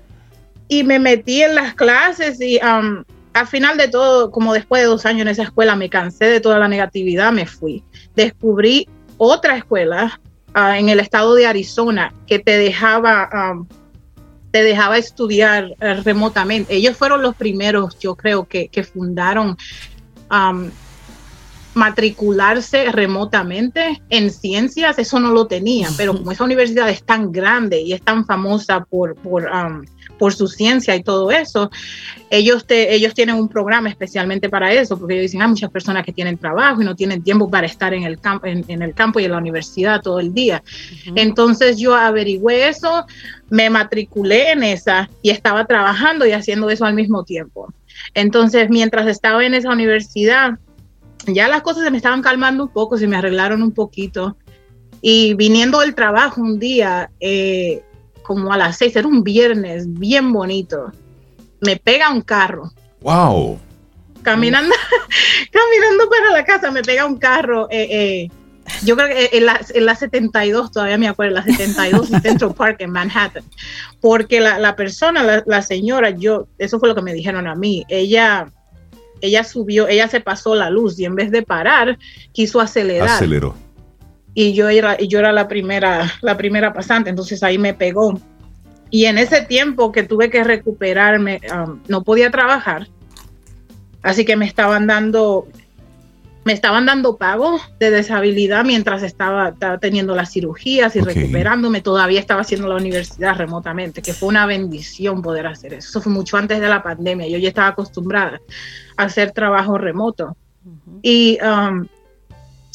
Y 0.69 0.85
me 0.85 0.99
metí 0.99 1.43
en 1.43 1.55
las 1.55 1.75
clases 1.75 2.41
y 2.41 2.61
um, 2.63 3.05
al 3.35 3.47
final 3.47 3.77
de 3.77 3.89
todo, 3.89 4.31
como 4.31 4.53
después 4.53 4.83
de 4.83 4.89
dos 4.89 5.07
años 5.07 5.23
en 5.23 5.29
esa 5.29 5.45
escuela, 5.45 5.77
me 5.77 5.89
cansé 5.89 6.27
de 6.27 6.41
toda 6.41 6.59
la 6.59 6.69
negatividad, 6.69 7.33
me 7.33 7.47
fui. 7.47 7.83
Descubrí 8.15 8.89
otra 9.17 9.57
escuela 9.57 10.21
uh, 10.55 10.75
en 10.75 10.89
el 10.89 11.01
estado 11.01 11.35
de 11.35 11.47
Arizona 11.47 12.13
que 12.27 12.39
te 12.39 12.57
dejaba... 12.57 13.29
Um, 13.33 13.67
te 14.51 14.63
dejaba 14.63 14.99
estudiar 14.99 15.65
uh, 15.81 16.03
remotamente. 16.05 16.75
Ellos 16.75 16.95
fueron 16.95 17.23
los 17.23 17.35
primeros, 17.35 17.99
yo 17.99 18.15
creo, 18.15 18.45
que, 18.45 18.69
fundaron 18.85 19.57
matricularse 21.75 22.91
remotamente 22.93 24.03
en 24.11 24.31
ciencias, 24.31 24.99
eso 24.99 25.21
no 25.21 25.31
lo 25.31 25.47
tenía, 25.47 25.89
pero 25.97 26.15
como 26.15 26.33
esa 26.33 26.45
universidad 26.45 26.89
es 26.91 27.03
tan 27.03 27.33
grande 27.33 27.81
y 27.81 27.95
es 27.95 28.03
tan 28.03 28.27
famosa 28.27 28.85
por, 28.85 29.15
por, 29.17 29.45
um, 29.45 29.85
por 30.23 30.35
su 30.35 30.47
ciencia 30.47 30.95
y 30.95 31.03
todo 31.03 31.33
eso, 31.33 31.69
ellos, 32.31 32.65
te, 32.65 32.95
ellos 32.95 33.13
tienen 33.13 33.35
un 33.35 33.49
programa 33.49 33.89
especialmente 33.89 34.49
para 34.49 34.73
eso, 34.73 34.97
porque 34.97 35.15
ellos 35.15 35.23
dicen, 35.25 35.43
hay 35.43 35.49
muchas 35.49 35.69
personas 35.69 36.05
que 36.05 36.13
tienen 36.13 36.39
trabajo 36.39 36.81
y 36.81 36.85
no 36.85 36.95
tienen 36.95 37.25
tiempo 37.25 37.51
para 37.51 37.67
estar 37.67 37.93
en 37.93 38.05
el, 38.05 38.21
campo 38.21 38.47
en, 38.47 38.83
el 38.83 38.95
campo 38.95 39.19
y 39.19 39.25
en 39.25 39.33
la 39.33 39.39
universidad 39.39 40.01
todo 40.01 40.21
el 40.21 40.33
día. 40.33 40.63
Entonces 41.17 41.77
yo 41.77 41.97
averigüé 41.97 42.69
eso, 42.69 43.05
me 43.51 43.69
matriculé 43.69 44.53
en 44.53 44.63
esa 44.63 45.11
y 45.23 45.31
estaba 45.31 45.65
trabajando 45.65 46.25
y 46.25 46.31
haciendo 46.31 46.71
eso 46.71 46.85
al 46.85 46.95
mismo 46.95 47.25
tiempo. 47.25 47.75
Entonces, 48.15 48.71
mientras 48.71 49.09
estaba 49.09 49.45
en 49.45 49.55
esa 49.55 49.71
universidad, 49.71 50.53
ya 51.27 51.49
las 51.49 51.63
cosas 51.63 51.83
se 51.83 51.91
me 51.91 51.97
estaban 51.97 52.23
calmando 52.23 52.63
un 52.63 52.71
poco, 52.71 52.97
se 52.97 53.09
me 53.09 53.17
arreglaron 53.17 53.61
un 53.61 53.73
poquito. 53.73 54.37
Y 55.01 55.35
viniendo 55.35 55.81
del 55.81 55.97
trabajo 55.97 56.41
un 56.41 56.61
día, 56.61 57.11
eh, 57.19 57.83
como 58.23 58.53
a 58.53 58.57
las 58.57 58.79
seis, 58.79 58.95
era 58.97 59.07
un 59.07 59.23
viernes 59.23 59.85
bien 59.99 60.33
bonito, 60.33 60.93
me 61.61 61.77
pega 61.77 62.11
un 62.11 62.23
carro. 62.23 62.73
¡Wow! 63.01 63.59
Caminando, 64.23 64.75
caminando 65.51 66.09
para 66.09 66.31
la 66.31 66.45
casa, 66.45 66.71
me 66.71 66.83
pega 66.83 67.05
un 67.05 67.19
carro. 67.19 67.69
Eh, 67.71 67.89
eh, 67.91 68.31
yo 68.85 68.97
creo 68.97 69.09
que 69.09 69.37
en 69.37 69.47
la, 69.47 69.61
en 69.75 69.87
la, 69.87 69.97
72, 69.97 70.71
todavía 70.71 70.99
me 70.99 71.09
acuerdo, 71.09 71.35
la 71.35 71.43
72 71.43 72.13
en 72.13 72.23
Central 72.23 72.55
Park 72.55 72.77
en 72.81 72.91
Manhattan, 72.91 73.45
porque 74.01 74.41
la, 74.41 74.59
la 74.59 74.77
persona, 74.77 75.23
la, 75.23 75.43
la, 75.47 75.63
señora, 75.63 76.11
yo, 76.11 76.47
eso 76.59 76.79
fue 76.79 76.89
lo 76.89 76.95
que 76.95 77.03
me 77.03 77.13
dijeron 77.13 77.47
a 77.47 77.55
mí, 77.55 77.85
ella 77.89 78.49
ella 79.23 79.45
subió, 79.45 79.89
ella 79.89 80.09
se 80.09 80.21
pasó 80.21 80.55
la 80.55 80.69
luz 80.69 80.99
y 80.99 81.05
en 81.05 81.15
vez 81.15 81.31
de 81.31 81.43
parar, 81.43 81.97
quiso 82.33 82.61
acelerar. 82.61 83.09
Aceleró. 83.09 83.55
Y 84.35 84.55
yo 84.55 84.69
era, 84.69 84.97
y 84.99 85.09
yo 85.09 85.19
era 85.19 85.33
la 85.33 85.49
primera, 85.49 86.11
la 86.23 86.37
primera 86.37 86.73
pasante, 86.73 87.11
entonces 87.11 87.43
ahí 87.43 87.59
me 87.59 87.75
pegó. 87.75 88.19
Y 88.91 89.07
en 89.07 89.19
ese 89.19 89.43
tiempo 89.43 89.93
que 89.93 90.03
tuve 90.03 90.31
que 90.31 90.45
recuperarme, 90.45 91.41
um, 91.55 91.81
no 91.89 92.03
podía 92.03 92.31
trabajar, 92.31 92.89
así 94.03 94.25
que 94.25 94.37
me 94.37 94.47
estaban 94.47 94.87
dando, 94.87 95.49
me 96.45 96.53
estaban 96.53 96.87
dando 96.87 97.17
pago 97.17 97.59
de 97.79 97.91
deshabilidad 97.91 98.65
mientras 98.65 99.03
estaba, 99.03 99.55
teniendo 99.81 100.15
las 100.15 100.33
cirugías 100.33 100.97
y 100.97 101.01
recuperándome. 101.01 101.81
Todavía 101.81 102.21
estaba 102.21 102.41
haciendo 102.41 102.69
la 102.69 102.77
universidad 102.77 103.37
remotamente, 103.37 104.03
que 104.03 104.13
fue 104.13 104.29
una 104.29 104.45
bendición 104.45 105.23
poder 105.23 105.47
hacer 105.47 105.75
eso. 105.75 105.89
Eso 105.89 106.01
fue 106.01 106.13
mucho 106.13 106.37
antes 106.37 106.61
de 106.61 106.69
la 106.69 106.83
pandemia. 106.83 107.29
Yo 107.29 107.39
ya 107.39 107.49
estaba 107.49 107.69
acostumbrada 107.69 108.41
a 108.97 109.05
hacer 109.05 109.33
trabajo 109.33 109.79
remoto. 109.79 110.37
Y 111.03 111.39
um, 111.43 111.87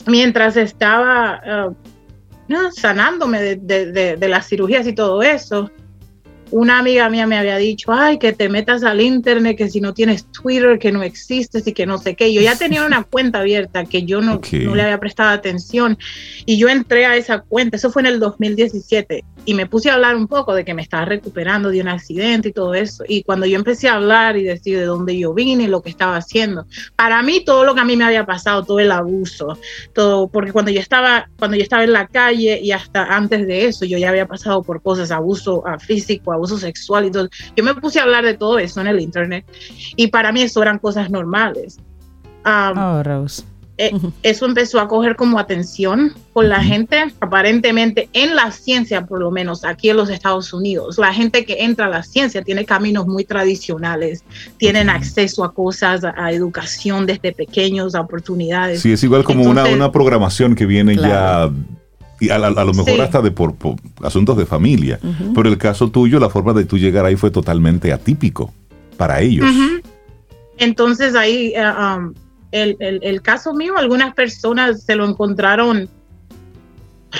mientras 0.08 0.58
estaba 0.58 1.70
uh, 1.70 2.72
sanándome 2.76 3.58
de 3.58 4.28
las 4.28 4.48
cirugías 4.48 4.88
y 4.88 4.94
todo 4.94 5.22
eso, 5.22 5.70
una 6.52 6.80
amiga 6.80 7.10
mía 7.10 7.28
me 7.28 7.38
había 7.38 7.58
dicho, 7.58 7.92
ay, 7.92 8.18
que 8.18 8.34
te 8.34 8.50
metas 8.50 8.84
al 8.84 9.02
internet, 9.02 9.58
que 9.58 9.70
si 9.70 9.82
no 9.82 9.94
tienes 9.94 10.26
Twitter, 10.32 10.80
que 10.80 10.92
no 10.92 11.04
existes 11.04 11.68
y 11.68 11.74
que 11.74 11.86
no 11.86 11.98
sé 11.98 12.16
qué. 12.16 12.34
Yo 12.34 12.42
ya 12.42 12.58
tenía 12.58 12.86
una 12.86 13.04
cuenta 13.10 13.40
abierta 13.40 13.86
que 13.86 14.04
yo 14.04 14.22
no, 14.22 14.40
no, 14.52 14.76
le 14.76 14.82
había 14.82 15.00
prestado 15.00 15.30
atención 15.30 15.98
y 16.46 16.58
yo 16.58 16.70
entré 16.70 17.06
a 17.06 17.16
esa 17.16 17.40
cuenta, 17.42 17.78
eso 17.78 17.92
fue 17.92 18.02
en 18.02 18.08
el 18.08 18.20
2017, 18.20 19.24
y 19.46 19.54
me 19.54 19.66
puse 19.66 19.90
a 19.90 19.94
hablar 19.94 20.16
un 20.16 20.28
poco 20.28 20.54
de 20.54 20.66
que 20.66 20.74
me 20.74 20.82
estaba 20.82 21.06
recuperando 21.06 21.70
de 21.70 21.80
un 21.80 21.88
accidente 21.88 22.50
y 22.50 22.52
todo 22.52 22.74
eso. 22.74 23.06
Y 23.08 23.24
cuando 23.24 23.46
yo 23.46 23.56
empecé 23.56 23.88
a 23.88 23.94
hablar 23.94 24.36
y 24.36 24.44
decir 24.44 24.78
de 24.78 24.86
dónde 24.86 25.18
yo 25.18 25.34
vine 25.34 25.64
y 25.64 25.68
lo 25.68 25.82
que 25.82 25.90
estaba 25.90 26.18
haciendo, 26.18 26.66
para 26.98 27.22
mí 27.24 27.44
todo 27.46 27.64
lo 27.64 27.74
que 27.74 27.80
a 27.80 27.86
mí 27.86 27.96
me 27.96 28.04
había 28.04 28.26
pasado, 28.26 28.64
todo 28.64 28.82
el 28.82 28.92
abuso, 28.92 29.58
todo, 29.94 30.28
porque 30.28 30.52
cuando 30.52 30.72
yo 30.72 30.82
estaba, 30.82 31.30
cuando 31.40 31.56
yo 31.56 31.64
estaba 31.64 31.86
en 31.86 31.94
la 31.94 32.08
calle 32.08 32.60
y 32.62 32.72
hasta 32.72 33.04
antes 33.04 33.48
de 33.48 33.66
eso, 33.66 33.86
yo 33.86 33.98
ya 33.98 34.10
había 34.10 34.28
pasado 34.28 34.64
por 34.64 34.82
cosas, 34.82 35.12
abuso 35.12 35.64
físico, 35.80 36.34
abuso 36.38 36.58
sexual 36.58 37.06
y 37.06 37.12
todo. 37.12 37.30
Yo 37.56 37.64
me 37.64 37.76
puse 37.76 38.00
a 38.00 38.04
hablar 38.04 38.24
de 38.24 38.34
todo 38.34 38.60
eso 38.60 38.82
en 38.82 38.88
el 38.88 39.00
internet 39.00 39.46
y 39.96 40.08
para 40.08 40.32
mí 40.32 40.42
eso 40.42 40.62
eran 40.62 40.80
cosas 40.80 41.10
normales. 41.10 41.78
oh, 42.46 43.04
Rose. 43.04 43.44
Eh, 43.80 43.92
eso 44.24 44.48
empezó 44.48 44.80
a 44.80 44.88
coger 44.88 45.16
como 45.16 45.38
atención 45.38 46.14
con 46.34 46.50
la 46.50 46.64
gente, 46.64 47.14
aparentemente 47.20 48.10
en 48.14 48.36
la 48.36 48.52
ciencia, 48.52 49.06
por 49.06 49.20
lo 49.20 49.30
menos 49.30 49.64
aquí 49.64 49.90
en 49.90 49.98
los 49.98 50.10
Estados 50.10 50.52
Unidos. 50.52 50.98
La 50.98 51.14
gente 51.14 51.46
que 51.46 51.64
entra 51.64 51.86
a 51.86 51.90
la 51.90 52.02
ciencia 52.02 52.42
tiene 52.42 52.66
caminos 52.66 53.06
muy 53.06 53.24
tradicionales, 53.24 54.24
tienen 54.58 54.90
acceso 54.90 55.44
a 55.44 55.54
cosas, 55.54 56.04
a, 56.04 56.32
educación 56.32 57.06
desde 57.06 57.32
pequeños, 57.34 57.94
a 57.94 58.02
oportunidades. 58.02 58.82
Sí, 58.82 58.94
es 58.94 59.04
igual 59.04 59.24
como 59.24 59.44
una, 59.44 59.66
una, 59.66 59.92
programación 59.92 60.56
que 60.56 60.66
viene 60.66 60.96
ya 60.96 61.50
y 62.20 62.30
a, 62.30 62.38
lo 62.38 62.74
mejor 62.74 63.02
hasta 63.02 63.22
de 63.22 63.32
por, 63.32 63.56
asuntos 64.04 64.38
de 64.38 64.46
familia. 64.46 65.00
Pero 65.36 65.50
el 65.50 65.58
caso 65.58 65.90
tuyo, 65.90 66.20
la 66.20 66.30
forma 66.30 66.54
de 66.54 66.66
tú 66.66 66.78
llegar 66.78 67.06
ahí 67.06 67.16
fue 67.16 67.32
totalmente 67.32 67.94
atípico 67.94 68.54
para 68.98 69.22
ellos. 69.22 69.46
Entonces 70.58 71.16
ahí, 71.16 71.54
um, 71.56 72.14
el, 72.52 72.78
el, 72.80 73.22
caso 73.22 73.54
mío, 73.54 73.78
algunas 73.78 74.14
personas 74.16 74.84
se 74.84 74.96
lo 74.96 75.08
encontraron 75.08 75.90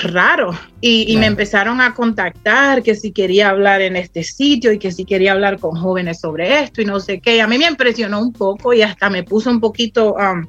raro 0.02 0.52
y, 0.80 1.16
me 1.16 1.26
empezaron 1.26 1.80
a 1.80 1.94
contactar 1.94 2.82
que 2.82 2.94
si 2.94 3.12
quería 3.12 3.50
hablar 3.50 3.80
en 3.80 3.96
este 3.96 4.22
sitio 4.22 4.72
y 4.72 4.78
que 4.78 4.92
si 4.92 5.04
quería 5.04 5.32
hablar 5.32 5.58
con 5.58 5.76
jóvenes 5.76 6.20
sobre 6.20 6.62
esto 6.62 6.82
y 6.82 6.84
no 6.84 7.00
sé 7.00 7.20
qué. 7.20 7.40
A 7.40 7.46
mí 7.46 7.58
me 7.58 7.66
impresionó 7.66 8.20
un 8.20 8.32
poco 8.32 8.72
y 8.72 8.82
hasta 8.82 9.10
me 9.10 9.22
puso 9.22 9.50
un 9.50 9.60
poquito... 9.60 10.14
Um, 10.14 10.46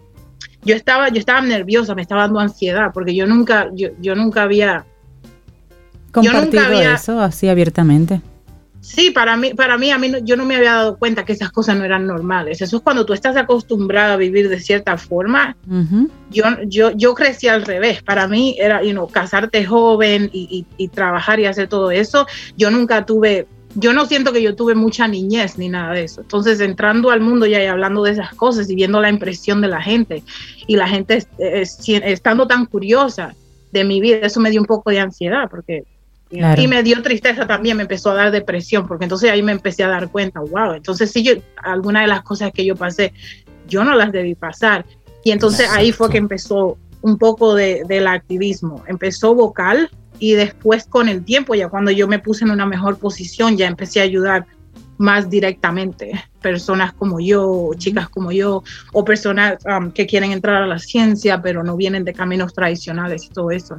yo 0.64 0.76
estaba, 0.76 1.10
yo 1.10 1.20
estaba 1.20 1.41
nerviosa, 1.41 1.95
me 1.95 2.01
estaba 2.01 2.22
dando 2.22 2.39
ansiedad, 2.39 2.91
porque 2.93 3.16
yo 3.16 3.26
nunca, 3.26 3.70
yo, 3.74 3.89
yo 3.99 4.16
nunca 4.16 4.43
había 4.43 4.86
compartido 6.12 6.82
eso 6.82 7.20
así 7.22 7.47
abiertamente. 7.49 8.22
Sí, 8.82 9.12
para 9.12 9.36
mí, 9.36 9.53
para 9.53 9.78
mí, 9.78 9.91
a 9.91 9.97
mí 9.97 10.12
yo 10.24 10.38
no 10.38 10.45
me 10.45 10.55
había 10.55 10.74
dado 10.74 10.97
cuenta 10.97 11.26
que 11.26 11.34
esas 11.34 11.51
cosas 11.51 11.78
no 11.78 11.84
eran 11.84 12.07
normales. 12.07 12.62
Eso 12.62 12.78
es 12.78 12.84
cuando 12.84 13.05
tú 13.05 13.14
estás 13.14 13.36
acostumbrada 13.36 14.14
a 14.14 14.18
vivir 14.18 14.47
de 14.47 14.60
cierta 14.60 14.97
forma. 14.97 15.55
yo, 16.32 16.43
yo, 16.66 16.91
yo 16.91 17.14
crecí 17.14 17.47
al 17.47 17.66
revés. 17.66 18.01
Para 18.01 18.28
mí 18.28 18.55
era, 18.57 18.82
you 18.82 18.91
know, 18.91 19.07
casarte 19.07 19.66
joven 19.66 20.30
y, 20.34 20.66
y, 20.78 20.84
y 20.84 20.88
trabajar 20.88 21.39
y 21.39 21.45
hacer 21.45 21.68
todo 21.68 21.91
eso. 21.91 22.26
Yo 22.57 22.72
nunca 22.72 23.05
tuve 23.05 23.47
yo 23.76 23.94
no 23.94 24.06
siento 24.06 24.34
que 24.34 24.42
yo 24.42 24.56
tuve 24.56 24.76
mucha 24.76 25.08
niñez 25.08 25.58
ni 25.58 25.70
nada 25.70 25.94
de 25.94 26.04
eso. 26.04 26.22
Entonces, 26.22 26.60
entrando 26.60 27.12
al 27.12 27.22
mundo 27.22 27.46
ya 27.46 27.64
y 27.64 27.68
hablando 27.68 28.04
de 28.04 28.12
esas 28.12 28.34
cosas 28.34 28.70
y 28.70 28.76
viendo 28.76 29.00
la 29.00 29.10
impresión 29.10 29.62
de 29.62 29.68
la 29.68 29.82
gente 29.82 30.24
y 30.68 30.76
la 30.76 30.88
gente 30.88 31.26
estando 31.38 32.48
tan 32.48 32.66
curiosa 32.66 33.36
de 33.72 33.84
mi 33.84 34.02
vida, 34.02 34.26
eso 34.26 34.40
me 34.40 34.50
dio 34.50 34.62
un 34.62 34.68
poco 34.68 34.90
de 34.90 35.00
ansiedad 35.00 35.50
porque 35.50 35.84
y 36.32 36.68
me 36.68 36.84
dio 36.84 37.02
tristeza 37.02 37.48
también, 37.48 37.78
me 37.78 37.84
empezó 37.84 38.12
a 38.12 38.14
dar 38.14 38.32
depresión 38.32 38.88
porque 38.88 39.06
entonces 39.06 39.32
ahí 39.32 39.42
me 39.42 39.52
empecé 39.52 39.84
a 39.84 39.88
dar 39.88 40.10
cuenta, 40.10 40.40
wow, 40.40 40.74
entonces 40.74 41.12
sí, 41.12 41.24
yo, 41.24 41.34
algunas 41.64 42.04
de 42.04 42.08
las 42.08 42.22
cosas 42.22 42.52
que 42.52 42.64
yo 42.64 42.76
pasé, 42.76 43.14
yo 43.68 43.84
no 43.84 43.96
las 43.96 44.12
debí 44.12 44.36
pasar. 44.36 44.86
Y 45.24 45.32
entonces 45.32 45.68
ahí 45.72 45.92
fue 45.92 46.10
que 46.10 46.18
empezó 46.18 46.78
un 47.02 47.18
poco 47.18 47.56
de, 47.56 47.84
del 47.88 48.08
activismo. 48.08 48.84
Empezó 48.88 49.34
vocal, 49.34 49.90
y 50.20 50.34
después 50.34 50.86
con 50.86 51.10
el 51.10 51.24
tiempo, 51.24 51.56
ya 51.56 51.70
cuando 51.70 51.92
yo 51.92 52.08
me 52.08 52.20
puse 52.20 52.44
en 52.44 52.52
una 52.52 52.66
mejor 52.66 52.98
posición, 52.98 53.58
ya 53.58 53.68
empecé 53.68 54.02
a 54.02 54.04
ayudar 54.04 54.46
más 54.98 55.30
directamente 55.30 56.26
personas 56.42 56.94
como 56.94 57.20
yo, 57.20 57.72
chicas 57.78 58.10
como 58.10 58.32
yo, 58.32 58.64
o 58.92 59.06
personas 59.06 59.58
um, 59.66 59.92
que 59.92 60.06
quieren 60.06 60.32
entrar 60.32 60.62
a 60.62 60.68
la 60.68 60.78
ciencia 60.78 61.42
pero 61.42 61.64
no 61.64 61.76
vienen 61.76 62.04
de 62.04 62.14
caminos 62.14 62.54
tradicionales 62.54 63.26
y 63.26 63.30
todo 63.30 63.50
eso. 63.52 63.78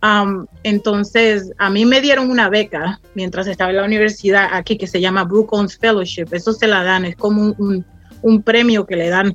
Um, 0.00 0.46
entonces, 0.62 1.50
a 1.58 1.70
mí 1.70 1.84
me 1.84 2.00
dieron 2.00 2.30
una 2.30 2.48
beca 2.48 3.00
mientras 3.14 3.48
estaba 3.48 3.70
en 3.70 3.78
la 3.78 3.84
universidad 3.84 4.48
aquí 4.52 4.78
que 4.78 4.86
se 4.86 5.00
llama 5.00 5.24
Brook 5.24 5.50
Fellowship. 5.80 6.26
Eso 6.30 6.52
se 6.52 6.68
la 6.68 6.84
dan, 6.84 7.04
es 7.04 7.16
como 7.16 7.54
un, 7.58 7.84
un, 8.22 8.42
premio 8.42 8.86
que 8.86 8.94
le 8.94 9.08
dan 9.08 9.34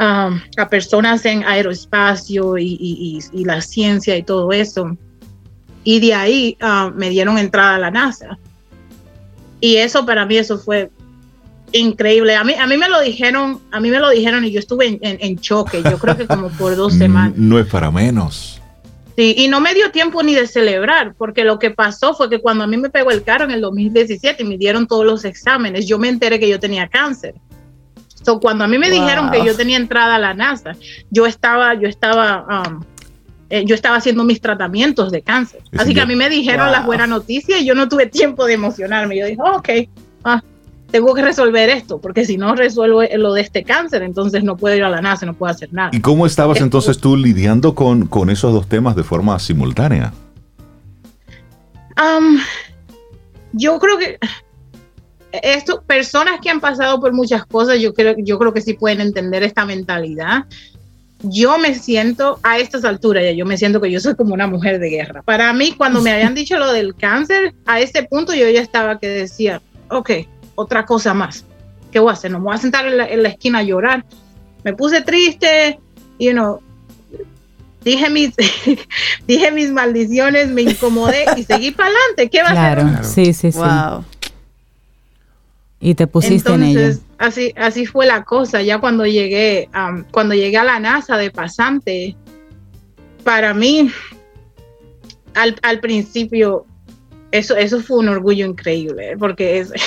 um, 0.00 0.40
a 0.56 0.68
personas 0.68 1.24
en 1.26 1.44
aeroespacio 1.44 2.58
y, 2.58 2.76
y, 2.80 3.18
y, 3.32 3.44
la 3.44 3.60
ciencia 3.60 4.16
y 4.16 4.22
todo 4.22 4.50
eso. 4.50 4.96
Y 5.84 6.00
de 6.00 6.14
ahí 6.14 6.56
uh, 6.62 6.90
me 6.94 7.10
dieron 7.10 7.38
entrada 7.38 7.76
a 7.76 7.78
la 7.78 7.90
NASA. 7.90 8.38
Y 9.60 9.76
eso 9.76 10.06
para 10.06 10.24
mí, 10.24 10.38
eso 10.38 10.58
fue 10.58 10.90
increíble. 11.72 12.34
A 12.34 12.44
mí, 12.44 12.54
a 12.54 12.66
mí 12.66 12.76
me 12.76 12.88
lo 12.88 13.00
dijeron, 13.00 13.60
a 13.70 13.78
mí 13.78 13.90
me 13.90 14.00
lo 14.00 14.08
dijeron 14.10 14.44
y 14.44 14.50
yo 14.50 14.58
estuve 14.58 14.86
en, 14.86 14.98
en, 15.02 15.38
choque, 15.38 15.82
yo 15.82 15.98
creo 15.98 16.16
que 16.16 16.26
como 16.26 16.48
por 16.48 16.74
dos 16.76 16.94
semanas. 16.98 17.36
No 17.36 17.58
es 17.58 17.66
para 17.66 17.90
menos. 17.90 18.60
Sí, 19.16 19.34
y 19.36 19.48
no 19.48 19.60
me 19.60 19.74
dio 19.74 19.90
tiempo 19.90 20.22
ni 20.22 20.34
de 20.34 20.46
celebrar, 20.46 21.14
porque 21.18 21.44
lo 21.44 21.58
que 21.58 21.70
pasó 21.70 22.14
fue 22.14 22.30
que 22.30 22.40
cuando 22.40 22.64
a 22.64 22.66
mí 22.66 22.78
me 22.78 22.88
pegó 22.88 23.10
el 23.10 23.22
carro 23.22 23.44
en 23.44 23.50
el 23.50 23.60
2017 23.60 24.42
y 24.42 24.46
me 24.46 24.56
dieron 24.56 24.86
todos 24.86 25.04
los 25.04 25.26
exámenes, 25.26 25.86
yo 25.86 25.98
me 25.98 26.08
enteré 26.08 26.40
que 26.40 26.48
yo 26.48 26.58
tenía 26.58 26.88
cáncer. 26.88 27.34
So, 28.22 28.40
cuando 28.40 28.64
a 28.64 28.68
mí 28.68 28.78
me 28.78 28.90
dijeron 28.90 29.30
que 29.30 29.44
yo 29.44 29.56
tenía 29.56 29.76
entrada 29.76 30.16
a 30.16 30.18
la 30.18 30.34
NASA, 30.34 30.72
yo 31.10 31.26
estaba, 31.26 31.74
yo 31.74 31.88
estaba, 31.88 32.64
um, 32.68 32.82
eh, 33.48 33.64
yo 33.64 33.74
estaba 33.74 33.96
haciendo 33.96 34.24
mis 34.24 34.40
tratamientos 34.40 35.10
de 35.10 35.22
cáncer. 35.22 35.62
Así 35.76 35.94
que 35.94 36.00
a 36.00 36.06
mí 36.06 36.16
me 36.16 36.28
dijeron 36.28 36.70
las 36.70 36.84
buenas 36.84 37.08
noticias 37.08 37.60
y 37.60 37.64
yo 37.64 37.74
no 37.74 37.88
tuve 37.88 38.06
tiempo 38.10 38.46
de 38.46 38.54
emocionarme. 38.54 39.16
Yo 39.16 39.26
dije, 39.26 39.40
ok, 39.40 39.68
ah, 40.24 40.42
tengo 40.90 41.14
que 41.14 41.22
resolver 41.22 41.68
esto, 41.70 42.00
porque 42.00 42.24
si 42.24 42.36
no 42.36 42.54
resuelvo 42.54 43.02
lo 43.16 43.32
de 43.32 43.40
este 43.40 43.64
cáncer, 43.64 44.02
entonces 44.02 44.42
no 44.42 44.56
puedo 44.56 44.76
ir 44.76 44.84
a 44.84 44.90
la 44.90 45.00
NASA, 45.00 45.24
no 45.24 45.34
puedo 45.34 45.52
hacer 45.52 45.72
nada. 45.72 45.90
¿Y 45.92 46.00
cómo 46.00 46.26
estabas 46.26 46.60
entonces 46.60 46.98
tú 46.98 47.16
lidiando 47.16 47.74
con, 47.74 48.06
con 48.06 48.30
esos 48.30 48.52
dos 48.52 48.68
temas 48.68 48.96
de 48.96 49.04
forma 49.04 49.38
simultánea? 49.38 50.12
yo 53.52 53.78
creo 53.78 53.98
que 53.98 54.18
esto, 55.32 55.82
personas 55.86 56.40
que 56.40 56.50
han 56.50 56.60
pasado 56.60 57.00
por 57.00 57.12
muchas 57.12 57.44
cosas, 57.46 57.78
yo 57.80 57.94
creo, 57.94 58.14
yo 58.18 58.38
creo 58.38 58.52
que 58.52 58.60
sí 58.60 58.74
pueden 58.74 59.00
entender 59.00 59.42
esta 59.42 59.64
mentalidad 59.64 60.44
yo 61.22 61.58
me 61.58 61.74
siento 61.74 62.38
a 62.42 62.58
estas 62.58 62.84
alturas, 62.84 63.22
ya 63.24 63.32
yo 63.32 63.44
me 63.44 63.58
siento 63.58 63.80
que 63.80 63.90
yo 63.90 64.00
soy 64.00 64.14
como 64.14 64.34
una 64.34 64.46
mujer 64.46 64.78
de 64.78 64.88
guerra. 64.88 65.22
Para 65.22 65.52
mí, 65.52 65.74
cuando 65.76 66.00
me 66.00 66.12
habían 66.12 66.34
dicho 66.34 66.58
lo 66.58 66.72
del 66.72 66.94
cáncer, 66.94 67.54
a 67.66 67.80
este 67.80 68.04
punto 68.04 68.34
yo 68.34 68.48
ya 68.48 68.60
estaba 68.60 68.98
que 68.98 69.08
decía, 69.08 69.60
ok, 69.88 70.10
otra 70.54 70.84
cosa 70.84 71.12
más. 71.12 71.44
¿Qué 71.92 71.98
voy 71.98 72.10
a 72.10 72.14
hacer? 72.14 72.30
No 72.30 72.38
me 72.38 72.44
voy 72.44 72.54
a 72.54 72.58
sentar 72.58 72.86
en 72.86 73.22
la, 73.22 73.28
esquina 73.28 73.58
a 73.58 73.62
llorar. 73.62 74.04
Me 74.64 74.72
puse 74.72 75.02
triste, 75.02 75.78
you 76.18 76.32
know, 76.32 76.60
dije 77.84 78.08
mis, 78.08 78.34
dije 79.26 79.50
mis 79.50 79.70
maldiciones, 79.70 80.48
me 80.48 80.62
incomodé 80.62 81.24
y 81.36 81.44
seguí 81.44 81.70
para 81.72 81.90
adelante. 81.90 82.30
¿Qué 82.30 82.42
va 82.42 82.50
a 82.50 82.52
hacer? 82.52 82.84
Claro, 82.84 83.04
sí, 83.04 83.34
sí, 83.34 83.52
sí. 83.52 83.58
Y 85.80 85.94
te 85.94 86.06
pusiste 86.06 86.52
en 86.52 86.62
ello. 86.62 86.98
Así, 87.16 87.52
así 87.56 87.86
fue 87.86 88.06
la 88.06 88.22
cosa. 88.24 88.60
Ya 88.62 88.78
cuando 88.78 89.06
llegué, 89.06 89.68
cuando 90.10 90.34
llegué 90.34 90.58
a 90.58 90.64
la 90.64 90.78
NASA 90.78 91.16
de 91.16 91.30
pasante, 91.30 92.16
para 93.24 93.54
mí, 93.54 93.90
al, 95.34 95.56
al, 95.62 95.80
principio, 95.80 96.66
eso, 97.32 97.56
eso 97.56 97.80
fue 97.80 97.98
un 97.98 98.08
orgullo 98.08 98.46
increíble, 98.46 99.16
porque 99.18 99.60
es... 99.60 99.72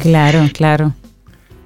Claro, 0.00 0.48
claro. 0.52 0.92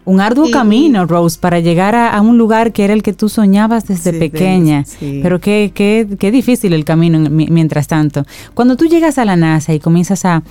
Un 0.05 0.21
arduo 0.21 0.51
camino, 0.51 1.07
Rose, 1.07 1.39
para 1.41 1.61
llegar 1.61 1.95
a, 1.95 2.21
un 2.21 2.37
lugar 2.37 2.73
que 2.73 2.85
era 2.85 2.93
el 2.93 3.03
que 3.03 3.14
tú 3.14 3.31
soñabas 3.31 3.87
desde 3.87 4.12
pequeña. 4.12 4.85
Pero 5.01 5.39
qué, 5.41 5.73
qué, 5.75 6.07
qué 6.19 6.31
difícil 6.31 6.75
el 6.75 6.85
camino 6.85 7.31
mientras 7.31 7.89
tanto. 7.89 8.25
Cuando 8.53 8.77
tú 8.77 8.85
llegas 8.85 9.16
a 9.16 9.25
la 9.25 9.37
NASA 9.37 9.73
y 9.73 9.81
comienzas 9.81 10.27
a, 10.27 10.43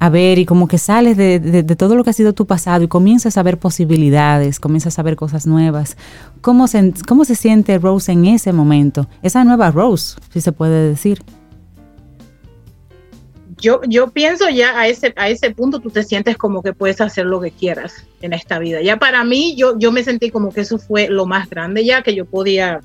a 0.00 0.08
ver 0.08 0.38
y 0.38 0.46
como 0.46 0.66
que 0.66 0.78
sales 0.78 1.16
de, 1.18 1.62
todo 1.76 1.94
lo 1.94 2.02
que 2.02 2.10
ha 2.10 2.14
sido 2.14 2.32
tu 2.32 2.46
pasado 2.46 2.82
y 2.82 2.88
comienzas 2.88 3.36
a 3.36 3.42
ver 3.42 3.58
posibilidades, 3.58 4.58
comienzas 4.58 4.98
a 4.98 5.02
ver 5.02 5.14
cosas 5.14 5.46
nuevas. 5.46 5.98
¿Cómo 6.40 6.68
se, 6.68 6.94
cómo 7.06 7.26
se 7.26 7.34
siente 7.34 7.78
Rose 7.78 8.10
en 8.10 8.24
ese 8.24 8.54
momento? 8.54 9.08
Esa 9.22 9.44
nueva 9.44 9.70
Rose, 9.70 10.16
si 10.32 10.40
se 10.40 10.52
puede 10.52 10.88
decir. 10.88 11.22
Yo, 13.60 13.82
yo 13.86 14.10
pienso 14.10 14.48
ya 14.48 14.80
a 14.80 14.88
ese, 14.88 15.12
a 15.16 15.28
ese 15.28 15.50
punto 15.50 15.80
tú 15.80 15.90
te 15.90 16.02
sientes 16.02 16.38
como 16.38 16.62
que 16.62 16.72
puedes 16.72 16.98
hacer 17.02 17.26
lo 17.26 17.38
que 17.38 17.50
quieras 17.50 18.06
en 18.22 18.32
esta 18.32 18.58
vida. 18.58 18.80
Ya 18.80 18.98
para 18.98 19.22
mí 19.22 19.54
yo, 19.54 19.78
yo 19.78 19.92
me 19.92 20.02
sentí 20.02 20.30
como 20.30 20.50
que 20.50 20.62
eso 20.62 20.78
fue 20.78 21.08
lo 21.10 21.26
más 21.26 21.50
grande 21.50 21.84
ya 21.84 22.02
que 22.02 22.14
yo 22.14 22.24
podía... 22.24 22.80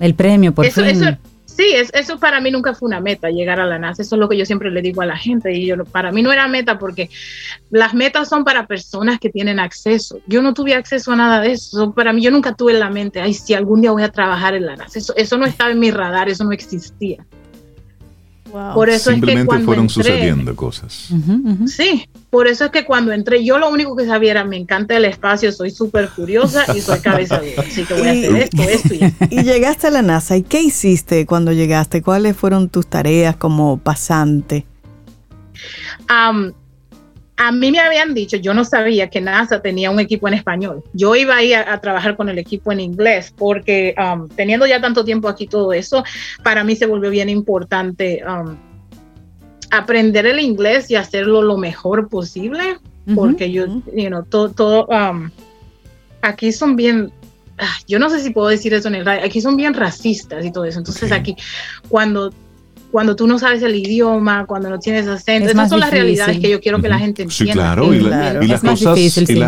El 0.00 0.14
premio, 0.14 0.54
por 0.54 0.64
fin. 0.64 1.18
Sí, 1.56 1.74
eso 1.74 2.18
para 2.18 2.40
mí 2.40 2.50
nunca 2.50 2.74
fue 2.74 2.86
una 2.86 3.00
meta, 3.00 3.28
llegar 3.28 3.60
a 3.60 3.66
la 3.66 3.78
NASA. 3.78 4.02
Eso 4.02 4.16
es 4.16 4.20
lo 4.20 4.28
que 4.28 4.36
yo 4.36 4.46
siempre 4.46 4.70
le 4.70 4.82
digo 4.82 5.02
a 5.02 5.06
la 5.06 5.16
gente. 5.16 5.52
Y 5.52 5.66
yo, 5.66 5.84
para 5.84 6.12
mí 6.12 6.22
no 6.22 6.32
era 6.32 6.48
meta 6.48 6.78
porque 6.78 7.10
las 7.70 7.92
metas 7.92 8.28
son 8.28 8.44
para 8.44 8.66
personas 8.66 9.18
que 9.18 9.30
tienen 9.30 9.58
acceso. 9.58 10.20
Yo 10.26 10.42
no 10.42 10.54
tuve 10.54 10.74
acceso 10.74 11.12
a 11.12 11.16
nada 11.16 11.40
de 11.40 11.52
eso. 11.52 11.92
Para 11.92 12.12
mí, 12.12 12.22
yo 12.22 12.30
nunca 12.30 12.54
tuve 12.54 12.72
en 12.72 12.80
la 12.80 12.90
mente, 12.90 13.20
ay, 13.20 13.34
si 13.34 13.54
algún 13.54 13.80
día 13.80 13.90
voy 13.90 14.02
a 14.02 14.10
trabajar 14.10 14.54
en 14.54 14.66
la 14.66 14.76
NASA. 14.76 14.98
Eso, 14.98 15.14
eso 15.16 15.36
no 15.36 15.44
estaba 15.44 15.70
en 15.70 15.80
mi 15.80 15.90
radar, 15.90 16.28
eso 16.28 16.44
no 16.44 16.52
existía. 16.52 17.26
Por 18.50 18.88
eso 18.88 19.10
Simplemente 19.10 19.40
es 19.40 19.44
que 19.44 19.46
cuando 19.46 19.66
fueron 19.66 19.88
sucediendo 19.88 20.56
cosas. 20.56 21.10
Sí, 21.66 22.08
por 22.30 22.46
eso 22.46 22.66
es 22.66 22.70
que 22.70 22.84
cuando 22.84 23.12
entré, 23.12 23.44
yo 23.44 23.58
lo 23.58 23.70
único 23.70 23.96
que 23.96 24.06
sabía 24.06 24.32
era, 24.32 24.44
me 24.44 24.56
encanta 24.56 24.96
el 24.96 25.04
espacio, 25.04 25.52
soy 25.52 25.70
súper 25.70 26.08
curiosa 26.08 26.64
y 26.74 26.80
soy 26.80 27.00
cabeza 27.00 27.40
de 27.40 27.56
Así 27.58 27.84
que 27.84 27.94
voy 27.94 28.08
a 28.08 28.12
hacer 28.12 28.36
esto, 28.36 28.62
esto 28.68 28.94
y 28.94 29.40
Y 29.40 29.42
llegaste 29.42 29.86
a 29.86 29.90
la 29.90 30.02
NASA, 30.02 30.36
¿y 30.36 30.42
qué 30.42 30.60
hiciste 30.62 31.26
cuando 31.26 31.52
llegaste? 31.52 32.02
¿Cuáles 32.02 32.36
fueron 32.36 32.68
tus 32.68 32.86
tareas 32.86 33.36
como 33.36 33.78
pasante? 33.78 34.66
A 37.42 37.52
mí 37.52 37.72
me 37.72 37.80
habían 37.80 38.12
dicho, 38.12 38.36
yo 38.36 38.52
no 38.52 38.66
sabía 38.66 39.08
que 39.08 39.18
NASA 39.18 39.62
tenía 39.62 39.90
un 39.90 39.98
equipo 39.98 40.28
en 40.28 40.34
español. 40.34 40.84
Yo 40.92 41.16
iba 41.16 41.36
a 41.36 41.42
ir 41.42 41.56
a, 41.56 41.80
trabajar 41.80 42.14
con 42.14 42.28
el 42.28 42.38
equipo 42.38 42.70
en 42.70 42.80
inglés 42.80 43.32
porque 43.34 43.94
um, 43.96 44.28
teniendo 44.28 44.66
ya 44.66 44.78
tanto 44.78 45.06
tiempo 45.06 45.26
aquí 45.26 45.46
todo 45.46 45.72
eso, 45.72 46.04
para 46.44 46.64
mí 46.64 46.76
se 46.76 46.84
volvió 46.84 47.08
bien 47.08 47.30
importante 47.30 48.22
um, 48.28 48.58
aprender 49.70 50.26
el 50.26 50.38
inglés 50.38 50.90
y 50.90 50.96
hacerlo 50.96 51.40
lo 51.40 51.56
mejor 51.56 52.10
posible 52.10 52.76
porque 53.14 53.50
yo, 53.50 53.64
you 53.96 54.08
know, 54.08 54.22
todo, 54.22 54.50
todo 54.50 54.86
um, 54.88 55.30
aquí 56.20 56.52
son 56.52 56.76
bien 56.76 57.10
ah, 57.56 57.74
yo 57.88 57.98
no 57.98 58.10
sé 58.10 58.20
si 58.20 58.30
puedo 58.30 58.48
decir 58.48 58.74
eso 58.74 58.88
en 58.88 58.96
el 58.96 59.06
radio, 59.06 59.24
aquí 59.24 59.40
son 59.40 59.56
bien 59.56 59.72
racistas 59.72 60.44
y 60.44 60.52
todo 60.52 60.66
eso. 60.66 60.78
Entonces 60.78 61.10
aquí, 61.10 61.34
cuando 61.88 62.34
cuando 62.90 63.16
tú 63.16 63.26
no 63.26 63.38
sabes 63.38 63.62
el 63.62 63.74
idioma, 63.74 64.46
cuando 64.46 64.68
no 64.68 64.78
tienes 64.78 65.06
acento. 65.06 65.50
Esas 65.50 65.68
son 65.68 65.80
las 65.80 65.90
realidades 65.90 66.38
que 66.38 66.50
yo 66.50 66.60
quiero 66.60 66.80
que 66.80 66.88
la 66.88 66.98
gente 66.98 67.22
entienda. 67.22 67.52
Sí, 67.52 67.58
claro. 67.58 67.94
Y, 67.94 68.00
las 68.00 68.60
cosas, 68.60 68.98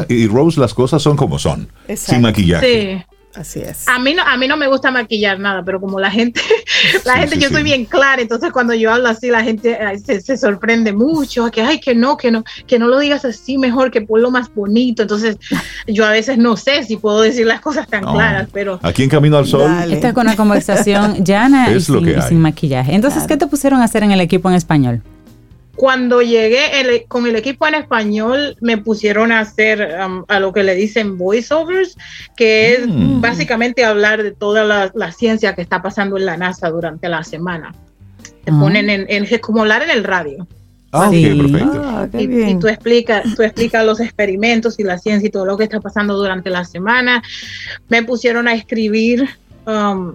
y, 0.09 0.27
Rose, 0.27 0.61
las 0.61 0.75
cosas 0.75 1.03
son 1.03 1.17
como 1.17 1.39
son, 1.39 1.69
sin 1.95 2.23
maquillaje. 2.23 3.07
Sí. 3.33 3.41
Así 3.41 3.61
es. 3.61 3.89
A 3.89 3.99
mí 3.99 4.15
no, 4.15 4.23
a 4.23 4.37
mí 4.37 4.47
no 4.47 4.57
me 4.57 4.67
gusta 4.67 4.91
maquillar 4.91 5.39
nada, 5.39 5.63
pero 5.65 5.81
como 5.81 5.99
la 5.99 6.11
gente, 6.11 6.41
la 7.05 7.17
gente, 7.19 7.39
yo 7.39 7.49
soy 7.49 7.63
bien 7.63 7.85
clara, 7.85 8.21
entonces 8.21 8.53
cuando 8.53 8.75
yo 8.75 8.93
hablo 8.93 9.09
así, 9.09 9.29
la 9.29 9.43
gente 9.43 9.79
se, 9.99 10.37
sorprende 10.37 10.93
mucho, 10.93 11.51
que 11.51 11.63
ay, 11.63 11.81
que 11.81 11.95
no, 11.95 12.17
que 12.17 12.31
no, 12.31 12.45
que 12.67 12.79
no 12.79 12.89
lo 12.89 12.99
digas 12.99 13.25
así 13.25 13.59
mejor, 13.59 13.91
que 13.91 14.03
ponlo 14.03 14.31
más 14.31 14.53
bonito. 14.55 15.03
Entonces, 15.03 15.39
yo 15.87 16.05
a 16.05 16.11
veces 16.11 16.39
no 16.39 16.57
sé 16.57 16.85
si 16.85 16.97
puedo 16.97 17.21
decir 17.21 17.47
las 17.47 17.61
cosas 17.61 17.87
tan 17.89 18.05
claras, 18.05 18.49
pero. 18.53 18.79
Aquí 18.83 19.05
en 19.05 19.09
Camino 19.09 19.39
al 19.39 19.47
Sol. 19.47 19.71
Esta 19.91 20.13
con 20.13 20.27
una 20.27 20.37
conversación 20.37 21.25
llana 21.25 21.71
y, 21.73 21.81
sin, 21.81 22.41
maquillaje. 22.41 22.95
Entonces, 22.95 23.25
¿qué 23.27 23.37
te 23.37 23.47
pusieron 23.47 23.81
a 23.81 23.85
hacer 23.85 24.03
en 24.03 24.13
el 24.13 24.21
equipo 24.21 24.49
en 24.49 24.57
español? 24.57 25.03
Cuando 25.77 26.21
llegué 26.21 27.07
con 27.09 27.27
el 27.27 27.37
equipo 27.37 27.67
en 27.67 27.75
español, 27.75 28.57
me 28.61 28.77
pusieron 28.79 29.33
a 29.33 29.41
hacer 29.41 29.97
um, 30.05 30.25
a 30.29 30.39
lo 30.39 30.53
que 30.53 30.63
le 30.63 30.75
dicen 30.75 31.17
voiceovers, 31.17 31.97
que 32.37 32.75
es 32.75 32.87
mm. 32.87 33.21
básicamente 33.21 33.85
hablar 33.85 34.23
de 34.23 34.33
toda 34.33 34.65
la, 34.65 35.13
ciencia 35.13 35.55
que 35.55 35.63
está 35.63 35.81
pasando 35.81 36.19
en 36.19 36.27
la 36.27 36.37
NASA 36.37 36.69
durante 36.69 37.09
la 37.09 37.25
semana. 37.25 37.75
Te 38.45 38.51
ah. 38.51 38.59
ponen 38.61 38.91
en, 38.91 39.07
en, 39.09 39.27
como 39.41 39.63
hablar 39.63 39.83
en 39.83 39.91
el 39.91 40.05
radio. 40.05 40.47
Ah, 40.93 41.09
perfecto. 41.11 41.83
Ah, 41.83 42.07
y, 42.13 42.59
tú 42.59 42.69
explicas 42.69 43.35
tú 43.35 43.43
explicas 43.43 43.85
los 43.87 43.99
experimentos 43.99 44.79
y 44.79 44.83
la 44.83 44.99
ciencia 44.99 45.27
y 45.27 45.31
todo 45.31 45.47
lo 45.47 45.57
que 45.57 45.65
está 45.65 45.81
pasando 45.81 46.15
durante 46.17 46.51
la 46.51 46.65
semana. 46.65 47.23
Me 47.89 48.03
pusieron 48.03 48.47
a 48.47 48.55
escribir 48.55 49.27
um, 49.67 50.15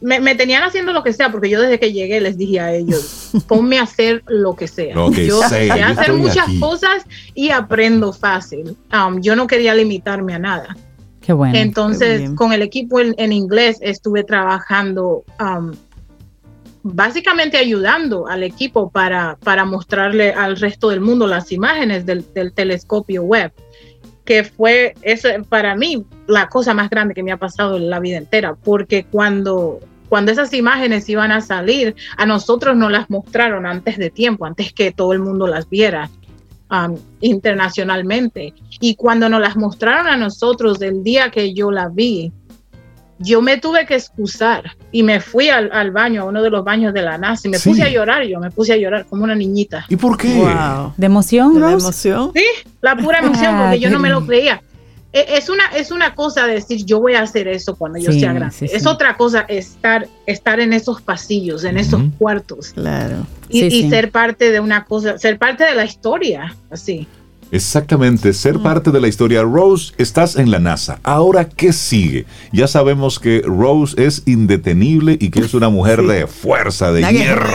me, 0.00 0.34
tenían 0.34 0.62
haciendo 0.62 0.92
lo 0.92 1.02
que 1.02 1.12
sea, 1.12 1.30
porque 1.30 1.48
yo 1.48 1.60
desde 1.60 1.78
que 1.78 1.92
llegué 1.92 2.20
les 2.20 2.36
dije 2.36 2.60
a 2.60 2.74
ellos, 2.74 3.30
ponme 3.48 3.78
a 3.78 3.82
hacer 3.82 4.22
lo 4.26 4.54
que 4.54 4.68
sea. 4.68 4.94
yo 4.94 5.42
sé 5.48 5.70
hacer 5.70 6.12
muchas 6.12 6.46
cosas 6.60 7.04
y 7.34 7.50
aprendo 7.50 8.12
fácil. 8.12 8.76
Um, 8.92 9.20
yo 9.20 9.36
no 9.36 9.46
quería 9.46 9.74
limitarme 9.74 10.34
a 10.34 10.38
nada. 10.38 10.76
Qué 11.20 11.32
bueno. 11.32 11.56
Entonces, 11.58 12.30
con 12.36 12.52
el 12.52 12.62
equipo 12.62 13.00
en, 13.00 13.32
inglés 13.32 13.78
estuve 13.80 14.22
trabajando 14.22 15.24
um, 15.40 15.72
básicamente 16.94 17.56
ayudando 17.56 18.28
al 18.28 18.44
equipo 18.44 18.90
para, 18.90 19.36
para 19.42 19.64
mostrarle 19.64 20.32
al 20.32 20.56
resto 20.56 20.90
del 20.90 21.00
mundo 21.00 21.26
las 21.26 21.50
imágenes 21.50 22.06
del, 22.06 22.24
telescopio 22.54 23.22
web, 23.24 23.52
que 24.26 24.44
fue 24.44 24.94
eso, 25.02 25.28
para 25.48 25.74
mí 25.74 26.04
la 26.26 26.48
cosa 26.48 26.74
más 26.74 26.90
grande 26.90 27.14
que 27.14 27.22
me 27.22 27.32
ha 27.32 27.38
pasado 27.38 27.76
en 27.76 27.88
la 27.88 28.00
vida 28.00 28.18
entera, 28.18 28.54
porque 28.54 29.04
cuando, 29.04 29.80
cuando 30.10 30.32
esas 30.32 30.52
imágenes 30.52 31.08
iban 31.08 31.32
a 31.32 31.40
salir, 31.40 31.94
a 32.18 32.26
nosotros 32.26 32.76
nos 32.76 32.90
las 32.90 33.08
mostraron 33.08 33.64
antes 33.64 33.96
de 33.96 34.10
tiempo, 34.10 34.44
antes 34.44 34.72
que 34.72 34.92
todo 34.92 35.12
el 35.14 35.20
mundo 35.20 35.46
las 35.46 35.70
viera. 35.70 36.10
Um, 36.68 36.96
internacionalmente 37.20 38.52
y 38.80 38.96
cuando 38.96 39.28
nos 39.28 39.40
las 39.40 39.56
mostraron 39.56 40.08
a 40.08 40.16
nosotros 40.16 40.80
del 40.80 41.04
día 41.04 41.30
que 41.30 41.54
yo 41.54 41.70
la 41.70 41.88
vi 41.88 42.32
yo 43.18 43.40
me 43.40 43.58
tuve 43.58 43.86
que 43.86 43.94
excusar 43.94 44.76
y 44.92 45.02
me 45.02 45.20
fui 45.20 45.48
al, 45.48 45.90
baño, 45.90 46.22
a 46.22 46.24
uno 46.24 46.42
de 46.42 46.50
los 46.50 46.64
baños 46.64 46.92
de 46.92 47.02
la 47.02 47.18
NASA 47.18 47.48
y 47.48 47.50
me 47.50 47.58
puse 47.58 47.82
a 47.82 47.88
llorar, 47.88 48.24
yo 48.24 48.40
me 48.40 48.50
puse 48.50 48.72
a 48.72 48.76
llorar 48.76 49.06
como 49.06 49.24
una 49.24 49.34
niñita. 49.34 49.86
¿Y 49.88 49.96
por 49.96 50.16
qué? 50.16 50.28
¿De 50.96 51.06
emoción, 51.06 51.60
¿De 51.60 51.72
emoción? 51.72 52.32
Sí, 52.34 52.44
la 52.80 52.96
pura 52.96 53.18
emoción, 53.18 53.56
porque 53.58 53.80
yo 53.80 53.90
no 53.90 53.98
me 53.98 54.10
lo 54.10 54.26
creía. 54.26 54.62
E, 55.12 55.38
es 55.38 55.48
una, 55.48 55.64
es 55.74 55.90
una 55.90 56.14
cosa 56.14 56.46
decir, 56.46 56.84
yo 56.84 57.00
voy 57.00 57.14
a 57.14 57.22
hacer 57.22 57.48
eso 57.48 57.74
cuando 57.74 57.98
yo 57.98 58.12
sea 58.12 58.34
grande. 58.34 58.54
es 58.60 58.86
otra 58.86 59.16
cosa 59.16 59.40
estar, 59.48 60.06
estar 60.26 60.60
en 60.60 60.74
esos 60.74 61.00
pasillos, 61.00 61.64
en 61.64 61.78
esos 61.78 62.02
cuartos. 62.18 62.72
Claro. 62.74 63.26
Y, 63.48 63.64
y 63.64 63.88
ser 63.88 64.10
parte 64.10 64.50
de 64.50 64.60
una 64.60 64.84
cosa, 64.84 65.16
ser 65.18 65.38
parte 65.38 65.64
de 65.64 65.74
la 65.74 65.84
historia, 65.84 66.54
así. 66.70 67.06
Exactamente, 67.50 68.32
ser 68.32 68.58
parte 68.58 68.90
de 68.90 69.00
la 69.00 69.08
historia. 69.08 69.42
Rose, 69.42 69.94
estás 69.98 70.36
en 70.36 70.50
la 70.50 70.58
NASA. 70.58 70.98
Ahora, 71.02 71.48
¿qué 71.48 71.72
sigue? 71.72 72.26
Ya 72.52 72.66
sabemos 72.66 73.18
que 73.20 73.42
Rose 73.44 73.94
es 74.02 74.22
indetenible 74.26 75.16
y 75.20 75.30
que 75.30 75.40
es 75.40 75.54
una 75.54 75.68
mujer 75.68 76.02
de 76.02 76.26
fuerza, 76.26 76.92
de 76.92 77.02
hierro. 77.02 77.48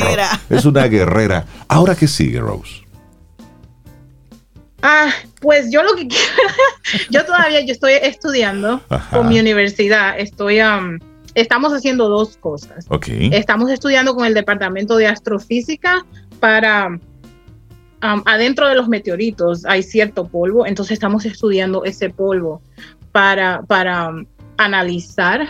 Es 0.49 0.65
una 0.65 0.87
guerrera. 0.87 1.45
Ahora, 1.67 1.95
¿qué 1.95 2.07
sigue, 2.07 2.39
Rose? 2.39 2.81
Ah, 4.81 5.11
pues 5.41 5.71
yo 5.71 5.83
lo 5.83 5.93
que 5.95 6.07
quiero, 6.07 6.25
yo 7.11 7.25
todavía 7.25 7.61
yo 7.61 7.71
estoy 7.71 7.93
estudiando 8.01 8.81
con 9.11 9.27
mi 9.27 9.39
universidad. 9.39 10.17
Estoy, 10.17 10.59
estamos 11.35 11.73
haciendo 11.73 12.09
dos 12.09 12.37
cosas. 12.37 12.85
Okay. 12.87 13.29
Estamos 13.33 13.69
estudiando 13.69 14.15
con 14.15 14.25
el 14.25 14.33
departamento 14.33 14.95
de 14.97 15.07
astrofísica 15.07 16.05
para 16.39 16.99
adentro 18.01 18.67
de 18.67 18.75
los 18.75 18.87
meteoritos 18.87 19.65
hay 19.65 19.83
cierto 19.83 20.27
polvo, 20.27 20.65
entonces 20.65 20.93
estamos 20.93 21.25
estudiando 21.25 21.85
ese 21.85 22.09
polvo 22.09 22.61
para, 23.11 23.61
para 23.63 24.11
analizar 24.57 25.49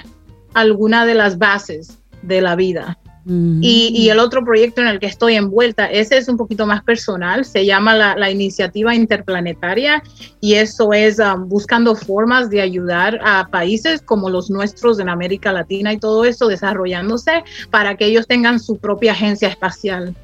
alguna 0.53 1.05
de 1.05 1.15
las 1.15 1.37
bases 1.37 1.99
de 2.21 2.41
la 2.41 2.55
vida. 2.55 2.97
y, 3.23 4.09
el 4.09 4.17
otro 4.17 4.43
proyecto 4.43 4.81
en 4.81 4.87
el 4.87 4.99
que 4.99 5.05
estoy 5.05 5.35
envuelta, 5.35 5.85
ese 5.85 6.17
es 6.17 6.27
un 6.27 6.37
poquito 6.37 6.65
más 6.65 6.83
personal, 6.83 7.45
se 7.45 7.67
llama 7.67 7.93
la, 7.95 8.31
Iniciativa 8.31 8.95
Interplanetaria 8.95 10.01
y 10.39 10.55
eso 10.55 10.91
es 10.91 11.19
buscando 11.45 11.95
formas 11.95 12.49
de 12.49 12.61
ayudar 12.61 13.19
a 13.23 13.47
países 13.47 14.01
como 14.01 14.31
los 14.31 14.49
nuestros 14.49 14.99
en 14.99 15.07
América 15.07 15.53
Latina 15.53 15.93
y 15.93 15.99
todo 15.99 16.25
eso 16.25 16.47
desarrollándose 16.47 17.43
para 17.69 17.95
que 17.95 18.05
ellos 18.05 18.25
tengan 18.25 18.59
su 18.59 18.77
propia 18.77 19.11
agencia 19.11 19.49
espacial. 19.49 20.15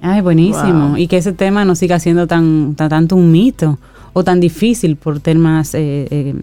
Ay, 0.00 0.20
buenísimo. 0.20 0.96
Y 0.96 1.08
que 1.08 1.16
ese 1.16 1.32
tema 1.32 1.64
no 1.64 1.74
siga 1.74 1.98
siendo 1.98 2.26
tan, 2.26 2.74
tanto 2.74 3.16
un 3.16 3.32
mito 3.32 3.78
o 4.12 4.24
tan 4.24 4.40
difícil 4.40 4.96
por 4.96 5.20
temas 5.20 5.74
eh, 5.74 6.06
eh, 6.10 6.34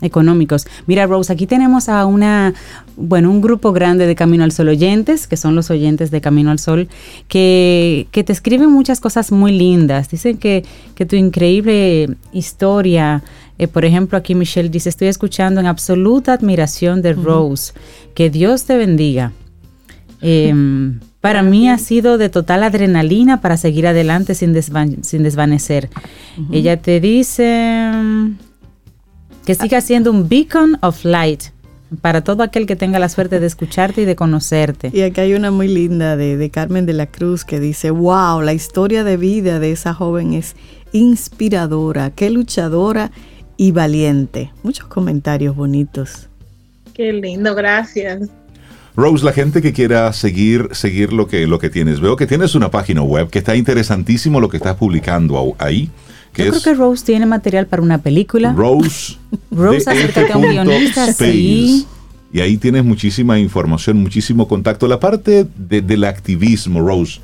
económicos. 0.00 0.66
Mira, 0.86 1.06
Rose, 1.06 1.32
aquí 1.32 1.46
tenemos 1.46 1.88
a 1.88 2.06
una, 2.06 2.54
bueno, 2.96 3.30
un 3.30 3.40
grupo 3.40 3.72
grande 3.72 4.06
de 4.06 4.14
Camino 4.14 4.44
al 4.44 4.52
Sol 4.52 4.68
oyentes, 4.68 5.26
que 5.26 5.36
son 5.36 5.54
los 5.54 5.70
oyentes 5.70 6.10
de 6.10 6.20
Camino 6.20 6.50
al 6.50 6.58
Sol, 6.58 6.88
que, 7.26 8.06
que 8.12 8.24
te 8.24 8.32
escriben 8.32 8.70
muchas 8.70 9.00
cosas 9.00 9.32
muy 9.32 9.52
lindas. 9.52 10.08
Dicen 10.10 10.38
que, 10.38 10.64
que 10.94 11.06
tu 11.06 11.16
increíble 11.16 12.16
historia, 12.32 13.22
eh, 13.58 13.66
por 13.66 13.84
ejemplo, 13.84 14.16
aquí 14.16 14.34
Michelle 14.34 14.68
dice, 14.68 14.88
estoy 14.88 15.08
escuchando 15.08 15.60
en 15.60 15.66
absoluta 15.66 16.34
admiración 16.34 17.02
de 17.02 17.14
Rose. 17.14 17.72
Que 18.14 18.30
Dios 18.30 18.64
te 18.64 18.76
bendiga. 18.76 19.32
Em, 20.20 21.00
para 21.20 21.42
mí 21.42 21.68
ha 21.68 21.78
sido 21.78 22.18
de 22.18 22.28
total 22.28 22.62
adrenalina 22.62 23.40
para 23.40 23.56
seguir 23.56 23.86
adelante 23.86 24.34
sin, 24.34 24.54
sin 25.02 25.22
desvanecer. 25.22 25.90
Ella 26.52 26.80
te 26.80 27.00
dice 27.00 27.90
mm, 27.92 28.36
que 29.44 29.54
siga 29.54 29.80
siendo 29.80 30.10
un 30.10 30.28
beacon 30.28 30.78
of 30.80 31.04
light 31.04 31.44
para 32.02 32.22
todo 32.22 32.42
aquel 32.42 32.66
que 32.66 32.76
tenga 32.76 32.98
la 32.98 33.08
suerte 33.08 33.40
de 33.40 33.46
escucharte 33.46 34.02
y 34.02 34.04
de 34.04 34.14
conocerte. 34.14 34.90
Y 34.92 35.00
aquí 35.00 35.20
hay 35.20 35.34
una 35.34 35.50
muy 35.50 35.68
linda 35.68 36.16
de, 36.16 36.36
de, 36.36 36.50
Carmen 36.50 36.86
de 36.86 36.92
la 36.92 37.06
Cruz 37.06 37.44
que 37.44 37.58
dice, 37.58 37.90
wow, 37.90 38.42
la 38.42 38.52
historia 38.52 39.04
de 39.04 39.16
vida 39.16 39.58
de 39.58 39.72
esa 39.72 39.94
joven 39.94 40.34
es 40.34 40.54
inspiradora, 40.92 42.10
qué 42.10 42.30
luchadora 42.30 43.10
y 43.56 43.72
valiente. 43.72 44.52
Muchos 44.62 44.86
comentarios 44.86 45.56
bonitos. 45.56 46.28
Qué 46.94 47.12
lindo, 47.12 47.54
gracias. 47.54 48.28
Rose, 48.98 49.24
la 49.24 49.32
gente 49.32 49.62
que 49.62 49.72
quiera 49.72 50.12
seguir, 50.12 50.70
seguir 50.72 51.12
lo 51.12 51.28
que, 51.28 51.46
lo 51.46 51.60
que 51.60 51.70
tienes, 51.70 52.00
veo 52.00 52.16
que 52.16 52.26
tienes 52.26 52.56
una 52.56 52.68
página 52.68 53.00
web 53.00 53.30
que 53.30 53.38
está 53.38 53.54
interesantísimo 53.54 54.40
lo 54.40 54.48
que 54.48 54.56
estás 54.56 54.74
publicando 54.74 55.54
ahí. 55.58 55.88
Que 56.32 56.46
Yo 56.46 56.50
creo 56.50 56.62
que 56.62 56.74
Rose 56.74 57.04
tiene 57.06 57.24
material 57.24 57.68
para 57.68 57.80
una 57.80 57.98
película. 57.98 58.52
Rose. 58.54 59.16
Rose 59.52 59.88
acerca 59.88 60.36
un 60.36 60.50
guionista, 60.50 61.12
sí. 61.12 61.86
Y 62.32 62.40
ahí 62.40 62.56
tienes 62.56 62.84
muchísima 62.84 63.38
información, 63.38 63.98
muchísimo 63.98 64.48
contacto. 64.48 64.88
La 64.88 64.98
parte 64.98 65.46
del 65.56 66.02
activismo, 66.02 66.80
Rose. 66.80 67.20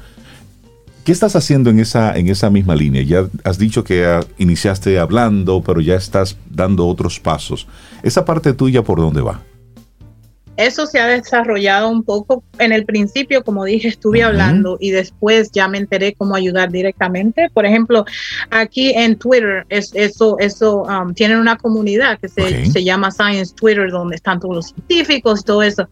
¿Qué 1.03 1.11
estás 1.11 1.35
haciendo 1.35 1.70
en 1.70 1.81
esa, 1.81 2.16
en 2.16 2.29
esa 2.29 2.51
misma 2.51 2.77
línea? 2.77 3.03
Ya 3.03 3.27
has 3.43 3.59
dicho 3.59 3.83
que 3.83 4.20
iniciaste 4.39 5.01
hablando, 5.01 5.61
pero 5.61 5.81
ya 5.81 5.97
estás 5.97 6.37
dando 6.49 6.87
otros 6.87 7.18
pasos. 7.18 7.66
¿Esa 8.05 8.25
parte 8.25 8.53
tuya 8.53 8.85
por 8.85 9.01
dónde 9.01 9.22
va? 9.22 9.43
Eso 10.57 10.87
se 10.87 11.01
ha 11.01 11.07
desarrollado 11.07 11.89
un 11.89 12.03
poco. 12.03 12.45
En 12.59 12.73
el 12.73 12.85
principio, 12.85 13.43
como 13.43 13.65
dije, 13.65 13.89
estuve 13.89 14.23
hablando 14.23 14.77
y 14.81 14.91
después 14.91 15.51
ya 15.53 15.69
me 15.69 15.79
enteré 15.79 16.15
cómo 16.15 16.37
ayudar 16.37 16.71
directamente. 16.71 17.49
Por 17.53 17.67
ejemplo, 17.67 18.05
aquí 18.51 18.93
en 18.95 19.17
Twitter, 19.17 19.67
es, 19.69 19.91
eso, 19.95 20.37
eso 20.39 20.83
um, 20.83 21.13
tienen 21.13 21.39
una 21.39 21.57
comunidad 21.57 22.19
que 22.21 22.29
se, 22.29 22.67
se 22.67 22.85
llama 22.85 23.11
Science 23.11 23.55
Twitter, 23.55 23.91
donde 23.91 24.17
están 24.17 24.39
todos 24.39 24.55
los 24.55 24.67
científicos 24.67 25.41
y 25.41 25.45
todo 25.45 25.63
eso. 25.63 25.89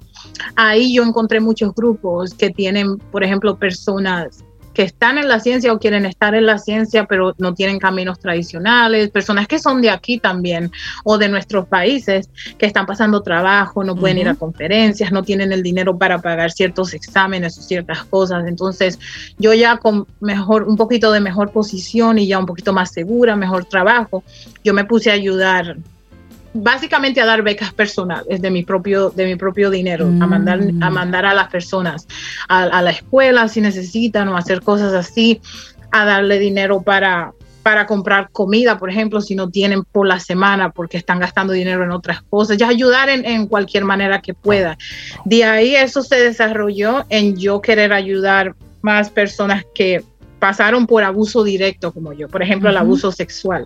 Ahí 0.54 0.94
yo 0.94 1.02
encontré 1.02 1.40
muchos 1.40 1.74
grupos 1.74 2.34
que 2.34 2.50
tienen, 2.50 2.98
por 2.98 3.24
ejemplo, 3.24 3.56
personas 3.56 4.44
que 4.74 4.82
están 4.82 5.18
en 5.18 5.28
la 5.28 5.40
ciencia 5.40 5.72
o 5.72 5.78
quieren 5.78 6.06
estar 6.06 6.34
en 6.34 6.46
la 6.46 6.58
ciencia, 6.58 7.04
pero 7.04 7.34
no 7.38 7.54
tienen 7.54 7.78
caminos 7.78 8.18
tradicionales, 8.18 9.10
personas 9.10 9.46
que 9.46 9.58
son 9.58 9.82
de 9.82 9.90
aquí 9.90 10.18
también 10.18 10.70
o 11.04 11.18
de 11.18 11.28
nuestros 11.28 11.66
países, 11.66 12.30
que 12.58 12.66
están 12.66 12.86
pasando 12.86 13.22
trabajo, 13.22 13.84
no 13.84 13.96
pueden 13.96 14.18
ir 14.18 14.28
a 14.28 14.34
conferencias, 14.34 15.12
no 15.12 15.22
tienen 15.22 15.52
el 15.52 15.62
dinero 15.62 15.96
para 15.98 16.20
pagar 16.20 16.52
ciertos 16.52 16.94
exámenes 16.94 17.58
o 17.58 17.62
ciertas 17.62 18.04
cosas. 18.04 18.46
Entonces, 18.46 18.98
yo 19.38 19.52
ya 19.54 19.76
con 19.76 20.06
mejor, 20.20 20.64
un 20.64 20.76
poquito 20.76 21.12
de 21.12 21.20
mejor 21.20 21.52
posición 21.52 22.18
y 22.18 22.26
ya 22.26 22.38
un 22.38 22.46
poquito 22.46 22.72
más 22.72 22.92
segura, 22.92 23.36
mejor 23.36 23.64
trabajo, 23.64 24.24
yo 24.64 24.74
me 24.74 24.84
puse 24.84 25.10
a 25.10 25.14
ayudar 25.14 25.76
básicamente 26.54 27.20
a 27.20 27.26
dar 27.26 27.42
becas 27.42 27.72
personales 27.72 28.40
de 28.40 28.50
mi 28.50 28.62
propio, 28.64 29.10
de 29.10 29.26
mi 29.26 29.36
propio 29.36 29.70
dinero, 29.70 30.06
a, 30.06 30.26
mandar, 30.26 30.60
a 30.60 30.90
mm. 30.90 30.92
mandar 30.92 31.24
a 31.26 31.34
las 31.34 31.48
personas 31.48 32.06
a, 32.48 32.82
la 32.82 32.90
escuela 32.90 33.48
si 33.48 33.60
necesitan 33.60 34.28
o 34.28 34.36
hacer 34.36 34.62
cosas 34.62 34.92
así, 34.92 35.40
a 35.90 36.04
darle 36.04 36.38
dinero 36.38 36.82
para, 36.82 37.32
para 37.62 37.86
comprar 37.86 38.30
comida, 38.30 38.78
por 38.78 38.90
ejemplo, 38.90 39.20
si 39.20 39.34
no 39.34 39.48
tienen 39.48 39.84
por 39.84 40.06
la 40.06 40.20
semana 40.20 40.70
porque 40.70 40.96
están 40.96 41.20
gastando 41.20 41.52
dinero 41.52 41.84
en 41.84 41.92
otras 41.92 42.22
cosas, 42.22 42.56
ya 42.56 42.68
ayudar 42.68 43.08
en, 43.08 43.24
en 43.24 43.46
cualquier 43.46 43.84
manera 43.84 44.20
que 44.20 44.34
pueda. 44.34 44.76
De 45.24 45.44
ahí 45.44 45.76
eso 45.76 46.02
se 46.02 46.16
desarrolló 46.16 47.04
en 47.08 47.36
yo 47.36 47.60
querer 47.60 47.92
ayudar 47.92 48.54
más 48.82 49.10
personas 49.10 49.64
que 49.74 50.02
pasaron 50.42 50.88
por 50.88 51.04
abuso 51.04 51.44
directo 51.44 51.92
como 51.92 52.12
yo, 52.12 52.26
por 52.26 52.42
ejemplo, 52.42 52.68
el 52.68 52.76
abuso 52.76 53.12
sexual 53.12 53.64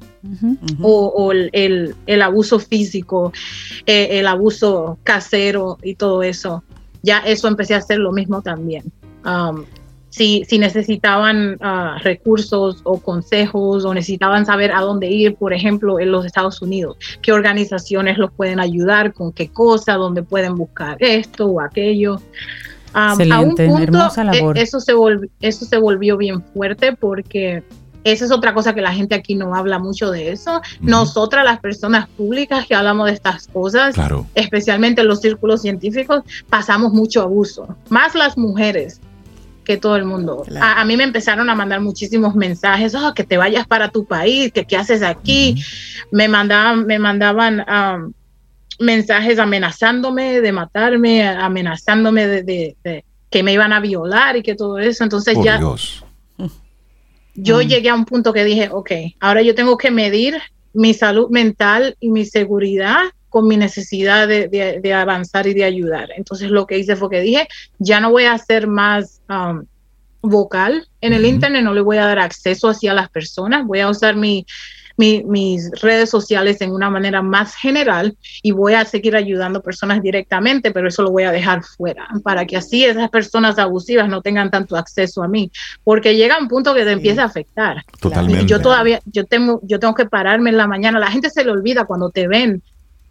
o, 0.83 1.33
el, 1.33 2.22
abuso 2.22 2.59
físico, 2.59 3.33
eh, 3.87 4.09
el 4.18 4.27
abuso 4.27 4.99
casero 5.03 5.79
y 5.83 5.95
todo 5.95 6.22
eso. 6.22 6.62
Ya 7.03 7.20
eso 7.20 7.49
empecé 7.49 7.72
a 7.72 7.79
hacer 7.79 7.99
lo 7.99 8.12
mismo 8.12 8.43
también. 8.43 8.93
Um, 9.24 9.64
si, 10.11 10.45
si, 10.47 10.59
necesitaban 10.59 11.59
uh, 11.62 11.99
recursos 12.03 12.83
o 12.85 13.01
consejos 13.01 13.87
o 13.87 13.95
necesitaban 13.95 14.45
saber 14.45 14.70
a 14.70 14.83
dónde 14.83 15.07
ir, 15.07 15.35
por 15.37 15.55
ejemplo, 15.55 15.99
en 15.99 16.12
los 16.12 16.27
Estados 16.27 16.61
Unidos, 16.61 16.99
qué 17.22 17.33
organizaciones 17.33 18.18
los 18.18 18.31
pueden 18.33 18.61
ayudar, 18.61 19.14
con 19.14 19.33
qué 19.33 19.49
cosa, 19.49 19.95
dónde 19.95 20.22
pueden 20.22 20.57
buscar 20.57 20.99
esto 21.01 21.47
o 21.47 21.62
aquello. 21.62 22.20
Excelente, 22.95 23.64
hermosa 23.64 24.22
eh, 24.22 24.24
labor. 24.24 24.59
Eso 24.59 24.80
se, 24.80 24.95
volvió, 24.95 25.30
eso 25.41 25.64
se 25.64 25.78
volvió 25.78 26.16
bien 26.16 26.43
fuerte 26.43 26.95
porque 26.95 27.62
esa 28.07 28.24
es 28.24 28.30
otra 28.30 28.55
cosa 28.55 28.72
que 28.72 28.80
la 28.80 28.93
gente 28.93 29.16
aquí 29.16 29.34
no 29.34 29.55
habla 29.55 29.80
mucho 29.80 30.12
de 30.12 30.30
eso. 30.30 30.62
Nosotras, 30.80 31.45
las 31.45 31.59
personas 31.59 32.09
públicas 32.09 32.64
que 32.66 32.76
hablamos 32.76 33.07
de 33.07 33.12
estas 33.12 33.49
cosas, 33.49 33.97
especialmente 34.37 35.01
en 35.01 35.09
los 35.09 35.20
círculos 35.20 35.62
científicos, 35.62 36.22
pasamos 36.49 36.93
mucho 36.93 37.22
abuso. 37.22 37.76
Más 37.89 38.14
las 38.14 38.39
mujeres 38.39 39.01
que 39.64 39.76
todo 39.76 39.97
el 39.97 40.05
mundo. 40.05 40.45
A, 40.61 40.84
mí 40.84 40.97
me 40.97 41.03
empezaron 41.03 41.51
a 41.51 41.57
mandar 41.57 41.80
muchísimos 41.80 42.37
mensajes, 42.37 42.95
oh, 42.95 43.12
que 43.12 43.24
te 43.24 43.37
vayas 43.37 43.66
para 43.66 43.91
tu 43.91 44.05
país, 44.05 44.53
que 44.53 44.64
qué 44.64 44.76
haces 44.76 45.03
aquí. 45.03 45.61
Me 46.12 46.28
mandaban, 46.28 46.87
me 46.87 47.01
mandaban 47.01 47.64
um, 47.68 48.12
mensajes 48.79 49.39
amenazándome 49.39 50.41
de 50.41 50.53
matarme, 50.53 51.27
amenazándome 51.27 52.27
de, 52.27 53.05
que 53.31 53.43
me 53.43 53.53
iban 53.53 53.72
a 53.72 53.81
violar 53.81 54.37
y 54.37 54.43
que 54.43 54.55
todo 54.55 54.79
eso. 54.79 55.05
Entonces 55.05 55.37
ya 55.43 55.61
yo 57.37 57.59
mm. 57.59 57.62
llegué 57.62 57.89
a 57.91 57.95
un 57.95 58.05
punto 58.05 58.33
que 58.33 58.45
dije, 58.45 58.68
ok, 58.72 58.91
ahora 59.20 59.43
yo 59.43 59.55
tengo 59.55 59.77
que 59.77 59.91
medir 59.91 60.41
mi 60.72 60.95
salud 60.95 61.29
mental 61.31 61.97
y 62.01 62.11
mi 62.11 62.24
seguridad 62.24 63.01
con 63.29 63.49
mi 63.49 63.57
necesidad 63.57 64.27
de, 64.29 64.95
avanzar 64.95 65.47
y 65.47 65.55
de 65.55 65.64
ayudar. 65.64 66.09
Entonces 66.16 66.51
lo 66.51 66.66
que 66.66 66.79
hice 66.79 66.97
fue 66.97 67.11
que 67.11 67.20
dije, 67.20 67.49
ya 67.79 68.01
no 68.01 68.11
voy 68.11 68.24
a 68.24 68.39
ser 68.39 68.66
más 68.66 69.20
um, 69.29 69.64
vocal 70.22 70.89
en 71.01 71.12
el 71.12 71.27
Internet, 71.27 71.62
no 71.62 71.74
le 71.74 71.83
voy 71.83 71.99
a 71.99 72.07
dar 72.07 72.18
acceso 72.18 72.68
hacia 72.68 72.95
las 72.95 73.11
personas, 73.11 73.66
voy 73.66 73.81
a 73.81 73.91
usar 73.91 74.16
mi, 74.16 74.47
mis 74.97 75.71
redes 75.83 76.09
sociales 76.09 76.61
en 76.61 76.73
una 76.73 76.89
manera 76.89 77.21
más 77.21 77.55
general 77.55 78.17
y 78.43 78.53
voy 78.53 78.75
a 78.75 78.85
seguir 78.85 79.15
ayudando 79.15 79.61
personas 79.61 80.03
directamente, 80.03 80.71
pero 80.71 80.89
eso 80.89 81.03
lo 81.03 81.11
voy 81.11 81.25
a 81.25 81.33
dejar 81.33 81.63
fuera 81.63 82.09
para 82.23 82.47
que 82.47 82.57
así 82.57 82.85
esas 82.85 83.11
personas 83.11 83.59
abusivas 83.59 84.09
no 84.09 84.23
tengan 84.23 84.51
tanto 84.51 84.77
acceso 84.77 85.23
a 85.23 85.29
mí, 85.29 85.51
porque 85.85 86.17
llega 86.17 86.39
un 86.39 86.49
punto 86.49 86.75
que 86.75 86.85
te 86.85 86.93
empieza 86.93 87.23
a 87.23 87.27
afectar. 87.27 87.85
Totalmente. 88.01 88.47
Yo 88.47 88.61
todavía, 88.61 89.01
yo 89.07 89.25
tengo, 89.25 89.61
yo 89.63 89.79
tengo 89.79 89.95
que 89.95 90.07
pararme 90.07 90.51
en 90.51 90.57
la 90.57 90.67
mañana. 90.67 90.99
La 90.99 91.11
gente 91.11 91.31
se 91.31 91.45
le 91.45 91.51
olvida 91.51 91.85
cuando 91.85 92.11
te 92.11 92.27
ven 92.27 92.63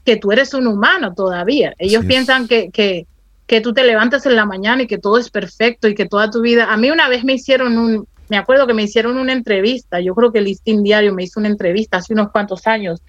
que 0.04 0.18
tú 0.18 0.32
eres 0.32 0.54
un 0.54 0.68
humano 0.68 1.14
todavía. 1.14 1.74
Ellos 1.78 2.06
piensan 2.06 2.48
que, 2.48 2.70
que, 2.70 3.06
que 3.48 3.62
tú 3.62 3.74
te 3.74 3.84
levantas 3.84 4.26
en 4.26 4.36
la 4.36 4.46
mañana 4.46 4.84
y 4.84 4.88
que 4.88 4.98
todo 4.98 5.18
es 5.18 5.30
perfecto 5.30 5.88
y 5.88 5.96
que 5.96 6.06
toda 6.06 6.30
tu 6.30 6.42
vida. 6.42 6.72
A 6.72 6.78
mí 6.78 6.90
una 6.92 7.10
vez 7.10 7.24
me 7.24 7.34
hicieron 7.34 7.78
un, 7.78 8.08
me 8.30 8.38
acuerdo 8.38 8.68
que 8.68 8.74
me 8.74 8.84
hicieron 8.84 9.18
una 9.18 9.34
entrevista, 9.34 10.00
yo 10.00 10.16
creo 10.16 10.32
que 10.32 10.40
el 10.40 10.46
Listín 10.46 10.84
Diario 10.84 11.14
me 11.14 11.24
hizo 11.24 11.40
una 11.40 11.50
entrevista 11.50 11.98
hace 11.98 12.14
unos 12.14 12.32
cuantos 12.32 12.66
años 12.68 13.02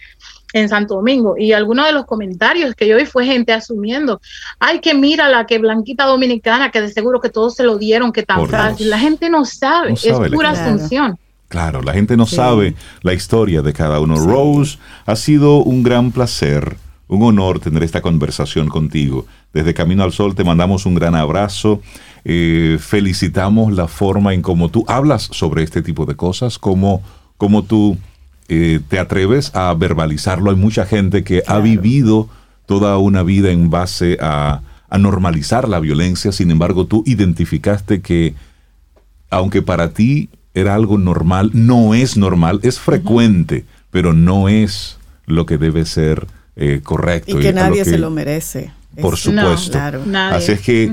en 0.52 0.68
Santo 0.68 0.94
Domingo 0.94 1.36
y 1.38 1.52
algunos 1.52 1.86
de 1.86 1.92
los 1.92 2.06
comentarios 2.06 2.74
que 2.74 2.86
yo 2.86 2.96
vi 2.96 3.06
fue 3.06 3.26
gente 3.26 3.52
asumiendo, 3.52 4.20
ay, 4.58 4.80
que 4.80 4.94
mira 4.94 5.28
la 5.28 5.46
que 5.46 5.58
Blanquita 5.58 6.04
Dominicana, 6.04 6.70
que 6.70 6.80
de 6.80 6.90
seguro 6.90 7.20
que 7.20 7.30
todos 7.30 7.54
se 7.54 7.64
lo 7.64 7.78
dieron, 7.78 8.12
que 8.12 8.22
tan 8.22 8.48
fácil. 8.48 8.90
La 8.90 8.98
gente 8.98 9.28
no 9.28 9.44
sabe, 9.44 9.92
es 9.92 10.12
pura 10.30 10.50
asunción. 10.50 11.18
Claro, 11.48 11.80
la 11.80 11.92
gente 11.92 12.16
no 12.16 12.26
sabe 12.26 12.74
la 13.02 13.12
historia 13.12 13.62
de 13.62 13.72
cada 13.72 14.00
uno. 14.00 14.16
Rose, 14.16 14.78
ha 15.04 15.14
sido 15.14 15.58
un 15.58 15.82
gran 15.82 16.10
placer, 16.10 16.76
un 17.08 17.22
honor 17.22 17.60
tener 17.60 17.82
esta 17.82 18.02
conversación 18.02 18.68
contigo. 18.68 19.26
Desde 19.52 19.74
Camino 19.74 20.02
al 20.02 20.12
Sol 20.12 20.34
te 20.34 20.44
mandamos 20.44 20.86
un 20.86 20.94
gran 20.94 21.14
abrazo. 21.14 21.80
Eh, 22.24 22.78
felicitamos 22.80 23.72
la 23.72 23.88
forma 23.88 24.34
en 24.34 24.42
cómo 24.42 24.68
tú 24.68 24.84
hablas 24.88 25.28
sobre 25.30 25.62
este 25.62 25.82
tipo 25.82 26.06
de 26.06 26.16
cosas, 26.16 26.58
cómo, 26.58 27.02
cómo 27.36 27.62
tú 27.62 27.96
eh, 28.48 28.80
te 28.88 28.98
atreves 28.98 29.54
a 29.54 29.72
verbalizarlo. 29.74 30.50
Hay 30.50 30.56
mucha 30.56 30.86
gente 30.86 31.24
que 31.24 31.42
ha 31.46 31.58
vivido 31.58 32.28
toda 32.66 32.98
una 32.98 33.22
vida 33.22 33.50
en 33.50 33.70
base 33.70 34.18
a, 34.20 34.62
normalizar 34.98 35.68
la 35.68 35.78
violencia, 35.78 36.32
sin 36.32 36.50
embargo 36.50 36.86
tú 36.86 37.02
identificaste 37.04 38.00
que 38.00 38.34
aunque 39.28 39.60
para 39.60 39.90
ti 39.90 40.30
era 40.54 40.74
algo 40.74 40.96
normal, 40.96 41.50
no 41.52 41.92
es 41.92 42.16
normal, 42.16 42.60
es 42.62 42.80
frecuente, 42.80 43.66
pero 43.90 44.14
no 44.14 44.48
es 44.48 44.96
lo 45.26 45.44
que 45.44 45.58
debe 45.58 45.84
ser 45.84 46.28
eh, 46.56 46.80
correcto. 46.82 47.38
Y 47.38 47.42
que 47.42 47.52
nadie 47.52 47.84
se 47.84 47.98
lo 47.98 48.10
merece. 48.10 48.72
Por 49.00 49.16
supuesto. 49.16 49.78
Así 49.78 50.52
es 50.52 50.60
que 50.60 50.92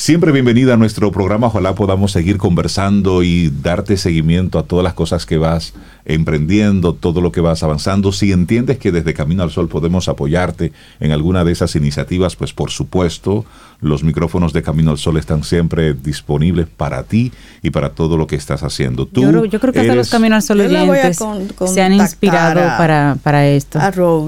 Siempre 0.00 0.32
bienvenida 0.32 0.72
a 0.72 0.76
nuestro 0.78 1.12
programa. 1.12 1.48
Ojalá 1.48 1.74
podamos 1.74 2.12
seguir 2.12 2.38
conversando 2.38 3.22
y 3.22 3.50
darte 3.50 3.98
seguimiento 3.98 4.58
a 4.58 4.62
todas 4.62 4.82
las 4.82 4.94
cosas 4.94 5.26
que 5.26 5.36
vas 5.36 5.74
emprendiendo, 6.06 6.94
todo 6.94 7.20
lo 7.20 7.32
que 7.32 7.42
vas 7.42 7.62
avanzando. 7.62 8.10
Si 8.10 8.32
entiendes 8.32 8.78
que 8.78 8.92
desde 8.92 9.12
Camino 9.12 9.42
al 9.42 9.50
Sol 9.50 9.68
podemos 9.68 10.08
apoyarte 10.08 10.72
en 11.00 11.12
alguna 11.12 11.44
de 11.44 11.52
esas 11.52 11.76
iniciativas, 11.76 12.34
pues 12.34 12.54
por 12.54 12.70
supuesto, 12.70 13.44
los 13.82 14.02
micrófonos 14.02 14.54
de 14.54 14.62
Camino 14.62 14.90
al 14.90 14.96
Sol 14.96 15.18
están 15.18 15.44
siempre 15.44 15.92
disponibles 15.92 16.66
para 16.66 17.02
ti 17.02 17.30
y 17.60 17.68
para 17.68 17.90
todo 17.90 18.16
lo 18.16 18.26
que 18.26 18.36
estás 18.36 18.62
haciendo. 18.62 19.04
Tú 19.04 19.20
yo, 19.48 19.60
creo 19.60 19.74
que 19.74 19.80
hasta 19.80 19.94
los 19.94 20.08
Camino 20.08 20.34
al 20.34 20.42
Sol 20.42 20.62
oyentes 20.62 21.18
se 21.66 21.82
han 21.82 21.92
inspirado 21.92 22.62
para, 22.78 23.18
para 23.22 23.46
esto. 23.48 23.78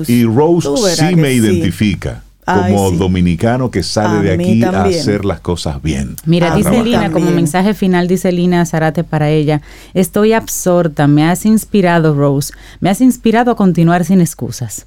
Y 0.06 0.24
Rose 0.24 0.96
sí 0.96 1.16
me 1.16 1.32
identifica 1.32 2.24
como 2.44 2.90
dominicano 2.92 3.70
que 3.70 3.82
sale 3.82 4.22
de 4.22 4.32
aquí 4.34 4.62
a 4.64 4.84
hacer 4.84 5.24
las 5.24 5.40
cosas 5.40 5.80
bien. 5.80 6.16
Mira, 6.24 6.54
dice 6.54 6.82
Lina, 6.82 7.10
como 7.10 7.30
mensaje 7.30 7.74
final, 7.74 8.08
dice 8.08 8.32
Lina 8.32 8.66
Zarate 8.66 9.04
para 9.04 9.30
ella, 9.30 9.62
estoy 9.94 10.32
absorta, 10.32 11.06
me 11.06 11.24
has 11.24 11.46
inspirado, 11.46 12.14
Rose, 12.14 12.52
me 12.80 12.90
has 12.90 13.00
inspirado 13.00 13.52
a 13.52 13.56
continuar 13.56 14.04
sin 14.04 14.20
excusas. 14.20 14.86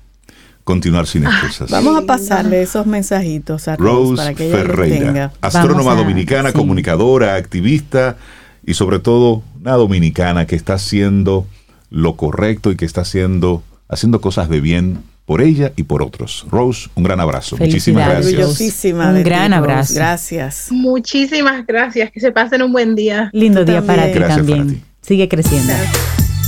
Continuar 0.66 1.06
sin 1.06 1.26
excusas. 1.26 1.70
Vamos 1.70 1.96
a 1.96 2.06
pasarle 2.06 2.62
esos 2.62 2.88
mensajitos 2.88 3.68
a 3.68 3.76
Rose, 3.78 4.16
para 4.16 4.34
que 4.34 4.48
ella 4.48 4.58
Ferreira, 4.58 5.06
tenga. 5.06 5.32
astrónoma 5.42 5.96
dominicana, 5.96 6.52
comunicadora, 6.54 7.36
activista 7.36 8.18
y 8.66 8.74
sobre 8.74 9.00
todo 9.00 9.44
una 9.62 9.74
dominicana 9.74 10.48
que 10.48 10.56
está 10.56 10.74
haciendo 10.74 11.46
lo 11.92 12.16
correcto 12.16 12.72
y 12.72 12.76
que 12.76 12.86
está 12.86 13.02
haciendo, 13.02 13.64
haciendo 13.88 14.20
cosas 14.22 14.50
de 14.50 14.60
bien 14.60 15.04
por 15.26 15.42
ella 15.42 15.74
y 15.76 15.84
por 15.84 16.02
otros. 16.02 16.46
Rose, 16.50 16.90
un 16.96 17.04
gran 17.04 17.20
abrazo. 17.20 17.58
Muchísimas 17.58 18.08
gracias. 18.08 18.84
Un 18.94 19.24
gran 19.24 19.54
abrazo. 19.54 19.94
Gracias. 19.96 20.68
Muchísimas 20.72 21.66
gracias. 21.66 22.12
Que 22.12 22.20
se 22.20 22.32
pasen 22.32 22.62
un 22.62 22.72
buen 22.72 22.96
día. 22.96 23.30
Lindo 23.34 23.66
día 23.66 23.82
para 23.82 24.12
ti 24.12 24.20
también. 24.20 24.84
Sigue 25.02 25.28
creciendo. 25.28 25.74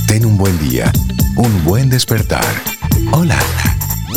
Ten 0.06 0.24
un 0.24 0.38
buen 0.38 0.58
día, 0.58 0.90
un 1.36 1.64
buen 1.64 1.90
despertar. 1.90 2.44
Hola. 3.12 3.38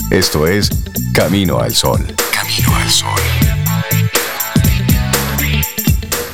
Esto 0.10 0.48
es 0.48 0.70
Camino 1.14 1.60
al 1.60 1.74
Sol. 1.74 2.06
Camino 2.34 2.76
al 2.76 2.90
Sol. 2.90 3.22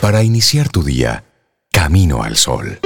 Para 0.01 0.23
iniciar 0.23 0.69
tu 0.69 0.84
día, 0.84 1.23
Camino 1.71 2.23
al 2.23 2.38
Sol. 2.38 2.80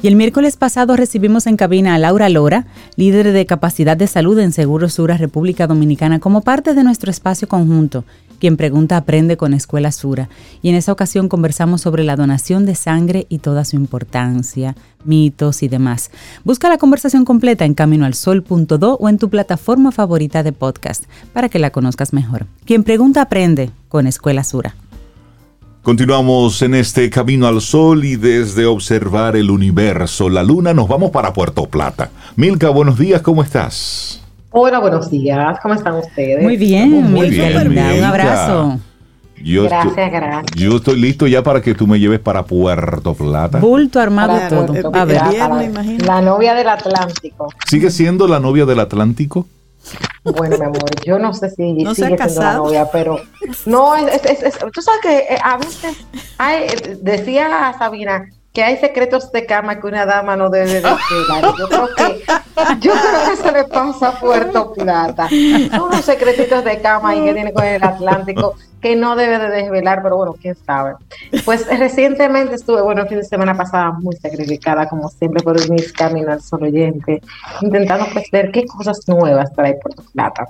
Y 0.00 0.06
el 0.06 0.14
miércoles 0.14 0.56
pasado 0.56 0.96
recibimos 0.96 1.48
en 1.48 1.56
cabina 1.56 1.94
a 1.94 1.98
Laura 1.98 2.28
Lora, 2.28 2.66
líder 2.94 3.32
de 3.32 3.46
capacidad 3.46 3.96
de 3.96 4.06
salud 4.06 4.38
en 4.38 4.52
Seguro 4.52 4.88
Sura 4.88 5.16
República 5.16 5.66
Dominicana, 5.66 6.20
como 6.20 6.42
parte 6.42 6.74
de 6.74 6.84
nuestro 6.84 7.10
espacio 7.10 7.48
conjunto. 7.48 8.04
Quien 8.38 8.56
pregunta 8.56 8.96
aprende 8.96 9.36
con 9.36 9.54
Escuela 9.54 9.90
Sura. 9.90 10.28
Y 10.62 10.68
en 10.68 10.76
esa 10.76 10.92
ocasión 10.92 11.28
conversamos 11.28 11.80
sobre 11.80 12.04
la 12.04 12.14
donación 12.14 12.64
de 12.64 12.76
sangre 12.76 13.26
y 13.28 13.38
toda 13.38 13.64
su 13.64 13.74
importancia, 13.74 14.76
mitos 15.04 15.64
y 15.64 15.68
demás. 15.68 16.12
Busca 16.44 16.68
la 16.68 16.78
conversación 16.78 17.24
completa 17.24 17.64
en 17.64 17.74
caminoalsol.do 17.74 18.96
o 19.00 19.08
en 19.08 19.18
tu 19.18 19.28
plataforma 19.28 19.90
favorita 19.90 20.44
de 20.44 20.52
podcast 20.52 21.04
para 21.32 21.48
que 21.48 21.58
la 21.58 21.70
conozcas 21.70 22.12
mejor. 22.12 22.46
Quien 22.64 22.84
pregunta 22.84 23.22
aprende 23.22 23.70
con 23.88 24.06
Escuela 24.06 24.44
Sura. 24.44 24.76
Continuamos 25.82 26.60
en 26.62 26.74
este 26.74 27.08
camino 27.08 27.46
al 27.46 27.60
sol 27.60 28.04
y 28.04 28.16
desde 28.16 28.66
observar 28.66 29.36
el 29.36 29.50
universo, 29.50 30.28
la 30.28 30.42
luna, 30.42 30.74
nos 30.74 30.88
vamos 30.88 31.10
para 31.12 31.32
Puerto 31.32 31.66
Plata. 31.66 32.10
Milka, 32.36 32.68
buenos 32.68 32.98
días, 32.98 33.22
¿cómo 33.22 33.42
estás? 33.42 34.22
Hola, 34.50 34.80
buenos 34.80 35.10
días, 35.10 35.58
¿cómo 35.62 35.74
están 35.74 35.94
ustedes? 35.94 36.42
Muy 36.42 36.56
bien, 36.56 37.10
muy 37.10 37.30
bien, 37.30 37.70
un 37.70 38.04
abrazo. 38.04 38.80
gracias, 39.36 40.12
gracias. 40.12 40.56
Yo 40.56 40.76
estoy 40.76 41.00
listo 41.00 41.26
ya 41.26 41.42
para 41.42 41.62
que 41.62 41.74
tú 41.74 41.86
me 41.86 41.98
lleves 41.98 42.18
para 42.18 42.44
Puerto 42.44 43.14
Plata. 43.14 43.58
Bulto 43.58 44.00
armado 44.00 44.36
todo. 44.48 44.94
A 44.94 45.04
ver, 45.04 45.22
la 46.04 46.20
novia 46.20 46.54
del 46.54 46.68
Atlántico. 46.68 47.48
¿Sigue 47.66 47.90
siendo 47.90 48.26
la 48.26 48.40
novia 48.40 48.66
del 48.66 48.80
Atlántico? 48.80 49.46
Bueno, 50.36 50.58
mi 50.58 50.64
amor, 50.64 50.90
yo 51.04 51.18
no 51.18 51.32
sé 51.32 51.50
si 51.50 51.56
sigue 51.94 51.94
siendo 51.94 52.42
la 52.42 52.54
novia, 52.54 52.88
pero 52.90 53.20
no, 53.66 53.96
es, 53.96 54.24
es, 54.24 54.58
tú 54.72 54.82
sabes 54.82 55.00
que 55.00 55.18
eh, 55.18 55.38
a 55.42 55.56
veces 55.56 55.96
hay, 56.38 56.68
decía 57.00 57.74
Sabina 57.78 58.28
que 58.52 58.62
hay 58.62 58.76
secretos 58.78 59.30
de 59.32 59.46
cama 59.46 59.80
que 59.80 59.86
una 59.86 60.06
dama 60.06 60.36
no 60.36 60.48
debe 60.50 60.66
desvelar. 60.66 61.54
Yo 61.58 61.68
creo 61.68 61.88
que 61.94 62.22
yo 62.80 62.92
creo 62.92 63.30
que 63.30 63.36
se 63.36 63.52
le 63.52 63.64
pasa 63.64 64.08
a 64.08 64.20
Puerto 64.20 64.72
Plata. 64.72 65.28
Son 65.28 65.82
unos 65.82 66.04
secretitos 66.04 66.64
de 66.64 66.80
cama 66.80 67.14
y 67.14 67.24
que 67.24 67.34
tiene 67.34 67.52
con 67.52 67.64
el 67.64 67.82
Atlántico 67.82 68.56
que 68.80 68.94
no 68.96 69.16
debe 69.16 69.38
de 69.38 69.48
desvelar, 69.48 70.02
pero 70.02 70.16
bueno, 70.16 70.34
quién 70.40 70.54
sabe. 70.54 70.94
Pues 71.44 71.66
recientemente 71.78 72.54
estuve, 72.54 72.80
bueno, 72.82 73.02
el 73.02 73.08
fin 73.08 73.18
de 73.18 73.24
semana 73.24 73.56
pasada 73.56 73.92
muy 73.92 74.16
sacrificada, 74.16 74.88
como 74.88 75.08
siempre, 75.08 75.42
por 75.42 75.68
mis 75.70 75.92
caminos 75.92 76.52
al 76.52 76.62
oyente, 76.62 77.20
intentando 77.60 78.06
pues 78.12 78.30
ver 78.30 78.50
qué 78.52 78.64
cosas 78.66 79.00
nuevas 79.08 79.52
trae 79.52 79.74
Puerto 79.74 80.02
Plata. 80.12 80.48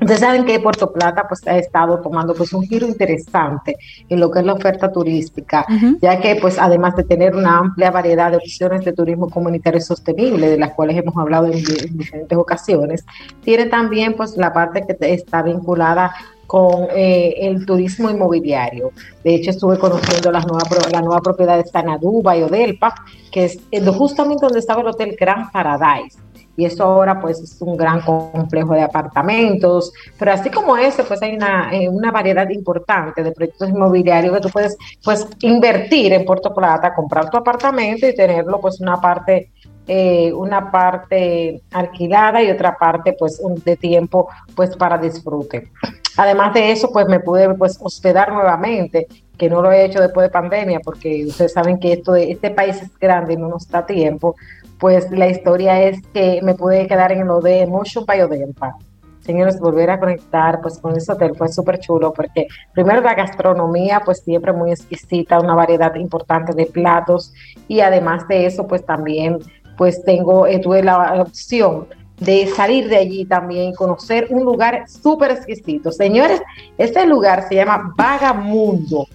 Ustedes 0.00 0.20
saben 0.20 0.44
que 0.44 0.58
Puerto 0.60 0.92
Plata 0.92 1.24
pues 1.28 1.46
ha 1.46 1.56
estado 1.56 2.00
tomando 2.00 2.34
pues 2.34 2.52
un 2.52 2.62
giro 2.64 2.86
interesante 2.86 3.76
en 4.08 4.20
lo 4.20 4.30
que 4.30 4.40
es 4.40 4.44
la 4.44 4.54
oferta 4.54 4.92
turística, 4.92 5.64
ya 6.00 6.20
que 6.20 6.36
pues 6.36 6.58
además 6.58 6.96
de 6.96 7.04
tener 7.04 7.34
una 7.34 7.58
amplia 7.58 7.90
variedad 7.90 8.30
de 8.30 8.38
opciones 8.38 8.84
de 8.84 8.92
turismo 8.92 9.30
comunitario 9.30 9.80
sostenible, 9.80 10.48
de 10.48 10.58
las 10.58 10.72
cuales 10.72 10.96
hemos 10.96 11.16
hablado 11.16 11.46
en, 11.46 11.62
diferentes 11.96 12.36
ocasiones, 12.36 13.04
tiene 13.42 13.66
también 13.66 14.14
pues 14.14 14.36
la 14.36 14.52
parte 14.52 14.84
que 14.86 15.14
está 15.14 15.42
vinculada 15.42 16.12
con 16.46 16.88
eh, 16.94 17.34
el 17.38 17.64
turismo 17.64 18.10
inmobiliario. 18.10 18.90
De 19.22 19.34
hecho, 19.34 19.50
estuve 19.50 19.78
conociendo 19.78 20.30
las 20.30 20.46
nuevas, 20.46 20.68
la 20.92 21.00
nueva 21.00 21.20
propiedad 21.20 21.56
de 21.56 21.64
Sanaduba 21.64 22.36
y 22.36 22.42
Odelpa, 22.42 22.94
que 23.32 23.44
es 23.44 23.58
justamente 23.96 24.44
donde 24.44 24.58
estaba 24.58 24.82
el 24.82 24.88
Hotel 24.88 25.16
Grand 25.18 25.50
Paradise 25.50 26.18
y 26.56 26.64
eso 26.64 26.84
ahora 26.84 27.20
pues 27.20 27.40
es 27.40 27.60
un 27.60 27.76
gran 27.76 28.00
complejo 28.00 28.74
de 28.74 28.82
apartamentos, 28.82 29.92
pero 30.18 30.32
así 30.32 30.50
como 30.50 30.76
ese 30.76 31.02
pues 31.04 31.20
hay 31.22 31.34
una, 31.34 31.74
eh, 31.74 31.88
una 31.88 32.10
variedad 32.10 32.48
importante 32.50 33.22
de 33.22 33.32
proyectos 33.32 33.68
inmobiliarios 33.68 34.34
que 34.34 34.40
tú 34.40 34.48
puedes 34.50 34.76
pues 35.02 35.26
invertir 35.40 36.12
en 36.12 36.24
Puerto 36.24 36.54
Plata, 36.54 36.94
comprar 36.94 37.30
tu 37.30 37.36
apartamento 37.36 38.06
y 38.06 38.14
tenerlo 38.14 38.60
pues 38.60 38.80
una 38.80 39.00
parte 39.00 39.50
eh, 39.86 40.32
una 40.32 40.70
parte 40.70 41.60
alquilada 41.70 42.42
y 42.42 42.50
otra 42.50 42.74
parte 42.74 43.14
pues 43.18 43.38
de 43.66 43.76
tiempo 43.76 44.28
pues 44.54 44.74
para 44.76 44.96
disfrute. 44.96 45.68
Además 46.16 46.54
de 46.54 46.72
eso 46.72 46.90
pues 46.90 47.06
me 47.06 47.20
pude 47.20 47.52
pues 47.52 47.76
hospedar 47.78 48.32
nuevamente 48.32 49.06
que 49.36 49.50
no 49.50 49.60
lo 49.60 49.70
he 49.70 49.84
hecho 49.84 50.00
después 50.00 50.26
de 50.26 50.30
pandemia 50.30 50.80
porque 50.82 51.26
ustedes 51.26 51.52
saben 51.52 51.78
que 51.78 51.92
esto 51.92 52.14
este 52.16 52.50
país 52.50 52.80
es 52.80 52.98
grande 52.98 53.34
y 53.34 53.36
no 53.36 53.48
nos 53.48 53.68
da 53.68 53.84
tiempo 53.84 54.36
pues 54.78 55.10
la 55.10 55.28
historia 55.28 55.82
es 55.82 56.00
que 56.12 56.40
me 56.42 56.54
pude 56.54 56.86
quedar 56.86 57.12
en 57.12 57.26
lo 57.26 57.40
de 57.40 57.66
Motion 57.66 58.04
by 58.04 58.22
Odelpa. 58.22 58.76
Señores, 59.20 59.58
volver 59.58 59.88
a 59.90 59.98
conectar 59.98 60.60
pues 60.60 60.78
con 60.78 60.96
ese 60.96 61.10
hotel 61.10 61.34
fue 61.34 61.48
súper 61.48 61.78
chulo 61.80 62.12
porque 62.12 62.46
primero 62.74 63.00
la 63.00 63.14
gastronomía 63.14 64.02
pues 64.04 64.20
siempre 64.20 64.52
muy 64.52 64.70
exquisita, 64.70 65.40
una 65.40 65.54
variedad 65.54 65.94
importante 65.94 66.52
de 66.52 66.66
platos 66.66 67.32
y 67.66 67.80
además 67.80 68.28
de 68.28 68.44
eso 68.44 68.66
pues 68.66 68.84
también 68.84 69.38
pues 69.78 70.04
tengo, 70.04 70.46
eh, 70.46 70.58
tuve 70.58 70.82
la 70.82 71.22
opción 71.22 71.86
de 72.18 72.46
salir 72.48 72.88
de 72.88 72.96
allí 72.96 73.24
también 73.24 73.70
y 73.70 73.74
conocer 73.74 74.28
un 74.30 74.44
lugar 74.44 74.84
súper 74.88 75.32
exquisito. 75.32 75.90
Señores, 75.90 76.42
este 76.78 77.06
lugar 77.06 77.48
se 77.48 77.56
llama 77.56 77.92
Vagamundo. 77.96 79.06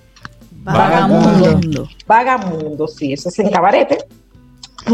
Vagamundo. 0.63 1.87
Vagamundo, 2.05 2.87
sí, 2.87 3.13
eso 3.13 3.29
es 3.29 3.39
en 3.39 3.49
Cabarete. 3.49 3.99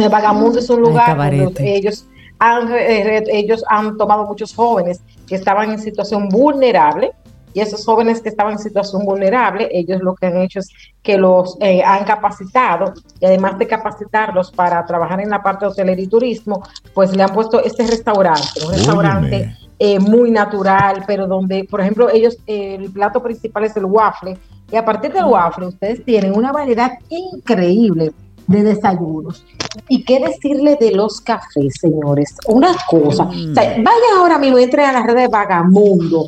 El 0.02 0.10
Vagamundo 0.10 0.60
es 0.60 0.70
un 0.70 0.82
lugar 0.82 1.18
donde 1.18 1.76
ellos 1.76 2.06
han, 2.40 2.72
eh, 2.72 3.24
ellos 3.28 3.64
han 3.70 3.98
tomado 3.98 4.26
muchos 4.26 4.54
jóvenes 4.54 5.02
que 5.28 5.36
estaban 5.36 5.72
en 5.72 5.80
situación 5.80 6.30
vulnerable 6.30 7.12
y 7.56 7.62
esos 7.62 7.86
jóvenes 7.86 8.22
que 8.22 8.28
estaban 8.28 8.54
en 8.54 8.60
situación 8.60 9.06
vulnerable, 9.06 9.70
ellos 9.72 10.02
lo 10.02 10.14
que 10.14 10.26
han 10.26 10.42
hecho 10.42 10.60
es 10.60 10.70
que 11.02 11.18
los 11.18 11.56
eh, 11.62 11.82
han 11.84 12.04
capacitado 12.04 12.94
y 13.22 13.26
además 13.26 13.58
de 13.58 13.66
capacitarlos 13.66 14.52
para 14.52 14.86
trabajar 14.86 15.22
en 15.22 15.30
la 15.30 15.42
parte 15.42 15.64
de 15.64 15.72
hotelería 15.72 16.04
y 16.04 16.08
turismo, 16.10 16.62
pues 16.94 17.16
le 17.16 17.24
han 17.24 17.32
puesto 17.32 17.64
este 17.64 17.88
restaurante, 17.88 18.66
un 18.66 18.74
restaurante 18.74 19.56
eh, 19.80 20.00
muy 20.00 20.32
natural, 20.32 21.06
pero 21.08 21.28
donde, 21.28 21.64
por 21.64 21.80
ejemplo, 21.80 22.10
ellos, 22.10 22.38
el 22.46 22.92
plato 22.92 23.24
principal 23.24 23.64
es 23.64 23.78
el 23.78 23.86
waffle 23.86 24.38
y 24.70 24.76
a 24.76 24.84
partir 24.84 25.14
del 25.14 25.24
waffle 25.24 25.68
ustedes 25.68 26.04
tienen 26.04 26.36
una 26.36 26.52
variedad 26.52 26.92
increíble 27.08 28.12
de 28.48 28.64
desayunos. 28.64 29.46
¿Y 29.90 30.04
qué 30.04 30.20
decirle 30.20 30.78
de 30.80 30.92
los 30.92 31.22
cafés, 31.22 31.74
señores? 31.80 32.36
Una 32.48 32.76
cosa, 32.88 33.26
mm. 33.26 33.54
vaya 33.56 34.18
ahora 34.18 34.38
mismo, 34.38 34.58
entre 34.58 34.86
a 34.86 34.94
la 34.94 35.04
red 35.04 35.16
de 35.16 35.28
Vagamundo. 35.28 36.28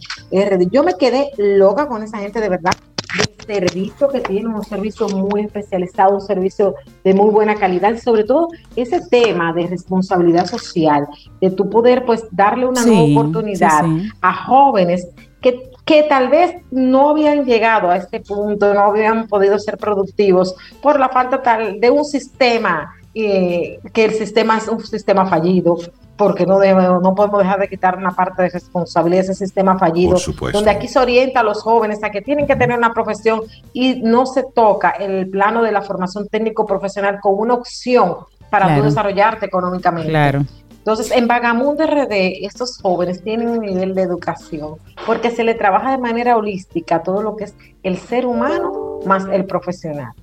Yo 0.71 0.83
me 0.83 0.95
quedé 0.95 1.31
loca 1.37 1.87
con 1.87 2.03
esa 2.03 2.17
gente, 2.19 2.41
de 2.41 2.49
verdad. 2.49 2.73
El 3.17 3.45
servicio 3.45 4.09
que 4.09 4.19
tienen, 4.19 4.53
un 4.53 4.63
servicio 4.65 5.07
muy 5.07 5.41
especializado, 5.41 6.15
un 6.15 6.21
servicio 6.21 6.75
de 7.05 7.13
muy 7.13 7.31
buena 7.31 7.55
calidad, 7.55 7.93
y 7.93 7.99
sobre 7.99 8.25
todo 8.25 8.49
ese 8.75 8.99
tema 9.09 9.53
de 9.53 9.67
responsabilidad 9.67 10.45
social, 10.45 11.07
de 11.39 11.49
tu 11.51 11.69
poder 11.69 12.05
pues 12.05 12.25
darle 12.31 12.67
una 12.67 12.85
nueva 12.85 13.21
oportunidad 13.21 13.85
a 14.21 14.33
jóvenes 14.45 15.07
que 15.41 15.71
que 15.87 16.03
tal 16.03 16.27
vez 16.27 16.53
no 16.69 17.11
habían 17.11 17.45
llegado 17.45 17.89
a 17.89 17.95
este 17.95 18.19
punto, 18.19 18.73
no 18.73 18.81
habían 18.81 19.25
podido 19.29 19.57
ser 19.57 19.77
productivos 19.77 20.53
por 20.81 20.99
la 20.99 21.07
falta 21.07 21.41
tal 21.41 21.79
de 21.79 21.89
un 21.89 22.03
sistema, 22.03 22.93
eh, 23.15 23.79
que 23.93 24.03
el 24.03 24.11
sistema 24.11 24.57
es 24.57 24.67
un 24.67 24.85
sistema 24.85 25.25
fallido, 25.27 25.77
porque 26.17 26.45
no, 26.45 26.59
no 26.99 27.15
podemos 27.15 27.39
dejar 27.39 27.59
de 27.61 27.69
quitar 27.69 27.97
una 27.97 28.11
parte 28.11 28.43
de 28.43 28.49
responsabilidad 28.49 29.21
de 29.21 29.31
ese 29.31 29.45
sistema 29.45 29.79
fallido, 29.79 30.17
donde 30.51 30.69
aquí 30.69 30.89
se 30.89 30.99
orienta 30.99 31.39
a 31.39 31.43
los 31.43 31.63
jóvenes 31.63 32.03
a 32.03 32.09
que 32.09 32.21
tienen 32.21 32.45
que 32.45 32.57
tener 32.57 32.77
una 32.77 32.93
profesión 32.93 33.43
y 33.71 34.01
no 34.01 34.25
se 34.25 34.43
toca 34.43 34.89
el 34.89 35.29
plano 35.29 35.63
de 35.63 35.71
la 35.71 35.81
formación 35.81 36.27
técnico 36.27 36.65
profesional 36.65 37.19
con 37.21 37.35
una 37.39 37.53
opción 37.53 38.17
para 38.49 38.81
desarrollarte 38.81 39.45
económicamente. 39.45 40.09
Claro. 40.09 40.43
Entonces, 40.87 41.11
en 41.11 41.27
Vagamundo 41.27 41.85
RD, 41.85 42.45
estos 42.45 42.77
jóvenes 42.77 43.21
tienen 43.21 43.49
un 43.49 43.59
nivel 43.59 43.93
de 43.93 44.03
educación 44.03 44.75
porque 45.05 45.31
se 45.31 45.43
le 45.43 45.53
trabaja 45.53 45.91
de 45.91 45.97
manera 45.97 46.37
holística 46.37 47.03
todo 47.03 47.21
lo 47.21 47.35
que 47.35 47.43
es 47.43 47.55
el 47.83 47.97
ser 47.97 48.25
humano 48.25 49.01
más 49.05 49.25
el 49.29 49.43
profesional. 49.43 50.13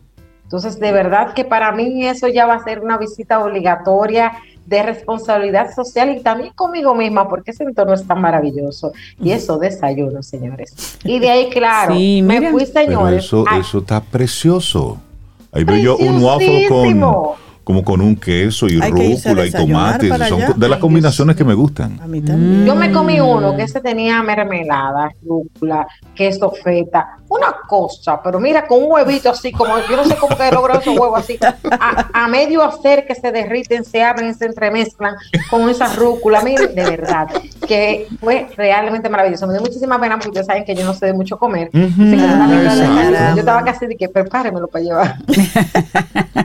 Entonces, 0.44 0.80
de 0.80 0.90
verdad 0.90 1.34
que 1.34 1.44
para 1.44 1.70
mí 1.72 2.06
eso 2.06 2.28
ya 2.28 2.46
va 2.46 2.54
a 2.54 2.64
ser 2.64 2.80
una 2.80 2.96
visita 2.96 3.44
obligatoria 3.44 4.32
de 4.64 4.82
responsabilidad 4.82 5.70
social 5.74 6.16
y 6.16 6.22
también 6.22 6.54
conmigo 6.54 6.94
misma, 6.94 7.28
porque 7.28 7.50
ese 7.50 7.64
entorno 7.64 7.92
es 7.92 8.06
tan 8.06 8.22
maravilloso. 8.22 8.94
Y 9.20 9.32
eso 9.32 9.58
desayuno, 9.58 10.22
señores. 10.22 10.98
Y 11.04 11.18
de 11.18 11.28
ahí, 11.28 11.50
claro, 11.50 11.94
me 11.94 12.50
fui, 12.50 12.64
señores. 12.64 13.26
eso, 13.26 13.44
eso 13.60 13.78
está 13.80 14.00
precioso. 14.00 14.98
Ahí 15.52 15.62
veo 15.64 15.76
yo 15.76 15.96
un 15.98 16.24
waffle 16.24 16.68
con 16.68 17.34
como 17.64 17.82
con 17.82 18.00
un 18.00 18.16
queso 18.16 18.66
y 18.66 18.78
rúcula 18.78 19.46
y 19.46 19.50
tomate. 19.50 20.08
Son 20.28 20.58
de 20.58 20.68
las 20.68 20.78
combinaciones 20.78 21.34
que 21.34 21.44
me 21.44 21.54
gustan. 21.54 21.98
A 22.00 22.06
mí 22.06 22.20
también. 22.20 22.66
Yo 22.66 22.76
me 22.76 22.92
comí 22.92 23.20
uno 23.20 23.56
que 23.56 23.62
ese 23.62 23.80
tenía 23.80 24.22
mermelada, 24.22 25.10
rúcula, 25.26 25.86
queso 26.14 26.52
feta, 26.62 27.18
una 27.34 27.56
cosa, 27.66 28.20
pero 28.22 28.40
mira, 28.40 28.66
con 28.66 28.82
un 28.82 28.92
huevito 28.92 29.30
así, 29.30 29.52
como 29.52 29.78
yo 29.88 29.96
no 29.96 30.04
sé 30.04 30.16
cómo 30.16 30.36
que 30.36 30.50
logró 30.50 30.78
esos 30.78 30.98
huevos 30.98 31.18
así, 31.18 31.38
a, 31.70 32.28
medio 32.28 32.62
hacer 32.62 33.06
que 33.06 33.14
se 33.14 33.32
derriten, 33.32 33.84
se 33.84 34.02
abren, 34.02 34.34
se 34.34 34.46
entremezclan 34.46 35.14
con 35.50 35.68
esa 35.68 35.92
rúcula. 35.94 36.42
Miren, 36.42 36.74
de 36.74 36.84
verdad, 36.84 37.28
que 37.66 38.08
fue 38.20 38.48
realmente 38.56 39.08
maravilloso. 39.08 39.46
Me 39.46 39.54
dio 39.54 39.62
muchísima 39.62 40.00
pena 40.00 40.16
porque 40.16 40.30
ustedes 40.30 40.46
saben 40.46 40.64
que 40.64 40.74
yo 40.74 40.84
no 40.84 40.94
sé 40.94 41.06
de 41.06 41.12
mucho 41.12 41.38
comer. 41.38 41.70
yo 41.72 43.36
estaba 43.36 43.64
casi 43.64 43.86
de 43.86 43.96
que 43.96 44.08
prepáremelo 44.08 44.68
para 44.68 44.84
llevar. 44.84 45.16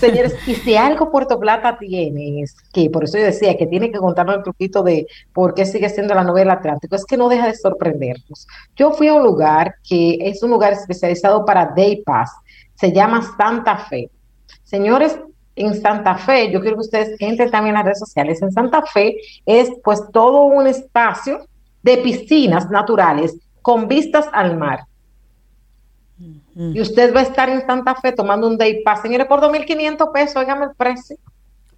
Señores, 0.00 0.34
y 0.46 0.54
si 0.54 0.76
algo 0.76 1.10
Puerto 1.10 1.38
Plata 1.38 1.78
tiene, 1.78 2.42
es 2.42 2.56
que 2.72 2.90
por 2.90 3.04
eso 3.04 3.18
yo 3.18 3.24
decía 3.24 3.56
que 3.56 3.66
tiene 3.66 3.90
que 3.90 3.98
contarnos 3.98 4.36
el 4.36 4.42
truquito 4.42 4.82
de 4.82 5.06
por 5.32 5.54
qué 5.54 5.66
sigue 5.66 5.88
siendo 5.88 6.14
la 6.14 6.24
novela 6.24 6.54
Atlántico, 6.54 6.96
es 6.96 7.04
que 7.04 7.16
no 7.16 7.28
deja 7.28 7.46
de 7.46 7.54
sorprendernos. 7.54 8.46
Yo 8.76 8.92
fui 8.92 9.08
a 9.08 9.14
un 9.14 9.22
lugar 9.22 9.74
que 9.88 10.18
es 10.20 10.42
un 10.42 10.50
lugar 10.50 10.72
especializado 10.72 11.44
para 11.44 11.72
Day 11.74 12.02
Pass, 12.02 12.30
se 12.74 12.92
llama 12.92 13.22
Santa 13.36 13.78
Fe. 13.78 14.10
Señores, 14.62 15.18
en 15.56 15.80
Santa 15.80 16.16
Fe, 16.16 16.52
yo 16.52 16.60
quiero 16.60 16.76
que 16.76 16.82
ustedes 16.82 17.20
entren 17.20 17.50
también 17.50 17.74
en 17.74 17.78
las 17.78 17.84
redes 17.84 17.98
sociales, 17.98 18.40
en 18.42 18.52
Santa 18.52 18.82
Fe 18.82 19.16
es 19.44 19.70
pues 19.82 20.02
todo 20.12 20.42
un 20.44 20.66
espacio 20.66 21.40
de 21.82 21.98
piscinas 21.98 22.70
naturales 22.70 23.36
con 23.62 23.88
vistas 23.88 24.26
al 24.32 24.56
mar. 24.56 24.84
Y 26.56 26.80
usted 26.80 27.14
va 27.14 27.20
a 27.20 27.22
estar 27.22 27.48
en 27.48 27.64
Santa 27.64 27.94
Fe 27.94 28.12
tomando 28.12 28.48
un 28.48 28.58
day 28.58 28.82
pass, 28.82 29.02
señores, 29.02 29.28
por 29.28 29.40
2.500 29.40 30.12
pesos, 30.12 30.36
óigame 30.36 30.64
el 30.66 30.74
precio. 30.76 31.16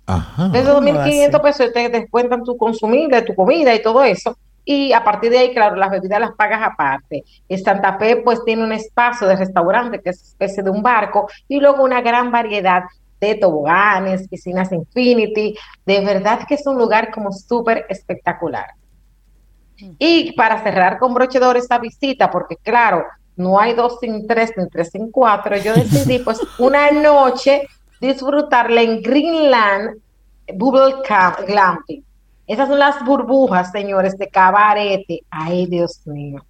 Ajá. 0.06 0.48
De 0.48 0.64
2.500 0.64 1.42
pesos 1.42 1.72
te 1.72 1.88
descuentan 1.90 2.42
tu 2.42 2.56
consumible, 2.56 3.20
tu 3.22 3.34
comida 3.34 3.74
y 3.74 3.82
todo 3.82 4.02
eso. 4.02 4.36
Y 4.72 4.92
a 4.92 5.02
partir 5.02 5.32
de 5.32 5.38
ahí, 5.38 5.52
claro, 5.52 5.74
las 5.74 5.90
bebidas 5.90 6.20
las 6.20 6.30
pagas 6.36 6.62
aparte. 6.62 7.24
En 7.48 7.58
Santa 7.58 7.98
Fe, 7.98 8.18
pues 8.18 8.44
tiene 8.44 8.62
un 8.62 8.70
espacio 8.70 9.26
de 9.26 9.34
restaurante 9.34 10.00
que 10.00 10.10
es 10.10 10.22
especie 10.22 10.62
de 10.62 10.70
un 10.70 10.80
barco 10.80 11.28
y 11.48 11.58
luego 11.58 11.82
una 11.82 12.00
gran 12.00 12.30
variedad 12.30 12.84
de 13.20 13.34
toboganes, 13.34 14.28
piscinas 14.28 14.70
infinity. 14.70 15.56
De 15.84 16.04
verdad 16.04 16.46
que 16.46 16.54
es 16.54 16.64
un 16.68 16.78
lugar 16.78 17.10
como 17.10 17.32
súper 17.32 17.84
espectacular. 17.88 18.66
Y 19.98 20.34
para 20.34 20.62
cerrar 20.62 21.00
con 21.00 21.14
broche 21.14 21.40
de 21.40 21.46
oro 21.46 21.58
esta 21.58 21.80
visita, 21.80 22.30
porque 22.30 22.54
claro, 22.54 23.02
no 23.34 23.58
hay 23.58 23.74
dos 23.74 23.98
sin 23.98 24.24
tres, 24.28 24.52
ni 24.56 24.68
tres 24.68 24.90
sin 24.92 25.10
cuatro. 25.10 25.56
Yo 25.56 25.74
decidí, 25.74 26.20
pues, 26.20 26.40
una 26.60 26.92
noche 26.92 27.66
disfrutarla 28.00 28.82
en 28.82 29.02
Greenland 29.02 29.98
Bubble 30.54 31.02
Camp, 31.04 31.40
Glamping. 31.44 32.04
Esas 32.50 32.68
son 32.68 32.80
las 32.80 33.04
burbujas, 33.04 33.70
señores, 33.70 34.18
de 34.18 34.26
cabarete. 34.26 35.20
Ay, 35.30 35.66
Dios 35.66 36.04
mío. 36.04 36.44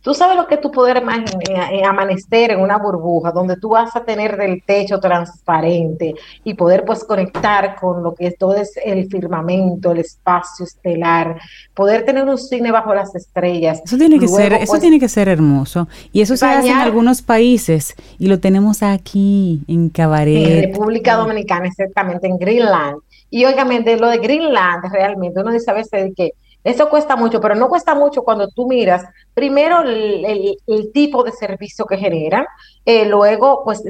Tú 0.00 0.14
sabes 0.14 0.34
lo 0.38 0.46
que 0.46 0.56
tú 0.56 0.70
poder 0.72 0.96
eh, 0.96 1.84
amanecer 1.84 2.52
en 2.52 2.60
una 2.60 2.78
burbuja 2.78 3.32
donde 3.32 3.56
tú 3.58 3.68
vas 3.68 3.94
a 3.94 4.02
tener 4.02 4.40
el 4.40 4.62
techo 4.62 4.98
transparente 4.98 6.14
y 6.42 6.54
poder 6.54 6.86
pues 6.86 7.04
conectar 7.04 7.76
con 7.78 8.02
lo 8.02 8.14
que 8.14 8.28
es 8.28 8.38
todo 8.38 8.56
es 8.56 8.72
el 8.82 9.08
firmamento, 9.10 9.92
el 9.92 9.98
espacio 9.98 10.64
estelar, 10.64 11.38
poder 11.74 12.06
tener 12.06 12.24
un 12.24 12.38
cine 12.38 12.72
bajo 12.72 12.94
las 12.94 13.14
estrellas. 13.14 13.82
Eso 13.84 13.98
tiene 13.98 14.18
que 14.18 14.28
ser, 14.28 14.54
eso 14.54 14.72
pues, 14.72 14.80
tiene 14.80 14.98
que 14.98 15.08
ser 15.10 15.28
hermoso. 15.28 15.86
Y 16.14 16.22
eso 16.22 16.34
se 16.34 16.46
hace 16.46 16.70
en 16.70 16.78
algunos 16.78 17.20
países 17.20 17.94
y 18.18 18.26
lo 18.28 18.40
tenemos 18.40 18.82
aquí 18.82 19.60
en 19.68 19.90
Cabaret. 19.90 20.48
En 20.48 20.72
República 20.72 21.16
Dominicana, 21.16 21.68
exactamente, 21.68 22.26
en 22.26 22.38
Greenland. 22.38 23.02
Y 23.32 23.46
obviamente 23.46 23.96
lo 23.96 24.08
de 24.08 24.18
Greenland 24.18 24.92
realmente 24.92 25.40
uno 25.40 25.52
dice 25.52 25.70
a 25.70 25.74
veces 25.74 26.12
que 26.14 26.32
eso 26.62 26.90
cuesta 26.90 27.16
mucho, 27.16 27.40
pero 27.40 27.54
no 27.54 27.70
cuesta 27.70 27.94
mucho 27.94 28.22
cuando 28.22 28.46
tú 28.48 28.68
miras 28.68 29.02
primero 29.32 29.80
el, 29.80 30.58
tipo 30.92 31.24
de 31.24 31.32
servicio 31.32 31.86
que 31.86 31.96
generan, 31.96 32.44
eh, 32.84 33.06
luego 33.06 33.62
pues 33.64 33.82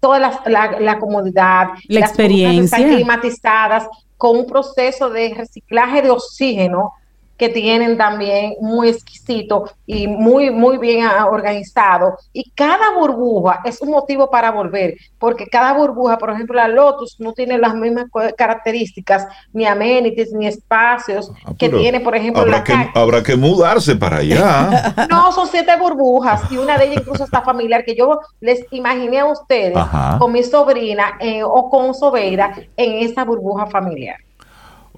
toda 0.00 0.18
la, 0.18 0.98
comodidad, 1.00 1.68
la 1.88 2.00
las 2.00 2.10
experiencia. 2.10 2.78
Están 2.78 2.94
climatizadas 2.94 3.88
con 4.18 4.36
un 4.36 4.46
proceso 4.46 5.08
de 5.08 5.32
reciclaje 5.34 6.02
de 6.02 6.10
oxígeno 6.10 6.92
que 7.40 7.48
tienen 7.48 7.96
también 7.96 8.52
muy 8.60 8.90
exquisito 8.90 9.64
y 9.86 10.06
muy, 10.06 10.50
muy 10.50 10.76
bien 10.76 11.06
organizado. 11.06 12.18
Y 12.34 12.50
cada 12.50 12.92
burbuja 12.98 13.62
es 13.64 13.80
un 13.80 13.92
motivo 13.92 14.28
para 14.28 14.50
volver, 14.50 14.98
porque 15.18 15.46
cada 15.46 15.72
burbuja, 15.72 16.18
por 16.18 16.32
ejemplo, 16.32 16.54
la 16.56 16.68
Lotus 16.68 17.16
no 17.18 17.32
tiene 17.32 17.56
las 17.56 17.74
mismas 17.74 18.04
características, 18.36 19.26
ni 19.54 19.64
amenities, 19.64 20.34
ni 20.34 20.48
espacios 20.48 21.32
ah, 21.46 21.54
que 21.58 21.70
tiene, 21.70 22.00
por 22.00 22.14
ejemplo, 22.14 22.42
habrá 22.42 22.62
que, 22.62 22.74
Habrá 22.94 23.22
que 23.22 23.36
mudarse 23.36 23.96
para 23.96 24.18
allá. 24.18 24.94
no, 25.10 25.32
son 25.32 25.48
siete 25.48 25.72
burbujas 25.78 26.42
y 26.52 26.58
una 26.58 26.76
de 26.76 26.88
ellas 26.88 26.98
incluso 26.98 27.24
está 27.24 27.40
familiar, 27.40 27.86
que 27.86 27.96
yo 27.96 28.20
les 28.40 28.66
imaginé 28.70 29.20
a 29.20 29.24
ustedes 29.24 29.78
con 30.18 30.30
mi 30.30 30.42
sobrina 30.42 31.16
eh, 31.20 31.42
o 31.42 31.70
con 31.70 31.94
Sobeira 31.94 32.52
en 32.76 33.08
esa 33.08 33.24
burbuja 33.24 33.64
familiar. 33.64 34.18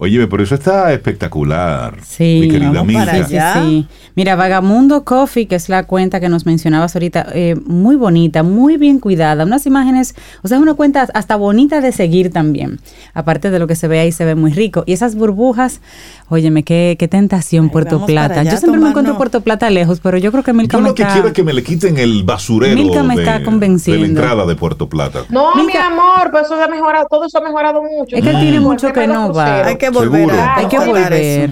Oye, 0.02 0.26
pero 0.26 0.42
eso 0.42 0.56
está 0.56 0.92
espectacular. 0.92 1.98
Sí, 2.02 2.38
mi 2.40 2.48
querida 2.48 2.80
amiga. 2.80 3.24
Sí, 3.24 3.36
sí, 3.38 3.86
Mira, 4.16 4.34
Vagamundo 4.34 5.04
Coffee, 5.04 5.46
que 5.46 5.54
es 5.54 5.68
la 5.68 5.84
cuenta 5.84 6.18
que 6.18 6.28
nos 6.28 6.44
mencionabas 6.44 6.96
ahorita, 6.96 7.28
eh, 7.32 7.54
muy 7.66 7.94
bonita, 7.94 8.42
muy 8.42 8.78
bien 8.78 8.98
cuidada. 8.98 9.44
Unas 9.44 9.64
imágenes, 9.64 10.16
o 10.42 10.48
sea, 10.48 10.56
es 10.56 10.62
una 10.62 10.74
cuenta 10.74 11.06
hasta 11.14 11.36
bonita 11.36 11.80
de 11.80 11.92
seguir 11.92 12.32
también. 12.32 12.80
Aparte 13.14 13.52
de 13.52 13.60
lo 13.60 13.68
que 13.68 13.76
se 13.76 13.86
ve 13.86 14.00
ahí, 14.00 14.10
se 14.10 14.24
ve 14.24 14.34
muy 14.34 14.52
rico. 14.52 14.82
Y 14.86 14.92
esas 14.92 15.14
burbujas, 15.14 15.80
óyeme, 16.28 16.64
qué, 16.64 16.96
qué 16.98 17.06
tentación 17.06 17.70
Puerto 17.70 18.04
Plata. 18.04 18.42
Yo 18.42 18.56
siempre 18.56 18.80
me 18.80 18.88
encuentro 18.88 19.16
Puerto 19.16 19.40
Plata 19.40 19.70
lejos, 19.70 20.00
pero 20.00 20.18
yo 20.18 20.32
creo 20.32 20.42
que 20.42 20.52
Milka 20.52 20.78
yo 20.78 20.82
lo 20.82 20.96
que 20.96 21.04
quiero 21.04 21.28
es 21.28 21.32
que 21.32 21.44
me 21.44 21.52
le 21.52 21.62
quiten 21.62 21.96
el 21.96 22.24
basurero 22.24 22.74
Milka 22.74 23.04
me 23.04 23.14
está 23.14 23.44
convenciendo. 23.44 24.02
de 24.02 24.08
la 24.08 24.20
entrada 24.20 24.46
de 24.46 24.56
Puerto 24.56 24.88
Plata. 24.88 25.20
No, 25.28 25.54
mi 25.54 25.76
amor, 25.76 26.30
pero 26.32 26.44
eso 26.44 26.60
ha 26.60 26.66
mejorado, 26.66 27.06
todo 27.08 27.24
eso 27.24 27.38
ha 27.38 27.42
mejorado 27.42 27.80
mucho. 27.80 28.16
Es 28.16 28.22
que 28.24 28.30
él 28.30 28.40
tiene 28.40 28.58
mucho 28.58 28.92
que 28.92 29.06
no 29.06 29.32
va. 29.32 29.64
Hay 29.64 29.76
que 29.76 29.91
volver. 29.93 30.31
hay 30.31 30.66
que 30.66 30.78
volver. 30.78 31.51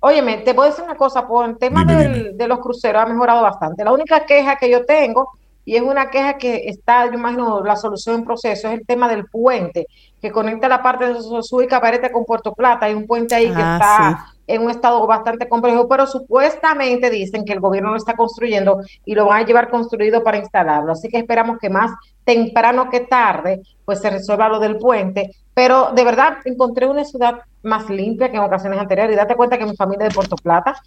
Óyeme, 0.00 0.38
te 0.38 0.54
puedo 0.54 0.68
decir 0.68 0.84
una 0.84 0.96
cosa, 0.96 1.26
por 1.26 1.48
el 1.48 1.58
tema 1.58 1.84
de 1.84 2.48
los 2.48 2.58
cruceros 2.60 3.02
ha 3.02 3.06
mejorado 3.06 3.42
bastante. 3.42 3.84
La 3.84 3.92
única 3.92 4.24
queja 4.24 4.56
que 4.56 4.70
yo 4.70 4.84
tengo, 4.84 5.30
y 5.64 5.74
es 5.74 5.82
una 5.82 6.10
queja 6.10 6.38
que 6.38 6.68
está, 6.68 7.06
yo 7.06 7.14
imagino, 7.14 7.64
la 7.64 7.74
solución 7.74 8.16
en 8.16 8.24
proceso, 8.24 8.68
es 8.68 8.74
el 8.74 8.86
tema 8.86 9.08
del 9.08 9.26
puente, 9.26 9.86
que 10.22 10.30
conecta 10.30 10.68
la 10.68 10.80
parte 10.80 11.12
de 11.12 11.20
Sosúa 11.20 11.64
y 11.64 11.66
Cabarete 11.66 12.12
con 12.12 12.24
Puerto 12.24 12.52
Plata. 12.52 12.86
Hay 12.86 12.94
un 12.94 13.06
puente 13.06 13.34
ahí 13.34 13.48
que 13.48 13.62
ah, 13.62 13.78
está 13.80 14.36
en 14.46 14.62
un 14.62 14.70
estado 14.70 15.04
bastante 15.06 15.48
complejo, 15.48 15.88
pero 15.88 16.06
supuestamente 16.06 17.10
dicen 17.10 17.44
que 17.44 17.52
el 17.52 17.60
gobierno 17.60 17.90
lo 17.90 17.96
está 17.96 18.14
construyendo 18.14 18.80
y 19.04 19.14
lo 19.14 19.26
van 19.26 19.42
a 19.42 19.46
llevar 19.46 19.70
construido 19.70 20.22
para 20.22 20.38
instalarlo. 20.38 20.92
Así 20.92 21.08
que 21.08 21.18
esperamos 21.18 21.58
que 21.58 21.68
más 21.68 21.90
temprano 22.24 22.88
que 22.90 23.00
tarde, 23.00 23.60
pues 23.84 24.00
se 24.00 24.10
resuelva 24.10 24.48
lo 24.48 24.60
del 24.60 24.76
puente. 24.76 25.32
Pero 25.52 25.90
de 25.94 26.04
verdad 26.04 26.38
encontré 26.44 26.86
una 26.86 27.04
ciudad 27.04 27.40
más 27.66 27.90
limpia 27.90 28.30
que 28.30 28.36
en 28.36 28.42
ocasiones 28.42 28.78
anteriores. 28.78 29.14
Y 29.14 29.16
date 29.16 29.34
cuenta 29.34 29.58
que 29.58 29.66
mi 29.66 29.76
familia 29.76 30.06
es 30.06 30.12
de 30.12 30.14
Puerto 30.14 30.36
Plata, 30.36 30.80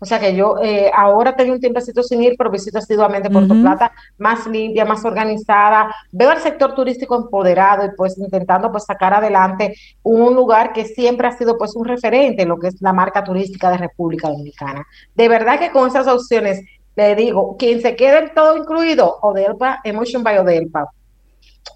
o 0.00 0.06
sea 0.06 0.18
que 0.18 0.34
yo 0.34 0.56
eh, 0.62 0.90
ahora 0.94 1.34
tengo 1.36 1.54
un 1.54 1.60
tiempecito 1.60 2.02
sin 2.02 2.22
ir, 2.22 2.34
pero 2.36 2.50
visito 2.50 2.78
asiduamente 2.78 3.30
Puerto 3.30 3.54
Plata, 3.54 3.92
más 4.18 4.46
limpia, 4.46 4.84
más 4.84 5.04
organizada. 5.04 5.94
Veo 6.10 6.32
el 6.32 6.40
sector 6.40 6.74
turístico 6.74 7.16
empoderado 7.16 7.86
y 7.86 7.90
pues 7.96 8.18
intentando 8.18 8.70
pues 8.70 8.84
sacar 8.84 9.14
adelante 9.14 9.74
un 10.02 10.34
lugar 10.34 10.72
que 10.72 10.84
siempre 10.84 11.28
ha 11.28 11.32
sido 11.32 11.56
pues 11.56 11.74
un 11.76 11.84
referente 11.84 12.42
en 12.42 12.48
lo 12.48 12.58
que 12.58 12.68
es 12.68 12.82
la 12.82 12.92
marca 12.92 13.24
turística 13.24 13.70
de 13.70 13.78
República 13.78 14.28
Dominicana. 14.28 14.84
De 15.14 15.28
verdad 15.28 15.58
que 15.58 15.70
con 15.70 15.88
esas 15.88 16.06
opciones 16.06 16.60
le 16.96 17.14
digo, 17.16 17.56
quien 17.56 17.80
se 17.80 17.96
quede 17.96 18.18
en 18.18 18.34
todo 18.34 18.56
incluido, 18.56 19.18
Odelpa, 19.22 19.80
Emotion 19.84 20.22
by 20.22 20.38
Odelpa 20.38 20.90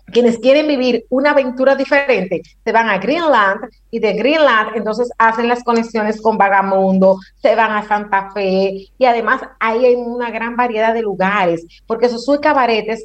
quienes 0.06 0.38
quieren 0.38 0.66
vivir 0.66 1.04
una 1.10 1.32
aventura 1.32 1.74
diferente 1.74 2.42
se 2.64 2.72
van 2.72 2.88
a 2.88 2.98
Greenland 2.98 3.60
y 3.90 3.98
de 3.98 4.12
Greenland 4.14 4.76
entonces 4.76 5.10
hacen 5.18 5.48
las 5.48 5.62
conexiones 5.62 6.20
con 6.20 6.38
Vagamundo, 6.38 7.18
se 7.40 7.54
van 7.54 7.72
a 7.72 7.86
Santa 7.86 8.30
Fe 8.32 8.88
y 8.98 9.04
además 9.04 9.42
ahí 9.60 9.84
hay 9.86 9.94
una 9.94 10.30
gran 10.30 10.56
variedad 10.56 10.94
de 10.94 11.02
lugares 11.02 11.64
porque 11.86 12.06
es 12.06 12.26
Cabaret 12.40 12.88
es 12.88 13.04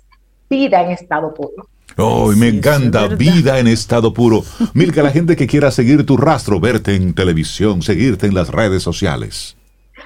vida 0.49 0.81
en 0.83 0.91
estado 0.91 1.33
puro. 1.33 1.67
Oh, 1.97 2.31
me 2.31 2.47
encanta, 2.47 3.07
vida 3.07 3.59
en 3.59 3.67
estado 3.67 4.13
puro. 4.13 4.43
Milka, 4.73 5.03
la 5.03 5.11
gente 5.11 5.35
que 5.35 5.47
quiera 5.47 5.69
seguir 5.71 6.05
tu 6.05 6.17
rastro, 6.17 6.59
verte 6.59 6.95
en 6.95 7.13
televisión, 7.13 7.81
seguirte 7.81 8.25
en 8.25 8.33
las 8.33 8.49
redes 8.49 8.81
sociales. 8.81 9.55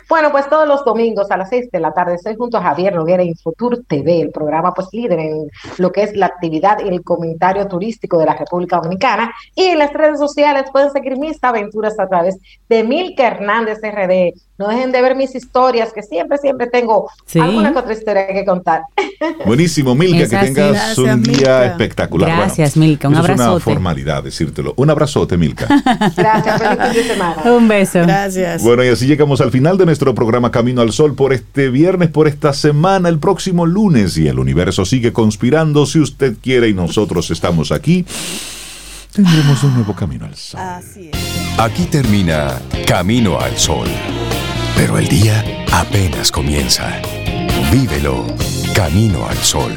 Bueno, 0.10 0.32
pues 0.32 0.50
todos 0.50 0.68
los 0.68 0.86
domingos 0.86 1.30
a 1.32 1.38
las 1.38 1.50
6 1.50 1.70
de 1.70 1.80
la 1.82 1.92
tarde 1.92 2.16
estoy 2.16 2.36
junto 2.36 2.58
a 2.58 2.62
Javier 2.62 2.96
Noguera 2.96 3.24
en 3.24 3.36
Futur 3.36 3.84
TV, 3.86 4.22
el 4.22 4.32
programa 4.32 4.74
pues 4.74 4.88
líder 4.94 5.20
en 5.20 5.50
lo 5.78 5.92
que 5.92 6.04
es 6.04 6.16
la 6.16 6.28
actividad 6.28 6.80
y 6.80 6.88
el 6.88 7.04
comentario 7.04 7.68
turístico 7.68 8.18
de 8.18 8.26
la 8.26 8.36
República 8.36 8.78
Dominicana. 8.78 9.34
Y 9.54 9.66
en 9.66 9.80
las 9.80 9.92
redes 9.92 10.20
sociales 10.20 10.66
pueden 10.72 10.92
seguir 10.92 11.18
mis 11.18 11.44
aventuras 11.44 12.00
a 12.00 12.08
través 12.08 12.38
de 12.70 12.84
Milka 12.84 13.28
Hernández 13.28 13.80
RD. 13.84 14.34
No 14.58 14.68
dejen 14.70 14.92
de 14.92 15.02
ver 15.02 15.16
mis 15.16 15.36
historias, 15.36 15.94
que 15.94 16.02
siempre, 16.02 16.38
siempre 16.40 16.68
tengo 16.68 17.10
alguna 17.40 17.72
otra 17.78 17.94
historia 17.94 18.28
que 18.28 18.44
contar. 18.44 18.82
Buenísimo, 19.46 19.94
Milka, 19.94 20.28
que 20.28 20.48
tengas 20.48 20.98
un 20.98 21.22
día 21.22 21.66
espectacular. 21.66 22.30
Gracias, 22.30 22.76
Milka, 22.76 23.08
un 23.08 23.16
abrazote. 23.16 23.44
Es 23.44 23.50
una 23.50 23.60
formalidad 23.60 24.24
decírtelo. 24.24 24.74
Un 24.78 24.90
abrazote, 24.90 25.38
Milka. 25.38 25.68
Gracias, 26.16 26.62
feliz 26.62 26.80
fin 26.80 26.94
de 26.94 27.04
semana. 27.04 27.44
Un 27.46 27.68
beso. 27.68 28.00
Gracias. 28.00 28.64
Bueno, 28.64 28.84
y 28.84 28.88
así 28.88 29.06
llegamos 29.06 29.42
al 29.42 29.52
final 29.52 29.78
de 29.78 29.86
nuestro 29.86 30.16
programa 30.16 30.52
Camino 30.52 30.82
al 30.82 30.92
Sol 30.92 31.14
por 31.16 31.34
este 31.34 31.70
viernes, 31.70 32.10
por 32.10 32.28
esta 32.28 32.54
semana, 32.54 33.10
el 33.10 33.20
próximo 33.20 33.66
lunes. 33.66 34.18
Y 34.18 34.28
el 34.28 34.40
universo 34.40 34.86
sigue 34.86 35.14
conspirando 35.14 35.86
si 35.86 36.00
usted 36.00 36.36
quiere 36.42 36.70
y 36.70 36.74
nosotros 36.74 37.30
estamos 37.32 37.72
aquí 37.72 38.06
tendremos 39.18 39.64
un 39.64 39.74
nuevo 39.74 39.96
camino 39.96 40.26
al 40.26 40.36
sol. 40.36 40.60
Así 40.60 41.10
es. 41.12 41.60
Aquí 41.60 41.86
termina 41.86 42.62
Camino 42.86 43.40
al 43.40 43.58
Sol. 43.58 43.88
Pero 44.78 45.00
el 45.00 45.08
día 45.08 45.44
apenas 45.72 46.32
comienza. 46.32 47.02
Vívelo 47.72 48.26
Camino 48.76 49.28
al 49.28 49.38
Sol. 49.38 49.74